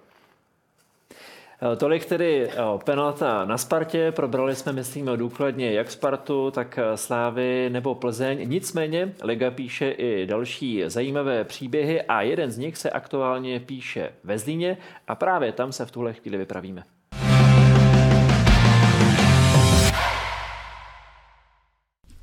Eh, 1.62 1.76
tolik 1.76 2.04
tedy 2.04 2.48
eh, 2.48 2.54
penalta 2.84 3.44
na 3.44 3.58
Spartě. 3.58 4.12
Probrali 4.12 4.56
jsme, 4.56 4.72
myslím, 4.72 5.06
důkladně 5.16 5.72
jak 5.72 5.90
Spartu, 5.90 6.50
tak 6.50 6.78
Slávy 6.94 7.70
nebo 7.70 7.94
Plzeň. 7.94 8.48
Nicméně 8.48 9.14
Liga 9.22 9.50
píše 9.50 9.90
i 9.90 10.26
další 10.26 10.82
zajímavé 10.86 11.44
příběhy 11.44 12.02
a 12.02 12.22
jeden 12.22 12.50
z 12.50 12.58
nich 12.58 12.76
se 12.76 12.90
aktuálně 12.90 13.60
píše 13.60 14.12
ve 14.24 14.38
Zlíně 14.38 14.76
a 15.08 15.14
právě 15.14 15.52
tam 15.52 15.72
se 15.72 15.86
v 15.86 15.90
tuhle 15.90 16.12
chvíli 16.12 16.38
vypravíme. 16.38 16.82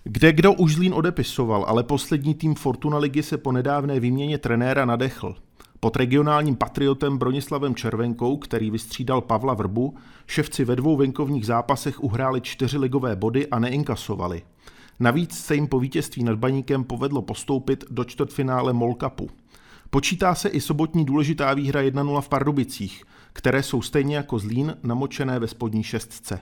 Kde 0.04 0.32
kdo 0.32 0.54
už 0.54 0.76
Zlín 0.76 0.94
odepisoval, 0.94 1.66
ale 1.68 1.84
poslední 1.84 2.34
tým 2.36 2.56
Fortuna 2.56 2.98
ligy 2.98 3.24
se 3.24 3.38
po 3.38 3.52
nedávné 3.52 4.00
výměně 4.00 4.38
trenéra 4.38 4.86
nadechl. 4.86 5.36
Pod 5.84 5.96
regionálním 5.96 6.56
patriotem 6.56 7.18
Bronislavem 7.18 7.76
Červenkou, 7.76 8.38
který 8.38 8.72
vystřídal 8.72 9.22
Pavla 9.22 9.54
Vrbu, 9.54 9.96
ševci 10.28 10.66
ve 10.66 10.76
dvou 10.76 10.98
venkovních 10.98 11.46
zápasech 11.46 12.04
uhráli 12.04 12.42
čtyři 12.42 12.78
ligové 12.78 13.16
body 13.16 13.48
a 13.48 13.60
neinkasovali. 13.60 14.42
Navíc 15.00 15.40
se 15.40 15.56
jim 15.56 15.68
po 15.68 15.80
vítězství 15.80 16.24
nad 16.24 16.36
Baníkem 16.36 16.84
povedlo 16.84 17.22
postoupit 17.22 17.84
do 17.90 18.04
čtvrtfinále 18.04 18.74
MOL 18.74 18.94
Cupu. 18.94 19.30
Počítá 19.90 20.36
se 20.36 20.50
i 20.50 20.62
sobotní 20.62 21.06
důležitá 21.06 21.54
výhra 21.54 21.82
1-0 21.82 22.22
v 22.22 22.30
Pardubicích, 22.30 23.04
které 23.34 23.64
jsou 23.64 23.82
stejně 23.82 24.16
jako 24.16 24.40
Zlín 24.40 24.78
namočené 24.84 25.40
ve 25.40 25.48
spodní 25.48 25.84
šestce. 25.84 26.40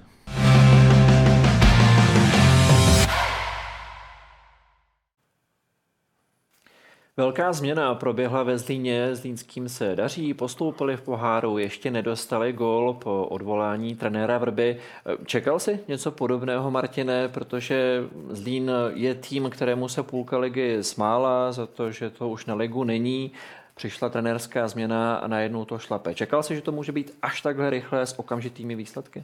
Velká 7.22 7.54
změna 7.54 7.96
proběhla 7.96 8.44
ve 8.44 8.58
Zlíně, 8.58 9.16
Zlínským 9.16 9.70
se 9.70 9.96
daří, 9.96 10.34
postoupili 10.34 10.98
v 10.98 11.02
poháru, 11.02 11.58
ještě 11.58 11.92
nedostali 11.92 12.54
gol 12.54 12.94
po 12.94 13.26
odvolání 13.26 13.96
trenéra 13.96 14.38
Vrby. 14.38 14.78
Čekal 15.26 15.60
si 15.60 15.80
něco 15.88 16.12
podobného, 16.12 16.72
Martine, 16.72 17.28
protože 17.28 18.04
Zlín 18.30 18.72
je 18.94 19.16
tým, 19.16 19.50
kterému 19.50 19.88
se 19.88 20.04
půlka 20.04 20.38
ligy 20.38 20.84
smála 20.84 21.52
za 21.52 21.66
to, 21.66 21.92
že 21.92 22.10
to 22.10 22.30
už 22.30 22.46
na 22.46 22.56
ligu 22.56 22.84
není. 22.84 23.32
Přišla 23.76 24.10
trenérská 24.10 24.68
změna 24.68 25.16
a 25.16 25.28
najednou 25.28 25.66
to 25.66 25.80
šlape. 25.80 26.14
Čekal 26.14 26.44
si, 26.44 26.56
že 26.56 26.62
to 26.62 26.72
může 26.72 26.92
být 26.92 27.18
až 27.22 27.42
takhle 27.42 27.70
rychle 27.70 28.06
s 28.06 28.20
okamžitými 28.20 28.76
výsledky? 28.76 29.24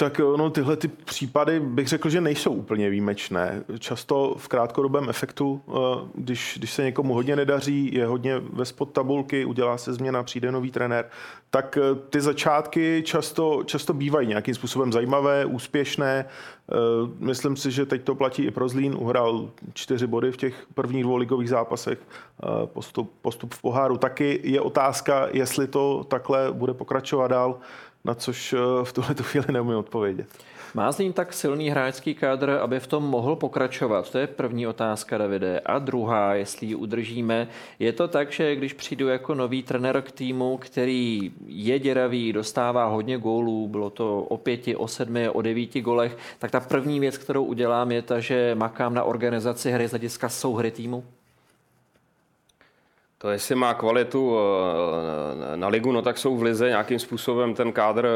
Tak 0.00 0.18
no, 0.18 0.50
tyhle 0.50 0.76
ty 0.76 0.88
případy 0.88 1.60
bych 1.60 1.88
řekl, 1.88 2.08
že 2.08 2.20
nejsou 2.20 2.52
úplně 2.52 2.90
výjimečné. 2.90 3.64
Často 3.78 4.34
v 4.38 4.48
krátkodobém 4.48 5.08
efektu, 5.08 5.62
eh, 5.68 5.72
když, 6.14 6.54
když 6.58 6.72
se 6.72 6.82
někomu 6.82 7.14
hodně 7.14 7.36
nedaří, 7.36 7.94
je 7.94 8.06
hodně 8.06 8.38
ve 8.38 8.64
spod 8.64 8.92
tabulky, 8.92 9.44
udělá 9.44 9.78
se 9.78 9.92
změna, 9.92 10.22
přijde 10.22 10.52
nový 10.52 10.70
trenér, 10.70 11.08
tak 11.50 11.78
eh, 11.78 11.94
ty 12.10 12.20
začátky 12.20 13.02
často, 13.06 13.62
často 13.64 13.94
bývají 13.94 14.28
nějakým 14.28 14.54
způsobem 14.54 14.92
zajímavé, 14.92 15.44
úspěšné. 15.44 16.24
Eh, 16.24 16.74
myslím 17.18 17.56
si, 17.56 17.70
že 17.70 17.86
teď 17.86 18.02
to 18.02 18.14
platí 18.14 18.42
i 18.42 18.50
pro 18.50 18.68
Zlín. 18.68 18.96
Uhrál 18.98 19.50
čtyři 19.74 20.06
body 20.06 20.32
v 20.32 20.36
těch 20.36 20.66
prvních 20.74 21.02
dvou 21.02 21.16
ligových 21.16 21.48
zápasech. 21.48 21.98
Postup, 22.64 23.12
postup 23.22 23.54
v 23.54 23.62
poháru 23.62 23.96
taky. 23.96 24.40
Je 24.42 24.60
otázka, 24.60 25.28
jestli 25.32 25.66
to 25.66 26.04
takhle 26.08 26.52
bude 26.52 26.74
pokračovat 26.74 27.28
dál 27.28 27.58
na 28.08 28.14
což 28.14 28.52
eh, 28.52 28.84
v 28.84 28.92
tuhle 28.92 29.14
chvíli 29.14 29.46
neumím 29.52 29.76
odpovědět. 29.76 30.26
Má 30.74 30.92
z 30.92 30.98
ním 30.98 31.12
tak 31.12 31.32
silný 31.32 31.70
hráčský 31.70 32.14
kádr, 32.14 32.50
aby 32.50 32.80
v 32.80 32.86
tom 32.86 33.04
mohl 33.04 33.36
pokračovat? 33.36 34.10
To 34.10 34.18
je 34.18 34.26
první 34.26 34.66
otázka, 34.66 35.18
Davide. 35.18 35.60
A 35.60 35.78
druhá, 35.78 36.34
jestli 36.34 36.66
ji 36.66 36.74
udržíme, 36.74 37.48
je 37.78 37.92
to 37.92 38.08
tak, 38.08 38.32
že 38.32 38.56
když 38.56 38.72
přijdu 38.72 39.08
jako 39.08 39.34
nový 39.34 39.62
trenér 39.62 40.02
k 40.02 40.12
týmu, 40.12 40.56
který 40.56 41.32
je 41.46 41.78
děravý, 41.78 42.32
dostává 42.32 42.86
hodně 42.86 43.18
gólů, 43.18 43.68
bylo 43.68 43.90
to 43.90 44.22
o 44.22 44.36
pěti, 44.36 44.76
o 44.76 44.88
sedmi, 44.88 45.28
o 45.28 45.42
devíti 45.42 45.80
golech, 45.80 46.16
tak 46.38 46.50
ta 46.50 46.60
první 46.60 47.00
věc, 47.00 47.18
kterou 47.18 47.44
udělám, 47.44 47.92
je 47.92 48.02
ta, 48.02 48.20
že 48.20 48.54
makám 48.54 48.94
na 48.94 49.04
organizaci 49.04 49.70
hry 49.70 49.88
z 49.88 49.90
hlediska 49.90 50.28
souhry 50.28 50.70
týmu? 50.70 51.04
To 53.20 53.30
jestli 53.30 53.54
má 53.54 53.74
kvalitu 53.74 54.36
eh, 54.36 55.56
na 55.56 55.68
ligu, 55.68 55.92
no 55.92 56.02
tak 56.02 56.18
jsou 56.18 56.36
v 56.36 56.42
lize 56.42 56.68
nějakým 56.68 56.98
způsobem 56.98 57.54
ten 57.54 57.72
kádr 57.72 58.06
eh, 58.06 58.10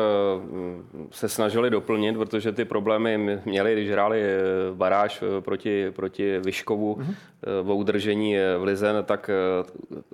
se 1.11 1.29
snažili 1.29 1.71
doplnit, 1.71 2.17
protože 2.17 2.53
ty 2.53 2.65
problémy 2.65 3.41
měli, 3.45 3.73
když 3.73 3.91
hráli 3.91 4.23
eh, 4.23 4.41
baráž 4.75 5.25
proti, 5.41 5.91
proti 5.91 6.39
Vyškovu 6.39 6.95
mm-hmm. 6.95 7.71
o 7.71 7.75
udržení 7.75 8.37
v 8.59 8.63
lize, 8.63 8.93
no 8.93 9.03
tak 9.03 9.31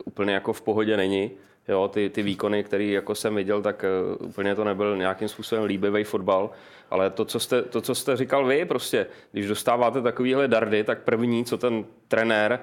úplně 0.05 0.35
jako 0.35 0.53
v 0.53 0.63
pohodě 0.63 0.97
není. 0.97 1.31
Jo, 1.69 1.89
ty, 1.89 2.11
ty 2.11 2.23
výkony, 2.23 2.65
které 2.65 2.85
jako 2.85 3.15
jsem 3.15 3.35
viděl, 3.35 3.63
tak 3.63 3.85
úplně 4.19 4.55
to 4.55 4.65
nebyl 4.65 4.97
nějakým 4.97 5.29
způsobem 5.29 5.65
líbivý 5.65 6.05
fotbal. 6.05 6.51
Ale 6.91 7.11
to 7.11 7.25
co, 7.25 7.41
jste, 7.41 7.63
to, 7.63 7.81
co 7.81 7.95
jste 7.95 8.17
říkal 8.17 8.47
vy, 8.47 8.65
prostě, 8.65 9.07
když 9.33 9.47
dostáváte 9.47 10.03
takovýhle 10.03 10.49
dardy, 10.49 10.85
tak 10.85 11.03
první, 11.03 11.45
co 11.45 11.59
ten 11.59 11.85
trenér 12.09 12.61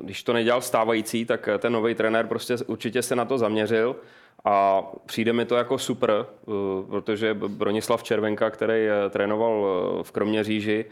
když 0.00 0.22
to 0.22 0.32
nedělal 0.32 0.60
stávající, 0.60 1.24
tak 1.24 1.48
ten 1.58 1.72
nový 1.72 1.94
trenér 1.94 2.26
prostě 2.26 2.56
určitě 2.66 3.02
se 3.02 3.16
na 3.16 3.24
to 3.24 3.38
zaměřil 3.38 3.96
a 4.44 4.82
přijde 5.06 5.32
mi 5.32 5.44
to 5.44 5.56
jako 5.56 5.78
super, 5.78 6.10
eh, 6.10 6.50
protože 6.90 7.34
Bronislav 7.34 8.02
Červenka, 8.02 8.50
který 8.50 8.86
eh, 8.86 9.10
trénoval 9.10 9.66
v 10.02 10.12
Kroměříži, 10.12 10.84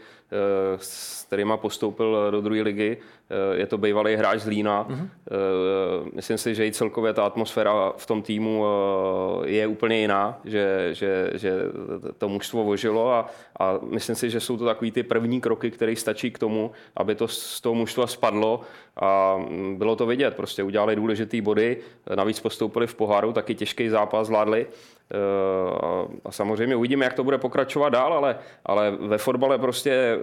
s 0.77 1.23
kterýma 1.23 1.57
postoupil 1.57 2.31
do 2.31 2.41
druhé 2.41 2.61
ligy, 2.61 2.97
je 3.53 3.65
to 3.67 3.77
bývalý 3.77 4.15
hráč 4.15 4.39
z 4.39 4.47
Lína. 4.47 4.87
Mm-hmm. 4.89 5.09
Myslím 6.13 6.37
si, 6.37 6.55
že 6.55 6.67
i 6.67 6.71
celkově 6.71 7.13
ta 7.13 7.25
atmosféra 7.25 7.93
v 7.97 8.05
tom 8.05 8.21
týmu 8.21 8.65
je 9.45 9.67
úplně 9.67 9.99
jiná, 9.99 10.39
že, 10.45 10.89
že, 10.91 11.31
že 11.33 11.53
to 12.17 12.29
mužstvo 12.29 12.63
vožilo 12.63 13.11
a, 13.11 13.29
a 13.59 13.79
myslím 13.81 14.15
si, 14.15 14.29
že 14.29 14.39
jsou 14.39 14.57
to 14.57 14.65
takový 14.65 14.91
ty 14.91 15.03
první 15.03 15.41
kroky, 15.41 15.71
které 15.71 15.95
stačí 15.95 16.31
k 16.31 16.39
tomu, 16.39 16.71
aby 16.95 17.15
to 17.15 17.27
z 17.27 17.61
toho 17.61 17.75
mužstva 17.75 18.07
spadlo 18.07 18.61
a 18.97 19.37
mm, 19.37 19.75
bylo 19.75 19.95
to 19.95 20.05
vidět. 20.05 20.35
Prostě 20.35 20.63
udělali 20.63 20.95
důležitý 20.95 21.41
body, 21.41 21.77
navíc 22.15 22.39
postoupili 22.39 22.87
v 22.87 22.95
poháru, 22.95 23.33
taky 23.35 23.55
těžký 23.55 23.89
zápas 23.89 24.27
zvládli. 24.27 24.67
A 26.25 26.31
samozřejmě 26.31 26.75
uvidíme, 26.75 27.05
jak 27.05 27.13
to 27.13 27.23
bude 27.23 27.37
pokračovat 27.37 27.89
dál, 27.89 28.13
ale, 28.13 28.37
ale 28.65 28.91
ve 28.91 29.17
fotbale 29.17 29.57
prostě 29.57 30.17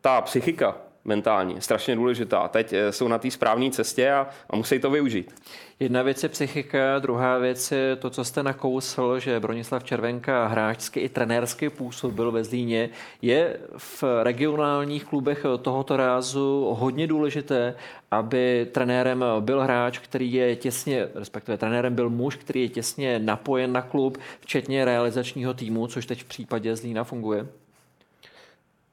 ta 0.00 0.20
psychika 0.20 0.76
mentální, 1.06 1.60
strašně 1.60 1.96
důležitá. 1.96 2.48
Teď 2.48 2.72
eh, 2.72 2.92
jsou 2.92 3.08
na 3.08 3.18
té 3.18 3.30
správné 3.30 3.70
cestě 3.70 4.10
a, 4.10 4.26
a 4.50 4.56
musí 4.56 4.78
to 4.78 4.90
využít. 4.90 5.34
Jedna 5.80 6.02
věc 6.02 6.22
je 6.22 6.28
psychika, 6.28 6.98
druhá 6.98 7.38
věc 7.38 7.72
je 7.72 7.96
to, 7.96 8.10
co 8.10 8.24
jste 8.24 8.42
nakousl, 8.42 9.18
že 9.18 9.40
Bronislav 9.40 9.84
Červenka 9.84 10.46
hráčsky 10.46 11.00
i 11.00 11.08
trenérsky 11.08 11.70
působil 11.70 12.32
ve 12.32 12.44
Zlíně. 12.44 12.88
Je 13.22 13.56
v 13.76 14.04
regionálních 14.22 15.04
klubech 15.04 15.46
tohoto 15.62 15.96
rázu 15.96 16.74
hodně 16.78 17.06
důležité, 17.06 17.74
aby 18.10 18.66
trenérem 18.72 19.24
byl 19.40 19.60
hráč, 19.60 19.98
který 19.98 20.32
je 20.32 20.56
těsně, 20.56 21.08
respektive 21.14 21.58
trenérem 21.58 21.94
byl 21.94 22.10
muž, 22.10 22.36
který 22.36 22.62
je 22.62 22.68
těsně 22.68 23.18
napojen 23.18 23.72
na 23.72 23.82
klub, 23.82 24.18
včetně 24.40 24.84
realizačního 24.84 25.54
týmu, 25.54 25.86
což 25.86 26.06
teď 26.06 26.22
v 26.22 26.28
případě 26.28 26.76
Zlína 26.76 27.04
funguje? 27.04 27.46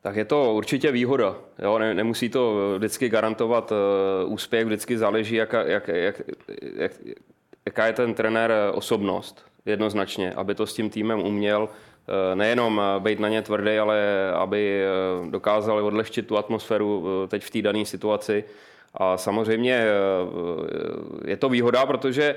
Tak 0.03 0.15
je 0.15 0.25
to 0.25 0.53
určitě 0.53 0.91
výhoda. 0.91 1.35
Jo? 1.59 1.77
Ne, 1.77 1.93
nemusí 1.93 2.29
to 2.29 2.73
vždycky 2.77 3.09
garantovat 3.09 3.71
uh, 3.71 4.33
úspěch, 4.33 4.65
vždycky 4.65 4.97
záleží, 4.97 5.35
jak, 5.35 5.55
jak, 5.65 5.87
jak, 5.87 6.21
jak, 6.75 6.91
jaká 7.65 7.87
je 7.87 7.93
ten 7.93 8.13
trenér 8.13 8.51
eh, 8.51 8.71
osobnost, 8.71 9.45
jednoznačně, 9.65 10.33
aby 10.33 10.55
to 10.55 10.67
s 10.67 10.73
tím 10.73 10.89
týmem 10.89 11.19
uměl 11.19 11.61
uh, 11.61 12.35
nejenom 12.35 12.81
být 12.99 13.19
na 13.19 13.29
ně 13.29 13.41
tvrdý, 13.41 13.77
ale 13.77 14.29
aby 14.35 14.83
uh, 15.21 15.31
dokázal 15.31 15.85
odlehčit 15.85 16.27
tu 16.27 16.37
atmosféru 16.37 17.05
teď 17.27 17.43
v 17.43 17.49
té 17.49 17.61
dané 17.61 17.85
situaci. 17.85 18.43
A 18.93 19.17
samozřejmě 19.17 19.85
je 21.25 21.37
to 21.37 21.49
výhoda, 21.49 21.85
protože 21.85 22.35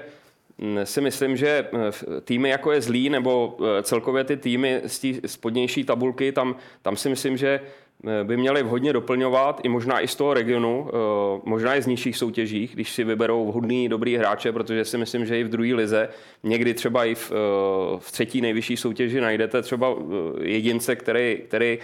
si 0.85 1.01
myslím, 1.01 1.37
že 1.37 1.67
eh, 1.73 2.21
týmy 2.21 2.49
jako 2.49 2.73
je 2.73 2.81
Zlý 2.81 3.11
nebo 3.11 3.57
eh, 3.61 3.83
celkově 3.83 4.25
ty 4.25 4.37
týmy 4.37 4.81
z 4.87 4.99
té 4.99 5.29
spodnější 5.29 5.85
tabulky, 5.85 6.33
tam, 6.33 6.57
tam 6.83 6.97
si 6.97 7.09
myslím, 7.09 7.37
že 7.37 7.61
eh, 7.61 8.25
by 8.25 8.37
měli 8.37 8.63
vhodně 8.63 8.93
doplňovat 8.93 9.61
i 9.63 9.69
možná 9.69 10.01
i 10.01 10.09
z 10.09 10.15
toho 10.15 10.35
regionu, 10.35 10.91
možná 11.45 11.77
i 11.77 11.83
z 11.83 11.87
nižších 11.87 12.17
soutěžích, 12.17 12.75
když 12.75 12.91
si 12.91 13.05
vyberou 13.05 13.47
vhodný, 13.47 13.89
dobrý 13.89 14.17
hráče, 14.17 14.53
protože 14.53 14.85
si 14.85 14.99
myslím, 14.99 15.27
že 15.27 15.41
i 15.41 15.45
v 15.45 15.49
druhé 15.49 15.75
lize, 15.75 16.09
někdy 16.43 16.75
třeba 16.75 17.05
i 17.05 17.15
v, 17.15 17.33
v 17.99 18.13
třetí 18.13 18.41
nejvyšší 18.41 18.77
soutěži 18.77 19.21
najdete 19.21 19.63
třeba 19.63 19.97
jedince, 20.41 20.97
který, 20.97 21.39
který 21.49 21.79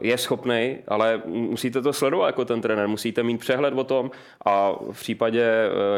je 0.00 0.18
schopný, 0.18 0.78
ale 0.88 1.22
musíte 1.26 1.82
to 1.82 1.92
sledovat 1.92 2.26
jako 2.26 2.44
ten 2.44 2.60
trenér, 2.60 2.88
musíte 2.88 3.22
mít 3.22 3.40
přehled 3.40 3.74
o 3.74 3.84
tom 3.84 4.10
a 4.44 4.72
v 4.90 5.00
případě 5.00 5.50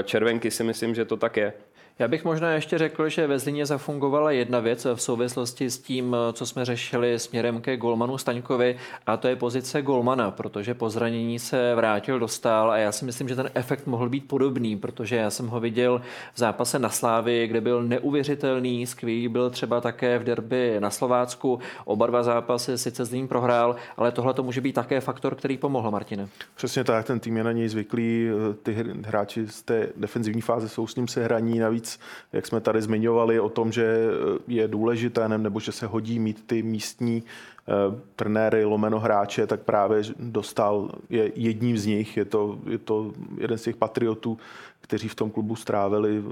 červenky 0.04 0.50
si 0.50 0.64
myslím, 0.64 0.94
že 0.94 1.04
to 1.04 1.16
tak 1.16 1.36
je. 1.36 1.52
Já 1.98 2.08
bych 2.08 2.24
možná 2.24 2.50
ještě 2.50 2.78
řekl, 2.78 3.08
že 3.08 3.26
ve 3.26 3.38
Zlíně 3.38 3.66
zafungovala 3.66 4.30
jedna 4.30 4.60
věc 4.60 4.86
v 4.94 5.02
souvislosti 5.02 5.70
s 5.70 5.78
tím, 5.78 6.16
co 6.32 6.46
jsme 6.46 6.64
řešili 6.64 7.18
směrem 7.18 7.60
ke 7.60 7.76
Golmanu 7.76 8.18
Staňkovi, 8.18 8.76
a 9.06 9.16
to 9.16 9.28
je 9.28 9.36
pozice 9.36 9.82
Golmana, 9.82 10.30
protože 10.30 10.74
po 10.74 10.90
zranění 10.90 11.38
se 11.38 11.74
vrátil 11.74 12.18
do 12.18 12.28
stál 12.28 12.70
a 12.70 12.76
já 12.76 12.92
si 12.92 13.04
myslím, 13.04 13.28
že 13.28 13.36
ten 13.36 13.50
efekt 13.54 13.86
mohl 13.86 14.08
být 14.08 14.28
podobný, 14.28 14.76
protože 14.76 15.16
já 15.16 15.30
jsem 15.30 15.46
ho 15.46 15.60
viděl 15.60 16.02
v 16.34 16.38
zápase 16.38 16.78
na 16.78 16.88
Slávy, 16.88 17.46
kde 17.46 17.60
byl 17.60 17.82
neuvěřitelný, 17.82 18.86
skvělý 18.86 19.28
byl 19.28 19.50
třeba 19.50 19.80
také 19.80 20.18
v 20.18 20.24
derby 20.24 20.76
na 20.78 20.90
Slovácku. 20.90 21.58
Oba 21.84 22.06
dva 22.06 22.22
zápasy 22.22 22.78
sice 22.78 23.04
Zlín 23.04 23.28
prohrál, 23.28 23.76
ale 23.96 24.12
tohle 24.12 24.34
to 24.34 24.42
může 24.42 24.60
být 24.60 24.72
také 24.72 25.00
faktor, 25.00 25.34
který 25.34 25.56
pomohl 25.56 25.90
Martine. 25.90 26.28
Přesně 26.54 26.84
tak, 26.84 27.06
ten 27.06 27.20
tým 27.20 27.36
je 27.36 27.44
na 27.44 27.52
něj 27.52 27.68
zvyklý, 27.68 28.28
ty 28.62 28.76
hráči 29.04 29.46
z 29.48 29.62
té 29.62 29.88
defenzivní 29.96 30.40
fáze 30.40 30.68
jsou 30.68 30.86
s 30.86 30.96
ním 30.96 31.08
se 31.08 31.24
hraní, 31.24 31.58
navíc 31.58 31.89
jak 32.32 32.46
jsme 32.46 32.60
tady 32.60 32.82
zmiňovali 32.82 33.40
o 33.40 33.48
tom, 33.48 33.72
že 33.72 34.08
je 34.48 34.68
důležité 34.68 35.28
nebo 35.28 35.60
že 35.60 35.72
se 35.72 35.86
hodí 35.86 36.18
mít 36.18 36.46
ty 36.46 36.62
místní 36.62 37.22
eh, 37.22 37.72
trenéry, 38.16 38.64
lomeno 38.64 39.00
hráče, 39.00 39.46
tak 39.46 39.60
právě 39.60 40.02
dostal, 40.18 40.90
je 41.10 41.32
jedním 41.34 41.78
z 41.78 41.86
nich, 41.86 42.16
je 42.16 42.24
to, 42.24 42.58
je 42.66 42.78
to 42.78 43.12
jeden 43.38 43.58
z 43.58 43.62
těch 43.62 43.76
patriotů, 43.76 44.38
kteří 44.80 45.08
v 45.08 45.14
tom 45.14 45.30
klubu 45.30 45.56
strávili 45.56 46.22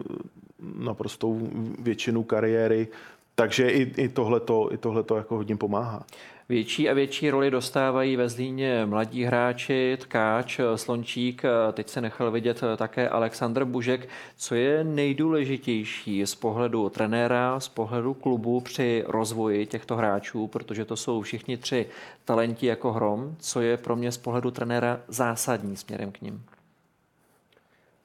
naprostou 0.79 1.49
většinu 1.79 2.23
kariéry, 2.23 2.89
takže 3.35 3.71
i, 3.71 3.83
i 4.03 4.09
tohleto, 4.09 4.69
i 4.73 4.79
jako 5.17 5.37
hodně 5.37 5.57
pomáhá. 5.57 6.03
Větší 6.51 6.89
a 6.89 6.95
větší 6.95 7.31
roli 7.31 7.51
dostávají 7.51 8.17
ve 8.17 8.29
Zlíně 8.29 8.87
mladí 8.87 9.25
hráči, 9.25 9.97
Tkáč, 10.01 10.61
Slončík, 10.77 11.43
teď 11.73 11.89
se 11.89 12.01
nechal 12.01 12.31
vidět 12.31 12.61
také 12.77 13.09
Aleksandr 13.09 13.65
Bužek. 13.65 14.09
Co 14.37 14.55
je 14.55 14.85
nejdůležitější 14.85 16.27
z 16.27 16.35
pohledu 16.35 16.89
trenéra, 16.89 17.61
z 17.61 17.69
pohledu 17.69 18.15
klubu 18.15 18.61
při 18.61 19.05
rozvoji 19.07 19.67
těchto 19.67 19.97
hráčů, 19.97 20.47
protože 20.47 20.85
to 20.85 20.97
jsou 20.97 21.23
všichni 21.23 21.57
tři 21.57 21.87
talenti 22.25 22.67
jako 22.67 22.93
hrom. 22.93 23.37
Co 23.39 23.61
je 23.61 23.77
pro 23.77 23.97
mě 23.97 24.13
z 24.13 24.19
pohledu 24.19 24.51
trenéra 24.51 25.01
zásadní 25.09 25.77
směrem 25.77 26.13
k 26.13 26.21
ním? 26.21 26.45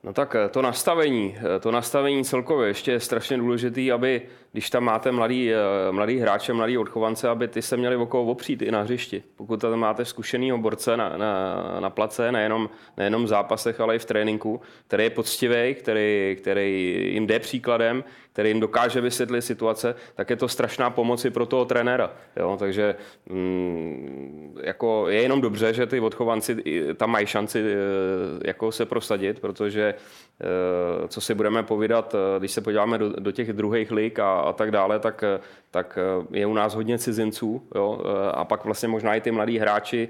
No 0.03 0.13
tak 0.13 0.35
to 0.51 0.61
nastavení, 0.61 1.35
to 1.59 1.71
nastavení 1.71 2.23
celkově 2.23 2.67
ještě 2.67 2.91
je 2.91 2.99
strašně 2.99 3.37
důležitý, 3.37 3.91
aby 3.91 4.21
když 4.51 4.69
tam 4.69 4.83
máte 4.83 5.11
mladý, 5.11 5.53
eh, 5.53 5.57
mladý 5.91 6.19
hráče, 6.19 6.53
mladý 6.53 6.77
odchovance, 6.77 7.29
aby 7.29 7.47
ty 7.47 7.61
se 7.61 7.77
měli 7.77 7.95
okolo 7.95 8.25
opřít 8.25 8.61
i 8.61 8.71
na 8.71 8.81
hřišti. 8.81 9.23
Pokud 9.35 9.61
tam 9.61 9.79
máte 9.79 10.05
zkušenýho 10.05 10.57
borce 10.57 10.97
na, 10.97 11.17
na, 11.17 11.55
na 11.79 11.89
place, 11.89 12.31
nejenom, 12.31 12.69
nejenom 12.97 13.23
v 13.23 13.27
zápasech, 13.27 13.79
ale 13.79 13.95
i 13.95 13.99
v 13.99 14.05
tréninku, 14.05 14.61
který 14.87 15.03
je 15.03 15.09
poctivý, 15.09 15.75
který, 15.75 16.35
který 16.39 16.97
jim 17.13 17.27
jde 17.27 17.39
příkladem, 17.39 18.03
který 18.33 18.49
jim 18.49 18.59
dokáže 18.59 19.01
vysvětlit 19.01 19.41
situace, 19.41 19.95
tak 20.15 20.29
je 20.29 20.35
to 20.35 20.47
strašná 20.47 20.89
pomoc 20.89 21.25
i 21.25 21.29
pro 21.29 21.45
toho 21.45 21.65
trenéra. 21.65 22.11
Jo? 22.35 22.57
Takže 22.59 22.95
mm, 23.29 24.57
jako 24.63 25.05
je 25.09 25.21
jenom 25.21 25.41
dobře, 25.41 25.73
že 25.73 25.85
ty 25.85 25.99
odchovanci 25.99 26.63
tam 26.95 27.11
mají 27.11 27.27
šanci 27.27 27.63
eh, 27.63 28.47
jako 28.47 28.71
se 28.71 28.85
prosadit, 28.85 29.39
protože 29.39 29.93
Eh, 30.41 31.07
co 31.07 31.21
si 31.21 31.33
budeme 31.35 31.63
povídat, 31.63 32.15
eh, 32.15 32.39
když 32.39 32.51
se 32.51 32.61
podíváme 32.61 32.97
do, 32.97 33.09
do 33.09 33.31
těch 33.31 33.53
druhých 33.53 33.91
lig 33.91 34.19
a, 34.19 34.39
a 34.39 34.53
tak 34.53 34.71
dále, 34.71 34.99
tak, 34.99 35.23
tak 35.71 35.99
je 36.31 36.45
u 36.45 36.53
nás 36.53 36.75
hodně 36.75 36.97
cizinců 36.99 37.61
jo? 37.75 38.01
a 38.33 38.45
pak 38.45 38.65
vlastně 38.65 38.87
možná 38.89 39.15
i 39.15 39.21
ty 39.21 39.31
mladí 39.31 39.57
hráči 39.57 40.09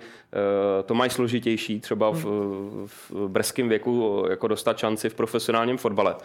to 0.86 0.94
mají 0.94 1.12
složitější, 1.12 1.80
třeba 1.80 2.12
v, 2.12 2.26
v 2.86 3.28
brzkém 3.28 3.70
věku 3.70 4.26
jako 4.30 4.48
dostat 4.48 4.78
šanci 4.78 5.10
v 5.10 5.14
profesionálním 5.14 5.78
fotbale. 5.78 6.16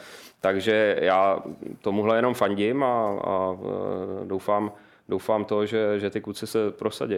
Takže 0.41 0.97
já 1.01 1.43
tomuhle 1.80 2.16
jenom 2.16 2.34
fandím 2.34 2.82
a, 2.82 3.18
a 3.24 3.57
doufám, 4.24 4.72
doufám 5.09 5.45
to, 5.45 5.66
že, 5.66 6.01
že 6.01 6.11
ty 6.11 6.20
kluci 6.20 6.47
se 6.47 6.70
prosadí. 6.70 7.16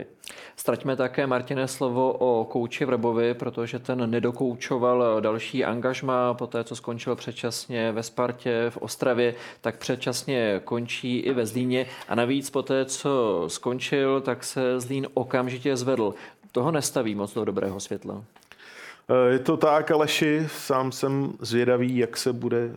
Straťme 0.56 0.96
také, 0.96 1.26
Martine, 1.26 1.68
slovo 1.68 2.12
o 2.12 2.44
kouči 2.44 2.84
Vrbovi, 2.84 3.34
protože 3.34 3.78
ten 3.78 4.10
nedokoučoval 4.10 5.20
další 5.20 5.64
angažma 5.64 6.34
po 6.34 6.46
té, 6.46 6.64
co 6.64 6.76
skončil 6.76 7.16
předčasně 7.16 7.92
ve 7.92 8.02
Spartě, 8.02 8.66
v 8.70 8.76
Ostravě, 8.76 9.34
tak 9.60 9.78
předčasně 9.78 10.60
končí 10.64 11.18
i 11.18 11.32
ve 11.32 11.46
Zlíně 11.46 11.86
a 12.08 12.14
navíc 12.14 12.50
po 12.50 12.62
té, 12.62 12.84
co 12.84 13.44
skončil, 13.46 14.20
tak 14.20 14.44
se 14.44 14.80
Zlín 14.80 15.06
okamžitě 15.14 15.76
zvedl. 15.76 16.14
Toho 16.52 16.70
nestaví 16.70 17.14
moc 17.14 17.34
do 17.34 17.44
dobrého 17.44 17.80
světla. 17.80 18.24
Je 19.28 19.38
to 19.38 19.56
tak, 19.56 19.90
Aleši, 19.90 20.42
sám 20.46 20.92
jsem 20.92 21.32
zvědavý, 21.40 21.96
jak 21.96 22.16
se 22.16 22.32
bude 22.32 22.70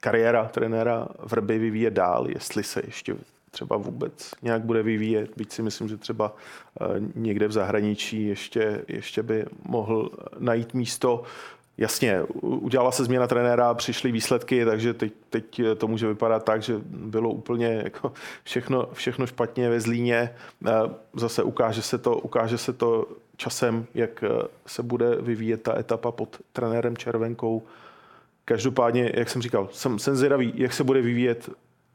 kariéra 0.00 0.44
trenéra 0.44 1.08
Vrby 1.18 1.58
vyvíjet 1.58 1.94
dál, 1.94 2.26
jestli 2.28 2.62
se 2.62 2.82
ještě 2.84 3.16
třeba 3.54 3.76
vůbec 3.76 4.30
nějak 4.42 4.62
bude 4.62 4.82
vyvíjet, 4.82 5.30
byť 5.36 5.52
si 5.52 5.62
myslím, 5.62 5.88
že 5.88 5.96
třeba 5.96 6.36
eh, 6.80 6.84
někde 7.14 7.48
v 7.48 7.52
zahraničí 7.52 8.26
ještě, 8.26 8.84
ještě 8.88 9.22
by 9.22 9.44
mohl 9.68 10.10
najít 10.38 10.74
místo. 10.74 11.22
Jasně, 11.78 12.22
udělala 12.42 12.92
se 12.92 13.04
změna 13.04 13.26
trenéra, 13.26 13.74
přišly 13.74 14.12
výsledky, 14.12 14.64
takže 14.64 14.94
teď, 14.94 15.12
teď 15.30 15.60
to 15.78 15.88
může 15.88 16.08
vypadat 16.08 16.44
tak, 16.44 16.62
že 16.62 16.74
bylo 16.86 17.30
úplně 17.30 17.80
jako 17.84 18.12
všechno, 18.44 18.88
všechno 18.92 19.26
špatně 19.26 19.70
ve 19.70 19.80
Zlíně. 19.80 20.34
Eh, 20.66 20.72
zase 21.16 21.42
ukáže 21.42 21.82
se, 21.82 21.98
to, 21.98 22.18
ukáže 22.18 22.58
se 22.58 22.72
to 22.72 23.06
časem, 23.36 23.86
jak 23.94 24.24
eh, 24.24 24.28
se 24.66 24.82
bude 24.82 25.16
vyvíjet 25.16 25.62
ta 25.62 25.78
etapa 25.78 26.12
pod 26.12 26.38
trenérem 26.52 26.96
Červenkou. 26.96 27.62
Každopádně, 28.44 29.12
jak 29.14 29.30
jsem 29.30 29.42
říkal, 29.42 29.68
jsem, 29.72 29.98
jsem 29.98 30.16
zvědavý, 30.16 30.52
jak 30.54 30.72
se 30.72 30.84
bude 30.84 31.00
vyvíjet 31.02 31.50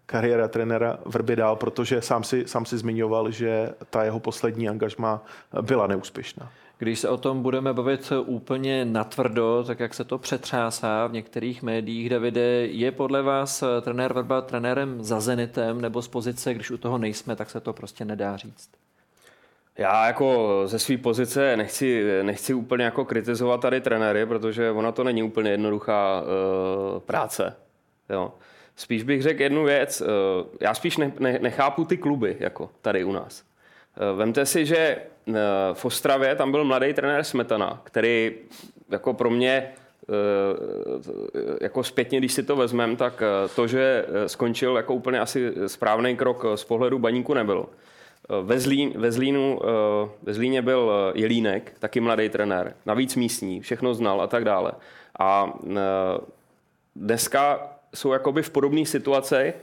kariéra 0.06 0.48
trenéra 0.48 1.00
Vrby 1.06 1.36
dál, 1.36 1.56
protože 1.56 2.02
sám 2.02 2.24
si, 2.24 2.48
sám 2.48 2.66
si 2.66 2.78
zmiňoval, 2.78 3.32
že 3.32 3.70
ta 3.90 4.04
jeho 4.04 4.20
poslední 4.20 4.70
angažma 4.70 5.24
byla 5.62 5.88
neúspěšná. 5.88 6.52
Když 6.78 7.00
se 7.00 7.10
o 7.10 7.18
tom 7.18 7.42
budeme 7.42 7.74
bavit 7.74 8.12
úplně 8.26 8.86
natvrdo, 8.86 9.64
tak 9.68 9.80
jak 9.80 9.94
se 9.94 10.04
to 10.04 10.18
přetřásá 10.18 11.08
v 11.08 11.12
některých 11.12 11.64
médiích, 11.64 12.10
Davide, 12.10 12.42
je 12.66 12.92
podle 12.92 13.22
vás 13.22 13.64
trenér 13.82 14.14
Vrba 14.14 14.42
trenérem 14.42 15.04
za 15.04 15.20
Zenitem 15.20 15.82
nebo 15.82 16.02
z 16.02 16.08
pozice, 16.08 16.54
když 16.54 16.72
u 16.72 16.78
toho 16.78 16.98
nejsme, 16.98 17.36
tak 17.36 17.50
se 17.50 17.60
to 17.60 17.74
prostě 17.74 18.06
nedá 18.06 18.38
říct? 18.38 18.70
Já 19.78 20.08
jako 20.08 20.62
ze 20.66 20.80
své 20.80 20.98
pozice 20.98 21.58
nechci, 21.58 22.04
nechci 22.24 22.54
úplně 22.54 22.86
jako 22.86 23.06
kritizovat 23.06 23.62
tady 23.62 23.82
trenéry, 23.82 24.26
protože 24.26 24.72
ona 24.72 24.92
to 24.92 25.04
není 25.04 25.24
úplně 25.24 25.52
jednoduchá 25.52 26.22
uh, 26.22 27.00
práce. 27.00 27.56
Jo. 28.10 28.34
Spíš 28.76 29.04
bych 29.04 29.24
řekl 29.24 29.42
jednu 29.42 29.64
věc. 29.64 30.02
Eh, 30.02 30.06
já 30.62 30.74
spíš 30.74 30.98
ne, 30.98 31.12
ne, 31.20 31.40
nechápu 31.42 31.86
ty 31.86 31.98
kluby, 31.98 32.38
jako 32.40 32.70
tady 32.82 33.04
u 33.04 33.12
nás. 33.12 33.44
Vemte 34.16 34.46
si, 34.46 34.66
že 34.66 34.98
v 35.74 35.86
Ostravě 35.86 36.36
tam 36.36 36.52
byl 36.52 36.64
mladý 36.64 36.94
trenér 36.94 37.24
Smetana, 37.24 37.82
který 37.84 38.36
jako 38.90 39.14
pro 39.14 39.30
mě 39.30 39.72
jako 41.62 41.84
zpětně, 41.84 42.20
když 42.20 42.34
si 42.34 42.44
to 42.44 42.56
vezmeme, 42.56 42.96
tak 42.96 43.24
to, 43.56 43.68
že 43.68 44.06
skončil 44.28 44.78
jako 44.78 44.94
úplně 44.94 45.20
asi 45.20 45.54
správný 45.68 46.16
krok 46.18 46.46
z 46.56 46.64
pohledu 46.64 47.00
baníku 47.00 47.34
nebyl. 47.34 47.66
Ve, 48.44 48.60
Zlín, 48.60 48.94
ve, 48.96 49.12
Zlínu, 49.12 49.60
ve 50.24 50.34
Zlíně 50.34 50.62
byl 50.62 50.92
Jelínek, 51.16 51.76
taky 51.80 52.00
mladý 52.00 52.30
trenér, 52.30 52.76
navíc 52.86 53.16
místní, 53.16 53.62
všechno 53.62 53.94
znal 53.94 54.22
a 54.22 54.28
tak 54.28 54.46
dále. 54.46 54.72
A 55.20 55.60
dneska 56.96 57.72
jsou 57.96 58.12
jakoby 58.14 58.44
v 58.44 58.50
podobné 58.50 58.86
situaci, 58.86 59.54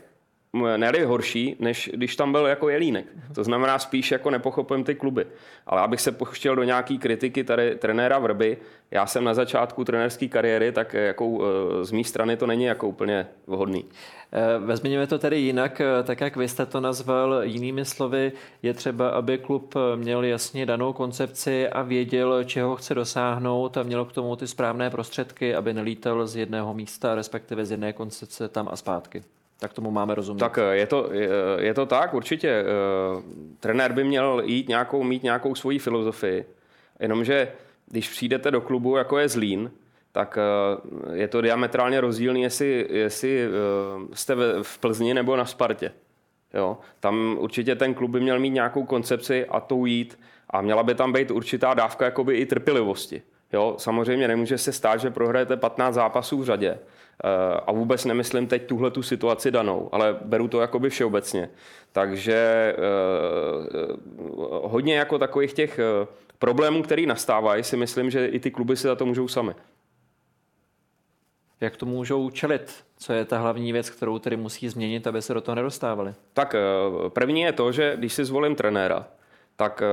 ne 0.53 0.91
horší, 1.05 1.55
než 1.59 1.89
když 1.93 2.15
tam 2.15 2.31
byl 2.31 2.45
jako 2.45 2.69
Jelínek. 2.69 3.05
To 3.35 3.43
znamená 3.43 3.79
spíš 3.79 4.11
jako 4.11 4.29
nepochopím 4.29 4.83
ty 4.83 4.95
kluby. 4.95 5.27
Ale 5.67 5.81
abych 5.81 6.01
se 6.01 6.11
pochtěl 6.11 6.55
do 6.55 6.63
nějaký 6.63 6.97
kritiky 6.97 7.43
tady 7.43 7.75
trenéra 7.75 8.19
Vrby, 8.19 8.57
já 8.91 9.05
jsem 9.05 9.23
na 9.23 9.33
začátku 9.33 9.83
trenérské 9.83 10.27
kariéry, 10.27 10.71
tak 10.71 10.93
jako 10.93 11.39
z 11.81 11.91
mé 11.91 12.03
strany 12.03 12.37
to 12.37 12.47
není 12.47 12.63
jako 12.63 12.87
úplně 12.87 13.27
vhodný. 13.47 13.85
Eh, 14.31 14.59
vezměme 14.59 15.07
to 15.07 15.19
tedy 15.19 15.39
jinak, 15.39 15.81
eh, 15.81 16.03
tak 16.03 16.21
jak 16.21 16.35
vy 16.35 16.47
jste 16.47 16.65
to 16.65 16.81
nazval, 16.81 17.43
jinými 17.43 17.85
slovy, 17.85 18.31
je 18.63 18.73
třeba, 18.73 19.09
aby 19.09 19.37
klub 19.37 19.75
měl 19.95 20.23
jasně 20.23 20.65
danou 20.65 20.93
koncepci 20.93 21.69
a 21.69 21.81
věděl, 21.81 22.43
čeho 22.43 22.75
chce 22.75 22.95
dosáhnout 22.95 23.77
a 23.77 23.83
měl 23.83 24.05
k 24.05 24.13
tomu 24.13 24.35
ty 24.35 24.47
správné 24.47 24.89
prostředky, 24.89 25.55
aby 25.55 25.73
nelítal 25.73 26.27
z 26.27 26.35
jedného 26.35 26.73
místa, 26.73 27.15
respektive 27.15 27.65
z 27.65 27.71
jedné 27.71 27.93
koncepce 27.93 28.49
tam 28.49 28.67
a 28.71 28.75
zpátky. 28.75 29.23
Tak 29.59 29.73
tomu 29.73 29.91
máme 29.91 30.15
rozumět. 30.15 30.39
Tak 30.39 30.57
eh, 30.57 30.75
je 30.75 30.87
to, 30.87 31.09
je, 31.11 31.29
je 31.59 31.73
to 31.73 31.85
tak, 31.85 32.13
určitě. 32.13 32.65
Trenér 33.59 33.93
by 33.93 34.03
měl 34.03 34.41
jít 34.45 34.67
nějakou, 34.67 35.03
mít 35.03 35.23
nějakou 35.23 35.55
svoji 35.55 35.79
filozofii, 35.79 36.45
jenomže 36.99 37.51
když 37.87 38.09
přijdete 38.09 38.51
do 38.51 38.61
klubu, 38.61 38.97
jako 38.97 39.17
je 39.17 39.29
Zlín, 39.29 39.71
tak 40.11 40.37
eh, 40.37 41.17
je 41.17 41.27
to 41.27 41.41
diametrálně 41.41 42.01
rozdílný, 42.01 42.41
jestli, 42.41 42.87
jestli 42.89 43.41
eh, 43.45 43.49
jste 44.13 44.35
v 44.61 44.77
Plzni 44.77 45.13
nebo 45.13 45.35
na 45.35 45.45
Spartě. 45.45 45.91
Jo? 46.53 46.77
Tam 46.99 47.37
určitě 47.39 47.75
ten 47.75 47.93
klub 47.93 48.11
by 48.11 48.19
měl 48.19 48.39
mít 48.39 48.49
nějakou 48.49 48.85
koncepci 48.85 49.45
a 49.45 49.59
to 49.59 49.85
jít 49.85 50.19
a 50.49 50.61
měla 50.61 50.83
by 50.83 50.95
tam 50.95 51.13
být 51.13 51.31
určitá 51.31 51.73
dávka 51.73 52.05
jakoby 52.05 52.35
i 52.35 52.45
trpělivosti. 52.45 53.21
Jo? 53.53 53.75
Samozřejmě 53.77 54.27
nemůže 54.27 54.57
se 54.57 54.71
stát, 54.71 54.99
že 54.99 55.11
prohrajete 55.11 55.57
15 55.57 55.95
zápasů 55.95 56.37
v 56.37 56.45
řadě 56.45 56.69
eh, 56.69 56.79
a 57.65 57.71
vůbec 57.71 58.05
nemyslím 58.05 58.47
teď 58.47 58.67
tuhle 58.67 58.91
tu 58.91 59.03
situaci 59.03 59.51
danou, 59.51 59.89
ale 59.91 60.17
beru 60.21 60.47
to 60.47 60.61
jakoby 60.61 60.89
všeobecně. 60.89 61.49
Takže 61.91 62.75
hodně 64.63 64.97
jako 64.97 65.19
takových 65.19 65.53
těch 65.53 65.79
problémů, 66.39 66.83
který 66.83 67.05
nastávají, 67.05 67.63
si 67.63 67.77
myslím, 67.77 68.09
že 68.09 68.27
i 68.27 68.39
ty 68.39 68.51
kluby 68.51 68.77
si 68.77 68.87
za 68.87 68.95
to 68.95 69.05
můžou 69.05 69.27
sami. 69.27 69.53
Jak 71.61 71.77
to 71.77 71.85
můžou 71.85 72.29
čelit? 72.29 72.83
Co 72.97 73.13
je 73.13 73.25
ta 73.25 73.37
hlavní 73.37 73.73
věc, 73.73 73.89
kterou 73.89 74.19
tedy 74.19 74.37
musí 74.37 74.69
změnit, 74.69 75.07
aby 75.07 75.21
se 75.21 75.33
do 75.33 75.41
toho 75.41 75.55
nedostávali? 75.55 76.13
Tak 76.33 76.55
eh, 76.55 77.09
první 77.09 77.41
je 77.41 77.51
to, 77.51 77.71
že 77.71 77.95
když 77.97 78.13
si 78.13 78.25
zvolím 78.25 78.55
trenéra, 78.55 79.07
tak 79.55 79.81
eh, 79.81 79.87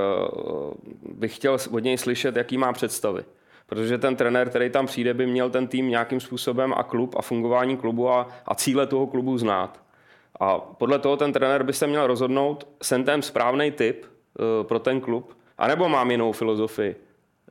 bych 1.09 1.35
chtěl 1.35 1.57
od 1.71 1.79
něj 1.79 1.97
slyšet, 1.97 2.35
jaký 2.35 2.57
má 2.57 2.73
představy. 2.73 3.23
Protože 3.65 3.97
ten 3.97 4.15
trenér, 4.15 4.49
který 4.49 4.69
tam 4.69 4.85
přijde, 4.85 5.13
by 5.13 5.25
měl 5.25 5.49
ten 5.49 5.67
tým 5.67 5.89
nějakým 5.89 6.19
způsobem 6.19 6.73
a 6.77 6.83
klub 6.83 7.15
a 7.17 7.21
fungování 7.21 7.77
klubu 7.77 8.09
a, 8.09 8.27
a 8.45 8.55
cíle 8.55 8.87
toho 8.87 9.07
klubu 9.07 9.37
znát. 9.37 9.81
A 10.39 10.59
podle 10.59 10.99
toho 10.99 11.17
ten 11.17 11.33
trenér 11.33 11.63
by 11.63 11.73
se 11.73 11.87
měl 11.87 12.07
rozhodnout, 12.07 12.67
jsem 12.83 13.03
ten 13.03 13.21
správný 13.21 13.71
typ 13.71 14.05
uh, 14.05 14.67
pro 14.67 14.79
ten 14.79 15.01
klub, 15.01 15.37
anebo 15.57 15.89
mám 15.89 16.11
jinou 16.11 16.31
filozofii. 16.31 16.95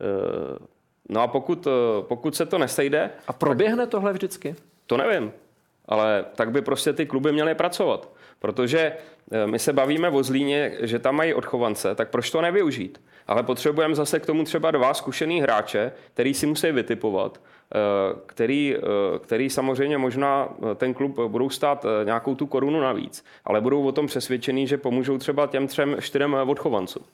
Uh, 0.00 0.66
No 1.08 1.20
a 1.20 1.26
pokud, 1.26 1.66
eh, 1.66 1.70
pokud 2.02 2.36
se 2.36 2.46
to 2.46 2.58
nesejde... 2.58 3.10
A 3.26 3.32
proběhne 3.32 3.86
tohle 3.86 4.12
vždycky? 4.12 4.56
To 4.86 4.96
nevím, 4.96 5.32
ale 5.88 6.24
tak 6.34 6.50
by 6.50 6.62
prostě 6.62 6.92
ty 6.92 7.06
kluby 7.06 7.32
měly 7.32 7.54
pracovat. 7.54 8.08
Protože 8.38 8.92
eh, 9.32 9.46
my 9.46 9.58
se 9.58 9.72
bavíme 9.72 10.10
o 10.10 10.22
Zlíně, 10.22 10.72
že 10.80 10.98
tam 10.98 11.16
mají 11.16 11.34
odchovance, 11.34 11.94
tak 11.94 12.08
proč 12.10 12.30
to 12.30 12.40
nevyužít? 12.40 13.00
Ale 13.26 13.42
potřebujeme 13.42 13.94
zase 13.94 14.20
k 14.20 14.26
tomu 14.26 14.44
třeba 14.44 14.70
dva 14.70 14.94
zkušený 14.94 15.40
hráče, 15.40 15.92
který 16.14 16.34
si 16.34 16.46
musí 16.46 16.72
vytipovat, 16.72 17.40
eh, 17.74 17.78
který, 18.26 18.76
který 19.20 19.50
samozřejmě 19.50 19.98
možná 19.98 20.48
ten 20.74 20.94
klub 20.94 21.20
budou 21.20 21.50
stát 21.50 21.86
nějakou 22.04 22.34
tu 22.34 22.46
korunu 22.46 22.80
navíc, 22.80 23.24
ale 23.44 23.60
budou 23.60 23.84
o 23.86 23.92
tom 23.92 24.06
přesvědčený, 24.06 24.66
že 24.66 24.78
pomůžou 24.78 25.18
třeba 25.18 25.46
těm 25.46 25.66
třem, 25.66 25.96
čtyřem 26.00 26.34
odchovancům. 26.34 27.04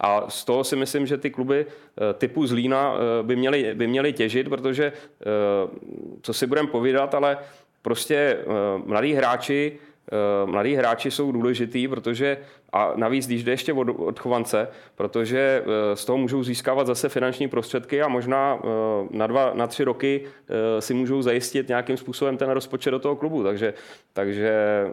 A 0.00 0.30
z 0.30 0.44
toho 0.44 0.64
si 0.64 0.76
myslím, 0.76 1.06
že 1.06 1.16
ty 1.16 1.30
kluby 1.30 1.66
eh, 1.66 2.14
typu 2.14 2.46
Zlína 2.46 2.94
eh, 2.94 3.22
by 3.22 3.36
měly, 3.36 3.74
by 3.74 3.86
měly 3.86 4.12
těžit, 4.12 4.48
protože, 4.48 4.84
eh, 4.92 5.24
co 6.22 6.32
si 6.32 6.46
budeme 6.46 6.68
povídat, 6.68 7.14
ale 7.14 7.38
prostě 7.82 8.38
mladí 8.86 9.12
hráči 9.12 9.78
mladí 10.44 10.74
hráči 10.74 11.10
jsou 11.10 11.32
důležitý, 11.32 11.88
protože 11.88 12.38
a 12.72 12.92
navíc, 12.96 13.26
když 13.26 13.44
jde 13.44 13.52
ještě 13.52 13.72
od, 13.72 13.88
od 13.88 14.18
chovance, 14.18 14.68
protože 14.94 15.64
z 15.94 16.04
toho 16.04 16.18
můžou 16.18 16.42
získávat 16.42 16.86
zase 16.86 17.08
finanční 17.08 17.48
prostředky 17.48 18.02
a 18.02 18.08
možná 18.08 18.62
na 19.10 19.26
dva, 19.26 19.52
na 19.54 19.66
tři 19.66 19.84
roky 19.84 20.24
si 20.78 20.94
můžou 20.94 21.22
zajistit 21.22 21.68
nějakým 21.68 21.96
způsobem 21.96 22.36
ten 22.36 22.50
rozpočet 22.50 22.90
do 22.90 22.98
toho 22.98 23.16
klubu. 23.16 23.42
Takže, 23.42 23.74
takže 24.12 24.84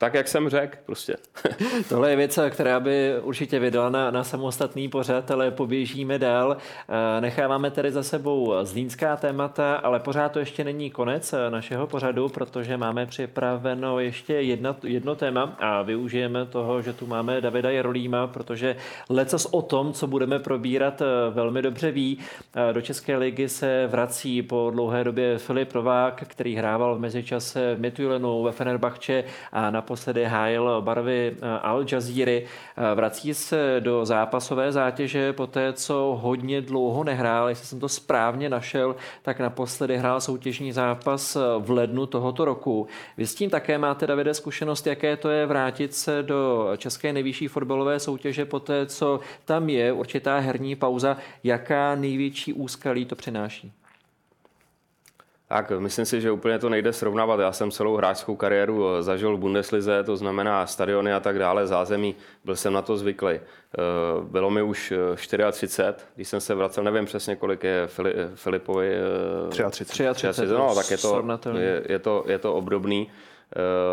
tak, 0.00 0.14
jak 0.14 0.28
jsem 0.28 0.48
řekl, 0.48 0.76
prostě. 0.86 1.16
Tohle 1.88 2.10
je 2.10 2.16
věc, 2.16 2.38
která 2.50 2.80
by 2.80 3.14
určitě 3.22 3.58
vydala 3.58 3.90
na, 3.90 4.10
na 4.10 4.24
samostatný 4.24 4.88
pořad, 4.88 5.30
ale 5.30 5.50
poběžíme 5.50 6.18
dál. 6.18 6.56
Eh, 6.56 7.20
necháváme 7.20 7.70
tedy 7.70 7.92
za 7.92 8.02
sebou 8.02 8.54
zlínská 8.62 9.16
témata, 9.16 9.76
ale 9.76 10.00
pořád 10.00 10.32
to 10.32 10.38
ještě 10.38 10.64
není 10.64 10.90
konec 10.90 11.32
eh, 11.32 11.50
našeho 11.50 11.86
pořadu, 11.86 12.28
protože 12.28 12.76
máme 12.76 13.06
připraveno 13.06 14.00
ještě 14.00 14.34
jedno, 14.34 14.76
jedno 14.82 15.14
téma 15.14 15.56
a 15.58 15.82
využijeme 15.82 16.46
toho, 16.46 16.82
že 16.82 16.92
tu 16.92 17.06
máme 17.06 17.40
Davida 17.40 17.70
Jarolíma, 17.70 18.26
protože 18.26 18.76
lecos 19.10 19.46
o 19.50 19.62
tom, 19.62 19.92
co 19.92 20.06
budeme 20.06 20.38
probírat, 20.38 21.02
eh, 21.02 21.04
velmi 21.30 21.62
dobře 21.62 21.90
ví. 21.90 22.18
Do 22.72 22.80
České 22.80 23.16
ligy 23.16 23.48
se 23.48 23.86
vrací 23.86 24.42
po 24.42 24.70
dlouhé 24.74 25.04
době 25.04 25.38
Filip 25.38 25.74
Novák, 25.74 26.22
který 26.26 26.56
hrával 26.56 26.96
v 26.96 27.00
mezičase 27.00 27.74
v 27.74 27.80
Mitulenu, 27.80 28.42
ve 28.42 28.52
Fenerbahče 28.52 29.24
a 29.52 29.70
na 29.70 29.82
naposledy 29.90 30.24
hájil 30.24 30.82
barvy 30.82 31.36
eh, 31.36 31.58
Al 31.62 31.84
Jazeera. 31.92 32.32
Eh, 32.32 32.44
vrací 32.94 33.34
se 33.34 33.76
do 33.80 34.06
zápasové 34.06 34.72
zátěže 34.72 35.32
po 35.32 35.46
té, 35.46 35.72
co 35.72 36.18
hodně 36.22 36.60
dlouho 36.60 37.04
nehrál. 37.04 37.48
Jestli 37.48 37.66
jsem 37.66 37.80
to 37.80 37.88
správně 37.88 38.48
našel, 38.48 38.96
tak 39.22 39.40
naposledy 39.40 39.96
hrál 39.96 40.20
soutěžní 40.20 40.72
zápas 40.72 41.36
eh, 41.36 41.40
v 41.58 41.70
lednu 41.70 42.06
tohoto 42.06 42.44
roku. 42.44 42.86
Vy 43.16 43.26
s 43.26 43.34
tím 43.34 43.50
také 43.50 43.78
máte, 43.78 44.06
Davide, 44.06 44.34
zkušenost, 44.34 44.86
jaké 44.86 45.16
to 45.16 45.30
je 45.30 45.46
vrátit 45.46 45.94
se 45.94 46.22
do 46.22 46.70
české 46.76 47.12
nejvyšší 47.12 47.48
fotbalové 47.48 48.00
soutěže 48.00 48.44
po 48.44 48.60
té, 48.60 48.86
co 48.86 49.20
tam 49.44 49.68
je 49.68 49.92
určitá 49.92 50.38
herní 50.38 50.76
pauza. 50.76 51.16
Jaká 51.44 51.94
největší 51.94 52.52
úskalí 52.52 53.04
to 53.04 53.16
přináší? 53.16 53.79
Tak, 55.52 55.70
myslím 55.70 56.04
si, 56.04 56.20
že 56.20 56.30
úplně 56.30 56.58
to 56.58 56.68
nejde 56.68 56.92
srovnávat. 56.92 57.40
Já 57.40 57.52
jsem 57.52 57.70
celou 57.70 57.96
hráčskou 57.96 58.36
kariéru 58.36 58.86
eh, 58.88 59.02
zažil 59.02 59.36
v 59.36 59.40
Bundeslize, 59.40 60.04
to 60.04 60.16
znamená 60.16 60.66
stadiony 60.66 61.12
a 61.12 61.20
tak 61.20 61.38
dále, 61.38 61.66
zázemí. 61.66 62.14
Byl 62.44 62.56
jsem 62.56 62.72
na 62.72 62.82
to 62.82 62.96
zvyklý. 62.96 63.30
Eh, 63.34 63.40
bylo 64.22 64.50
mi 64.50 64.62
už 64.62 64.92
34, 65.16 65.82
eh, 65.82 65.94
když 66.14 66.28
jsem 66.28 66.40
se 66.40 66.54
vracel, 66.54 66.84
nevím 66.84 67.04
přesně, 67.04 67.36
kolik 67.36 67.64
je 67.64 67.88
Filipovi. 68.34 68.94
33. 69.48 69.92
33, 69.92 70.14
33 70.14 70.54
no, 70.54 70.74
tak 70.74 70.90
je 70.90 70.98
to, 70.98 71.24
je, 71.58 71.82
je, 71.88 71.98
to, 71.98 72.24
je 72.26 72.38
to 72.38 72.54
obdobný. 72.54 73.10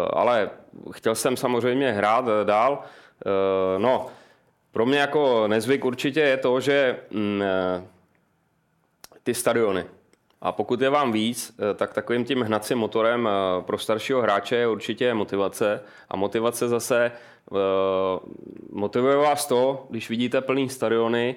Ale 0.09 0.49
chtěl 0.91 1.15
jsem 1.15 1.37
samozřejmě 1.37 1.91
hrát 1.91 2.25
dál. 2.43 2.81
No, 3.77 4.07
pro 4.71 4.85
mě 4.85 4.99
jako 4.99 5.47
nezvyk 5.47 5.85
určitě 5.85 6.19
je 6.19 6.37
to, 6.37 6.59
že 6.59 6.99
mm, 7.11 7.43
ty 9.23 9.33
stadiony, 9.33 9.85
a 10.41 10.51
pokud 10.51 10.81
je 10.81 10.89
vám 10.89 11.11
víc, 11.11 11.55
eh, 11.59 11.73
tak 11.73 11.93
takovým 11.93 12.25
tím 12.25 12.41
hnacím 12.41 12.77
motorem 12.77 13.29
eh, 13.29 13.61
pro 13.61 13.77
staršího 13.77 14.21
hráče 14.21 14.55
je 14.55 14.67
určitě 14.67 15.13
motivace. 15.13 15.83
A 16.09 16.15
motivace 16.15 16.67
zase 16.67 17.11
eh, 17.11 17.55
motivuje 18.71 19.15
vás 19.15 19.45
to, 19.45 19.87
když 19.89 20.09
vidíte 20.09 20.41
plný 20.41 20.69
stadiony, 20.69 21.35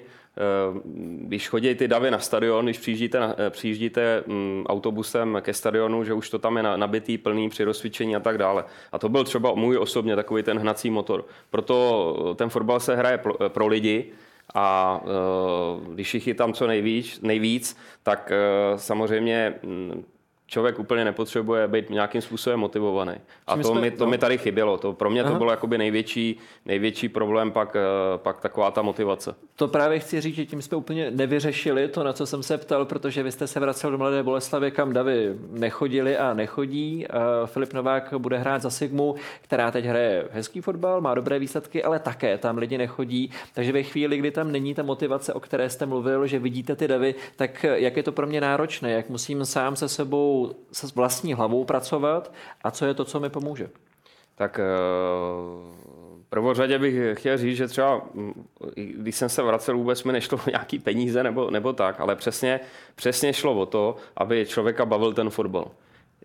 když 1.17 1.49
chodí 1.49 1.75
ty 1.75 1.87
davy 1.87 2.11
na 2.11 2.19
stadion, 2.19 2.65
když 2.65 2.79
přijíždíte, 2.79 3.35
přijíždíte 3.49 4.23
mm, 4.27 4.65
autobusem 4.67 5.37
ke 5.41 5.53
stadionu, 5.53 6.03
že 6.03 6.13
už 6.13 6.29
to 6.29 6.39
tam 6.39 6.57
je 6.57 6.63
nabitý, 6.63 7.17
plný 7.17 7.49
při 7.49 7.63
rozcvičení 7.63 8.15
a 8.15 8.19
tak 8.19 8.37
dále. 8.37 8.65
A 8.91 8.99
to 8.99 9.09
byl 9.09 9.23
třeba 9.23 9.53
můj 9.53 9.77
osobně 9.77 10.15
takový 10.15 10.43
ten 10.43 10.59
hnací 10.59 10.89
motor. 10.89 11.25
Proto 11.49 12.35
ten 12.37 12.49
fotbal 12.49 12.79
se 12.79 12.95
hraje 12.95 13.19
pro 13.47 13.67
lidi, 13.67 14.11
a 14.53 14.99
uh, 15.03 15.93
když 15.93 16.13
jich 16.13 16.27
je 16.27 16.33
tam 16.33 16.53
co 16.53 16.67
nejvíc, 16.67 17.21
nejvíc 17.21 17.77
tak 18.03 18.31
uh, 18.31 18.77
samozřejmě 18.77 19.53
mm, 19.63 20.03
člověk 20.51 20.79
úplně 20.79 21.05
nepotřebuje 21.05 21.67
být 21.67 21.89
nějakým 21.89 22.21
způsobem 22.21 22.59
motivovaný. 22.59 23.13
A 23.47 23.57
to, 23.57 23.63
jsme, 23.63 23.81
mi, 23.81 23.91
to 23.91 24.05
no. 24.05 24.11
mi 24.11 24.17
tady 24.17 24.37
chybělo. 24.37 24.77
To, 24.77 24.93
pro 24.93 25.09
mě 25.09 25.21
Aha. 25.21 25.31
to 25.31 25.37
bylo 25.37 25.51
jakoby 25.51 25.77
největší, 25.77 26.37
největší 26.65 27.09
problém, 27.09 27.51
pak, 27.51 27.75
eh, 27.75 28.17
pak 28.17 28.41
taková 28.41 28.71
ta 28.71 28.81
motivace. 28.81 29.35
To 29.55 29.67
právě 29.67 29.99
chci 29.99 30.21
říct, 30.21 30.35
že 30.35 30.45
tím 30.45 30.61
jsme 30.61 30.77
úplně 30.77 31.11
nevyřešili 31.11 31.87
to, 31.87 32.03
na 32.03 32.13
co 32.13 32.25
jsem 32.25 32.43
se 32.43 32.57
ptal, 32.57 32.85
protože 32.85 33.23
vy 33.23 33.31
jste 33.31 33.47
se 33.47 33.59
vracel 33.59 33.91
do 33.91 33.97
Mladé 33.97 34.23
Boleslavy, 34.23 34.71
kam 34.71 34.93
Davy 34.93 35.35
nechodili 35.51 36.17
a 36.17 36.33
nechodí. 36.33 37.05
Filip 37.45 37.73
Novák 37.73 38.13
bude 38.17 38.37
hrát 38.37 38.61
za 38.61 38.69
Sigmu, 38.69 39.15
která 39.41 39.71
teď 39.71 39.85
hraje 39.85 40.27
hezký 40.31 40.61
fotbal, 40.61 41.01
má 41.01 41.15
dobré 41.15 41.39
výsledky, 41.39 41.83
ale 41.83 41.99
také 41.99 42.37
tam 42.37 42.57
lidi 42.57 42.77
nechodí. 42.77 43.31
Takže 43.53 43.71
ve 43.71 43.83
chvíli, 43.83 44.17
kdy 44.17 44.31
tam 44.31 44.51
není 44.51 44.73
ta 44.73 44.83
motivace, 44.83 45.33
o 45.33 45.39
které 45.39 45.69
jste 45.69 45.85
mluvil, 45.85 46.27
že 46.27 46.39
vidíte 46.39 46.75
ty 46.75 46.87
davy, 46.87 47.15
tak 47.35 47.65
jak 47.73 47.97
je 47.97 48.03
to 48.03 48.11
pro 48.11 48.27
mě 48.27 48.41
náročné, 48.41 48.91
jak 48.91 49.09
musím 49.09 49.45
sám 49.45 49.75
se 49.75 49.89
sebou, 49.89 50.40
se 50.71 50.87
vlastní 50.95 51.33
hlavou 51.33 51.65
pracovat 51.65 52.33
a 52.63 52.71
co 52.71 52.85
je 52.85 52.93
to, 52.93 53.05
co 53.05 53.19
mi 53.19 53.29
pomůže? 53.29 53.69
Tak 54.35 54.59
eh, 54.59 54.63
prvořadě 56.29 56.79
bych 56.79 57.19
chtěl 57.19 57.37
říct, 57.37 57.57
že 57.57 57.67
třeba, 57.67 58.01
mm, 58.13 58.47
když 58.75 59.15
jsem 59.15 59.29
se 59.29 59.43
vracel, 59.43 59.77
vůbec 59.77 60.03
mi 60.03 60.13
nešlo 60.13 60.37
o 60.47 60.49
nějaký 60.49 60.79
peníze 60.79 61.23
nebo, 61.23 61.51
nebo 61.51 61.73
tak, 61.73 61.99
ale 61.99 62.15
přesně, 62.15 62.59
přesně 62.95 63.33
šlo 63.33 63.59
o 63.59 63.65
to, 63.65 63.95
aby 64.17 64.45
člověka 64.45 64.85
bavil 64.85 65.13
ten 65.13 65.29
fotbal. 65.29 65.71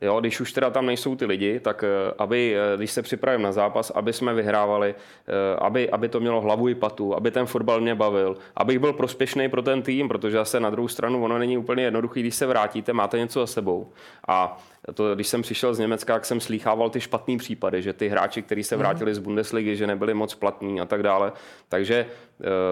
Jo, 0.01 0.21
když 0.21 0.41
už 0.41 0.53
teda 0.53 0.71
tam 0.71 0.87
nejsou 0.87 1.17
ty 1.17 1.25
lidi, 1.25 1.61
tak 1.61 1.85
eh, 1.85 2.15
aby, 2.19 2.57
eh, 2.57 2.77
když 2.77 2.91
se 2.91 3.03
připravím 3.03 3.43
na 3.43 3.53
zápas, 3.53 3.91
aby 3.91 4.13
jsme 4.13 4.35
vyhrávali, 4.35 4.95
eh, 5.29 5.57
aby, 5.59 5.91
aby 5.91 6.09
to 6.09 6.21
mělo 6.21 6.41
hlavu 6.41 6.69
i 6.69 6.75
patu, 6.75 7.15
aby 7.15 7.31
ten 7.31 7.47
fotbal 7.47 7.81
mě 7.81 7.95
bavil, 7.95 8.37
abych 8.57 8.79
byl 8.79 8.93
prospěšný 8.93 9.49
pro 9.49 9.63
ten 9.63 9.83
tým, 9.83 10.09
protože 10.09 10.37
zase 10.37 10.61
na 10.61 10.71
druhou 10.71 10.89
stranu 10.89 11.25
ono 11.25 11.39
není 11.39 11.59
úplně 11.59 11.85
jednoduché, 11.85 12.21
když 12.21 12.35
se 12.35 12.47
vrátíte, 12.47 12.93
máte 12.93 13.19
něco 13.19 13.41
za 13.41 13.47
sebou. 13.47 13.93
A 14.29 14.59
to, 14.95 15.15
když 15.15 15.29
jsem 15.29 15.43
přišel 15.43 15.75
z 15.75 15.79
Německa, 15.79 16.13
jak 16.13 16.25
jsem 16.25 16.41
slýchával 16.41 16.91
ty 16.91 17.01
špatné 17.01 17.37
případy, 17.37 17.83
že 17.83 17.93
ty 17.93 18.09
hráči, 18.09 18.43
kteří 18.43 18.63
se 18.63 18.77
mhm. 18.77 18.81
vrátili 18.81 19.15
z 19.15 19.19
Bundesligy, 19.19 19.77
že 19.77 19.87
nebyli 19.87 20.15
moc 20.15 20.35
platní 20.35 20.81
a 20.81 20.85
tak 20.85 21.03
dále. 21.03 21.33
Takže 21.69 22.07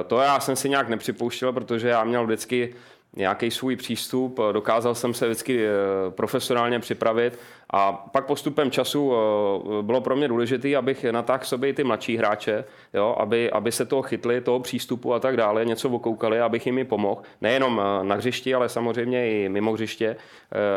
to 0.06 0.18
já 0.18 0.40
jsem 0.40 0.56
si 0.56 0.68
nějak 0.68 0.88
nepřipouštěl, 0.88 1.52
protože 1.52 1.88
já 1.88 2.04
měl 2.04 2.24
vždycky 2.24 2.74
nějaký 3.16 3.50
svůj 3.50 3.76
přístup, 3.76 4.40
dokázal 4.52 4.94
jsem 4.94 5.14
se 5.14 5.26
vždycky 5.26 5.66
eh, 5.66 5.70
profesionálně 6.10 6.80
připravit 6.80 7.38
a 7.70 7.92
pak 7.92 8.26
postupem 8.26 8.70
času 8.70 9.12
eh, 9.12 9.82
bylo 9.82 10.00
pro 10.00 10.16
mě 10.16 10.28
důležité, 10.28 10.76
abych 10.76 11.04
natáhl 11.04 11.44
sobě 11.44 11.70
i 11.70 11.72
ty 11.72 11.84
mladší 11.84 12.16
hráče, 12.16 12.64
jo, 12.94 13.16
aby, 13.18 13.50
aby 13.50 13.72
se 13.72 13.84
toho 13.84 14.02
chytli, 14.02 14.40
toho 14.40 14.60
přístupu 14.60 15.14
a 15.14 15.20
tak 15.20 15.36
dále, 15.36 15.64
něco 15.64 15.88
okoukali, 15.88 16.40
abych 16.40 16.66
jim 16.66 16.78
i 16.78 16.84
pomohl. 16.84 17.22
Nejenom 17.40 17.80
eh, 17.80 18.04
na 18.04 18.14
hřišti, 18.14 18.54
ale 18.54 18.68
samozřejmě 18.68 19.30
i 19.30 19.48
mimo 19.48 19.72
hřiště, 19.72 20.16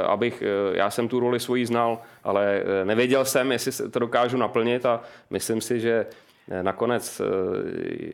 abych, 0.05 0.43
já 0.73 0.89
jsem 0.89 1.07
tu 1.07 1.19
roli 1.19 1.39
svoji 1.39 1.65
znal, 1.65 2.01
ale 2.23 2.63
nevěděl 2.83 3.25
jsem, 3.25 3.51
jestli 3.51 3.89
to 3.89 3.99
dokážu 3.99 4.37
naplnit 4.37 4.85
a 4.85 5.01
myslím 5.29 5.61
si, 5.61 5.79
že 5.79 6.05
nakonec 6.61 7.21
eh, 7.21 7.25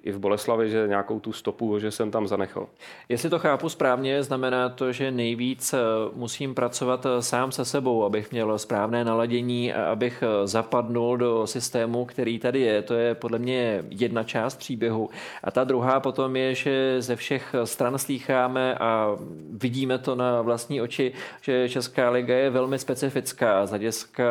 i 0.03 0.11
v 0.11 0.19
Boleslavi, 0.19 0.69
že 0.69 0.87
nějakou 0.87 1.19
tu 1.19 1.33
stopu, 1.33 1.79
že 1.79 1.91
jsem 1.91 2.11
tam 2.11 2.27
zanechal. 2.27 2.67
Jestli 3.09 3.29
to 3.29 3.39
chápu 3.39 3.69
správně, 3.69 4.23
znamená 4.23 4.69
to, 4.69 4.91
že 4.91 5.11
nejvíc 5.11 5.73
eh, 5.73 5.77
musím 6.13 6.55
pracovat 6.55 7.05
eh, 7.05 7.21
sám 7.21 7.51
se 7.51 7.65
sebou, 7.65 8.03
abych 8.03 8.31
měl 8.31 8.57
správné 8.57 9.03
naladění 9.03 9.73
a 9.73 9.91
abych 9.91 10.23
zapadnul 10.45 11.17
do 11.17 11.47
systému, 11.47 12.05
který 12.05 12.39
tady 12.39 12.59
je. 12.59 12.81
To 12.81 12.93
je 12.93 13.15
podle 13.15 13.39
mě 13.39 13.83
jedna 13.89 14.23
část 14.23 14.55
příběhu. 14.55 15.09
A 15.43 15.51
ta 15.51 15.63
druhá 15.63 15.99
potom 15.99 16.35
je, 16.35 16.55
že 16.55 17.01
ze 17.01 17.15
všech 17.15 17.55
stran 17.63 17.97
slýcháme 17.97 18.75
a 18.75 19.17
vidíme 19.51 19.97
to 19.97 20.15
na 20.15 20.41
vlastní 20.41 20.81
oči, 20.81 21.11
že 21.41 21.69
Česká 21.69 22.09
liga 22.09 22.35
je 22.35 22.49
velmi 22.49 22.79
specifická 22.79 23.65
z 23.65 23.69
hlediska 23.69 24.23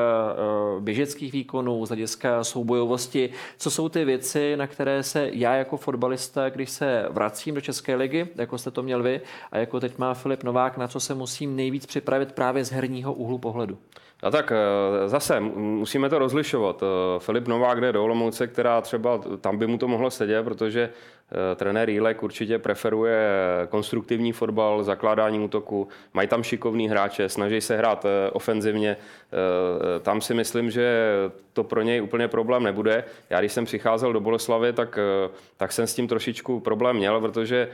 běžeckých 0.80 1.32
výkonů, 1.32 1.86
z 1.86 1.88
hlediska 1.88 2.44
soubojovosti. 2.44 3.30
Co 3.58 3.70
jsou 3.70 3.88
ty 3.92 4.04
věci, 4.04 4.56
na 4.56 4.66
které 4.66 5.02
se 5.02 5.30
já 5.32 5.54
jako 5.54 5.76
fotbalista, 5.76 6.50
když 6.50 6.70
se 6.70 7.06
vracím 7.10 7.54
do 7.54 7.60
České 7.60 7.94
ligy, 7.94 8.28
jako 8.34 8.58
jste 8.58 8.70
to 8.70 8.82
měl 8.82 9.02
vy, 9.02 9.20
a 9.52 9.58
jako 9.58 9.80
teď 9.80 9.98
má 9.98 10.14
Filip 10.14 10.44
Novák, 10.44 10.76
na 10.76 10.88
co 10.88 11.00
se 11.00 11.14
musím 11.14 11.56
nejvíc 11.56 11.86
připravit 11.86 12.32
právě 12.32 12.64
z 12.64 12.70
herního 12.72 13.12
úhlu 13.12 13.38
pohledu? 13.38 13.78
A 14.22 14.30
tak 14.30 14.52
eh, 14.52 15.08
zase 15.08 15.40
musíme 15.40 16.08
to 16.08 16.18
rozlišovat. 16.18 16.82
Eh, 16.82 17.20
Filip 17.20 17.48
Novák 17.48 17.80
jde 17.80 17.92
do 17.92 18.04
Olomouce, 18.04 18.46
která 18.46 18.80
třeba 18.80 19.20
tam 19.40 19.58
by 19.58 19.66
mu 19.66 19.78
to 19.78 19.88
mohlo 19.88 20.10
sedět, 20.10 20.42
protože 20.42 20.90
trenér 21.56 21.90
Jílek 21.90 22.22
určitě 22.22 22.58
preferuje 22.58 23.28
konstruktivní 23.68 24.32
fotbal, 24.32 24.82
zakládání 24.84 25.40
útoku, 25.40 25.88
mají 26.14 26.28
tam 26.28 26.42
šikovný 26.42 26.88
hráče, 26.88 27.28
snaží 27.28 27.60
se 27.60 27.76
hrát 27.76 28.04
eh, 28.04 28.30
ofenzivně. 28.30 28.96
Eh, 28.96 30.00
tam 30.00 30.20
si 30.20 30.34
myslím, 30.34 30.70
že 30.70 31.12
to 31.52 31.64
pro 31.64 31.82
něj 31.82 32.02
úplně 32.02 32.28
problém 32.28 32.62
nebude. 32.62 33.04
Já 33.30 33.40
když 33.40 33.52
jsem 33.52 33.64
přicházel 33.64 34.12
do 34.12 34.20
Boleslavy, 34.20 34.72
tak, 34.72 34.98
tak 35.56 35.72
jsem 35.72 35.86
s 35.86 35.94
tím 35.94 36.08
trošičku 36.08 36.60
problém 36.60 36.96
měl, 36.96 37.20
protože 37.20 37.68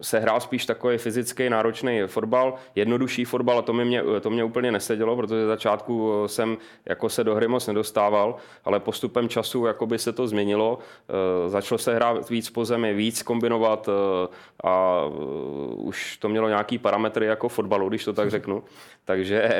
se 0.00 0.20
hrál 0.20 0.40
spíš 0.40 0.66
takový 0.66 0.98
fyzický 0.98 1.50
náročný 1.50 2.02
fotbal, 2.06 2.54
jednodušší 2.74 3.24
fotbal 3.24 3.58
a 3.58 3.62
to 3.62 3.72
mě, 3.72 4.02
to 4.20 4.30
mě 4.30 4.44
úplně 4.44 4.72
nesedělo, 4.72 5.16
protože 5.16 5.46
začátku 5.46 6.12
jsem 6.26 6.56
jako 6.86 7.08
se 7.08 7.24
do 7.24 7.34
hry 7.34 7.48
moc 7.48 7.66
nedostával, 7.66 8.36
ale 8.64 8.80
postupem 8.80 9.28
času 9.28 9.66
jakoby 9.66 9.98
se 9.98 10.12
to 10.12 10.26
změnilo 10.26 10.78
Eh, 11.08 11.48
začalo 11.48 11.78
se 11.78 11.94
hrát 11.94 12.30
víc 12.30 12.50
po 12.50 12.64
zemi, 12.64 12.94
víc 12.94 13.22
kombinovat 13.22 13.88
eh, 13.88 14.28
a 14.64 15.04
eh, 15.06 15.74
už 15.74 16.16
to 16.16 16.28
mělo 16.28 16.48
nějaký 16.48 16.78
parametry 16.78 17.26
jako 17.26 17.48
fotbalu, 17.48 17.88
když 17.88 18.04
to 18.04 18.12
tak 18.12 18.30
řeknu. 18.36 18.64
Takže 19.04 19.50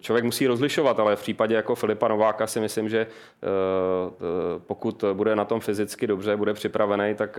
člověk 0.00 0.24
musí 0.24 0.46
rozlišovat, 0.46 1.00
ale 1.00 1.16
v 1.16 1.20
případě 1.20 1.54
jako 1.54 1.74
Filipa 1.74 2.08
Nováka 2.08 2.46
si 2.46 2.60
myslím, 2.60 2.88
že 2.88 3.06
pokud 4.66 5.04
bude 5.12 5.36
na 5.36 5.44
tom 5.44 5.60
fyzicky 5.60 6.06
dobře, 6.06 6.36
bude 6.36 6.54
připravený, 6.54 7.14
tak, 7.14 7.38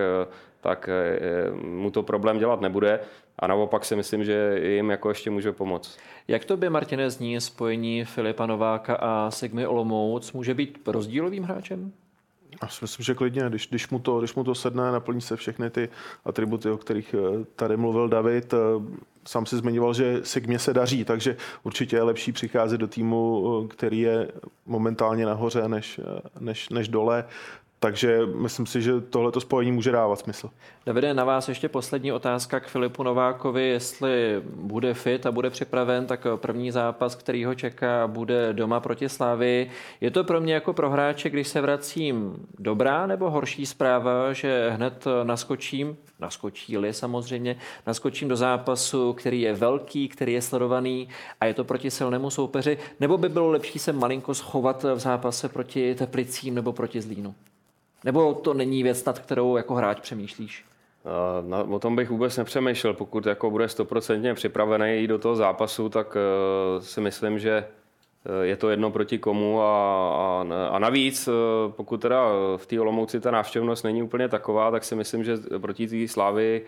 tak 0.61 0.89
mu 1.85 1.91
to 1.91 2.03
problém 2.03 2.39
dělat 2.39 2.61
nebude. 2.61 2.99
A 3.39 3.47
naopak 3.47 3.85
si 3.85 3.95
myslím, 3.95 4.23
že 4.23 4.59
jim 4.63 4.89
jako 4.89 5.09
ještě 5.09 5.29
může 5.29 5.51
pomoct. 5.51 5.97
Jak 6.27 6.45
to 6.45 6.57
by, 6.57 6.69
Martine, 6.69 7.09
zní 7.09 7.41
spojení 7.41 8.05
Filipa 8.05 8.45
Nováka 8.45 8.95
a 8.95 9.31
Sigmy 9.31 9.67
Olomouc? 9.67 10.33
Může 10.33 10.53
být 10.53 10.87
rozdílovým 10.87 11.43
hráčem? 11.43 11.91
Já 12.61 12.67
si 12.67 12.79
myslím, 12.81 13.03
že 13.03 13.13
klidně, 13.13 13.43
když, 13.49 13.67
když, 13.67 13.89
mu 13.89 13.99
to, 13.99 14.19
když 14.19 14.35
mu 14.35 14.43
to 14.43 14.55
sedne, 14.55 14.91
naplní 14.91 15.21
se 15.21 15.35
všechny 15.35 15.69
ty 15.69 15.89
atributy, 16.25 16.69
o 16.69 16.77
kterých 16.77 17.15
eh, 17.17 17.45
tady 17.55 17.77
mluvil 17.77 18.09
David. 18.09 18.53
Eh, 18.53 18.57
sám 19.27 19.45
si 19.45 19.57
zmiňoval, 19.57 19.93
že 19.93 20.19
Sigmě 20.23 20.59
se 20.59 20.73
daří, 20.73 21.05
takže 21.05 21.37
určitě 21.63 21.95
je 21.95 22.03
lepší 22.03 22.31
přicházet 22.31 22.77
do 22.77 22.87
týmu, 22.87 23.43
eh, 23.63 23.67
který 23.67 23.99
je 23.99 24.31
momentálně 24.65 25.25
nahoře 25.25 25.67
než, 25.67 25.99
než, 26.39 26.69
než 26.69 26.87
dole. 26.87 27.25
Takže 27.85 28.19
myslím 28.25 28.65
si, 28.65 28.81
že 28.81 29.01
tohleto 29.01 29.41
spojení 29.41 29.71
může 29.71 29.91
dávat 29.91 30.19
smysl. 30.19 30.49
Davide, 30.85 31.13
na 31.13 31.23
vás 31.23 31.49
ještě 31.49 31.69
poslední 31.69 32.11
otázka 32.11 32.59
k 32.59 32.67
Filipu 32.67 33.03
Novákovi. 33.03 33.67
Jestli 33.67 34.41
bude 34.55 34.93
fit 34.93 35.25
a 35.25 35.31
bude 35.31 35.49
připraven, 35.49 36.05
tak 36.05 36.27
první 36.35 36.71
zápas, 36.71 37.15
který 37.15 37.45
ho 37.45 37.55
čeká, 37.55 38.07
bude 38.07 38.53
doma 38.53 38.79
proti 38.79 39.09
Slávy. 39.09 39.71
Je 40.01 40.11
to 40.11 40.23
pro 40.23 40.41
mě 40.41 40.53
jako 40.53 40.73
pro 40.73 40.89
hráče, 40.89 41.29
když 41.29 41.47
se 41.47 41.61
vracím, 41.61 42.45
dobrá 42.59 43.07
nebo 43.07 43.29
horší 43.29 43.65
zpráva, 43.65 44.33
že 44.33 44.69
hned 44.69 45.05
naskočím, 45.23 45.97
naskočí-li 46.19 46.93
samozřejmě, 46.93 47.57
naskočím 47.87 48.27
do 48.27 48.35
zápasu, 48.35 49.13
který 49.13 49.41
je 49.41 49.53
velký, 49.53 50.07
který 50.07 50.33
je 50.33 50.41
sledovaný 50.41 51.09
a 51.41 51.45
je 51.45 51.53
to 51.53 51.63
proti 51.63 51.91
silnému 51.91 52.29
soupeři, 52.29 52.77
nebo 52.99 53.17
by 53.17 53.29
bylo 53.29 53.49
lepší 53.49 53.79
se 53.79 53.93
malinko 53.93 54.33
schovat 54.33 54.83
v 54.83 54.99
zápase 54.99 55.49
proti 55.49 55.95
Teplicím 55.95 56.55
nebo 56.55 56.73
proti 56.73 57.01
Zlínu? 57.01 57.35
Nebo 58.05 58.33
to 58.33 58.53
není 58.53 58.83
věc, 58.83 59.05
nad 59.05 59.19
kterou 59.19 59.57
jako 59.57 59.75
hráč 59.75 59.99
přemýšlíš? 59.99 60.65
Na, 61.47 61.63
o 61.63 61.79
tom 61.79 61.95
bych 61.95 62.09
vůbec 62.09 62.37
nepřemýšlel. 62.37 62.93
Pokud 62.93 63.25
jako 63.25 63.51
bude 63.51 63.69
stoprocentně 63.69 64.33
připravený 64.33 65.01
jít 65.01 65.07
do 65.07 65.17
toho 65.17 65.35
zápasu, 65.35 65.89
tak 65.89 66.17
uh, 66.17 66.83
si 66.83 67.01
myslím, 67.01 67.39
že 67.39 67.65
uh, 67.65 68.41
je 68.41 68.55
to 68.55 68.69
jedno 68.69 68.91
proti 68.91 69.17
komu 69.17 69.61
a, 69.61 69.65
a, 69.69 70.45
a 70.69 70.79
navíc, 70.79 71.29
pokud 71.69 72.01
teda 72.01 72.25
v 72.57 72.65
té 72.65 72.79
Olomouci 72.79 73.19
ta 73.19 73.31
návštěvnost 73.31 73.83
není 73.83 74.03
úplně 74.03 74.29
taková, 74.29 74.71
tak 74.71 74.83
si 74.83 74.95
myslím, 74.95 75.23
že 75.23 75.37
proti 75.57 75.87
té 75.87 76.07
Slávy 76.07 76.61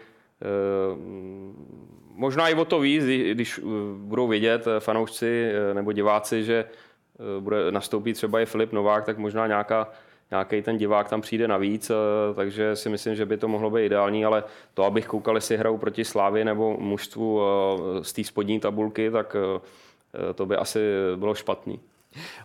možná 2.13 2.49
i 2.49 2.55
o 2.55 2.65
to 2.65 2.79
víc, 2.79 3.03
když 3.31 3.59
budou 3.97 4.27
vědět 4.27 4.65
fanoušci 4.79 5.51
nebo 5.73 5.91
diváci, 5.91 6.43
že 6.43 6.65
bude 7.39 7.71
nastoupit 7.71 8.13
třeba 8.13 8.41
i 8.41 8.45
Filip 8.45 8.73
Novák, 8.73 9.05
tak 9.05 9.17
možná 9.17 9.47
nějaká 9.47 9.87
nějaký 10.31 10.61
ten 10.61 10.77
divák 10.77 11.09
tam 11.09 11.21
přijde 11.21 11.47
navíc, 11.47 11.89
eh, 11.89 12.33
takže 12.33 12.75
si 12.75 12.89
myslím, 12.89 13.15
že 13.15 13.25
by 13.25 13.37
to 13.37 13.47
mohlo 13.47 13.69
být 13.69 13.85
ideální, 13.85 14.25
ale 14.25 14.43
to, 14.73 14.83
abych 14.83 15.07
koukal, 15.07 15.35
jestli 15.35 15.57
hrajou 15.57 15.77
proti 15.77 16.05
Slávě 16.05 16.45
nebo 16.45 16.77
mužstvu 16.77 17.41
eh, 17.41 18.03
z 18.03 18.13
té 18.13 18.23
spodní 18.23 18.59
tabulky, 18.59 19.11
tak 19.11 19.35
eh, 19.35 20.33
to 20.33 20.45
by 20.45 20.55
asi 20.55 20.79
bylo 21.15 21.35
špatný. 21.35 21.79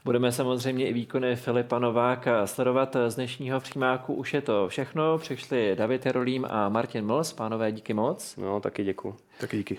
Budeme 0.05 0.33
samozřejmě 0.33 0.89
i 0.89 0.93
výkony 0.93 1.37
Filipa 1.37 1.79
Nováka 1.79 2.47
sledovat 2.47 2.97
z 3.09 3.15
dnešního 3.15 3.61
přímáku. 3.61 4.15
Už 4.15 4.35
je 4.35 4.41
to 4.41 4.69
všechno. 4.69 5.19
Přišli 5.19 5.77
David 5.77 6.07
Jarolím 6.07 6.47
a 6.51 6.69
Martin 6.69 7.07
Mls. 7.07 7.33
Pánové, 7.33 7.73
díky 7.73 7.95
moc. 7.95 8.37
No, 8.37 8.61
taky 8.61 8.85
děkuji. 8.85 9.17
Taky 9.41 9.57
díky. 9.57 9.79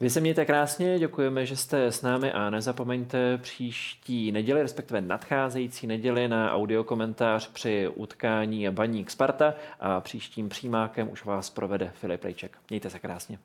Vy 0.00 0.10
se 0.10 0.20
mějte 0.20 0.44
krásně, 0.44 0.98
děkujeme, 0.98 1.46
že 1.46 1.56
jste 1.56 1.86
s 1.86 2.02
námi 2.02 2.32
a 2.32 2.50
nezapomeňte 2.50 3.38
příští 3.38 4.32
neděli, 4.32 4.62
respektive 4.62 5.00
nadcházející 5.00 5.86
neděli 5.86 6.28
na 6.28 6.52
audiokomentář 6.52 7.50
při 7.50 7.88
utkání 7.88 8.70
Baník 8.70 9.10
Sparta 9.10 9.54
a 9.80 10.00
příštím 10.00 10.48
přímákem 10.48 11.10
už 11.10 11.24
vás 11.24 11.50
provede 11.50 11.90
Filip 11.94 12.24
Lejček. 12.24 12.58
Mějte 12.70 12.90
se 12.90 12.98
krásně. 12.98 13.38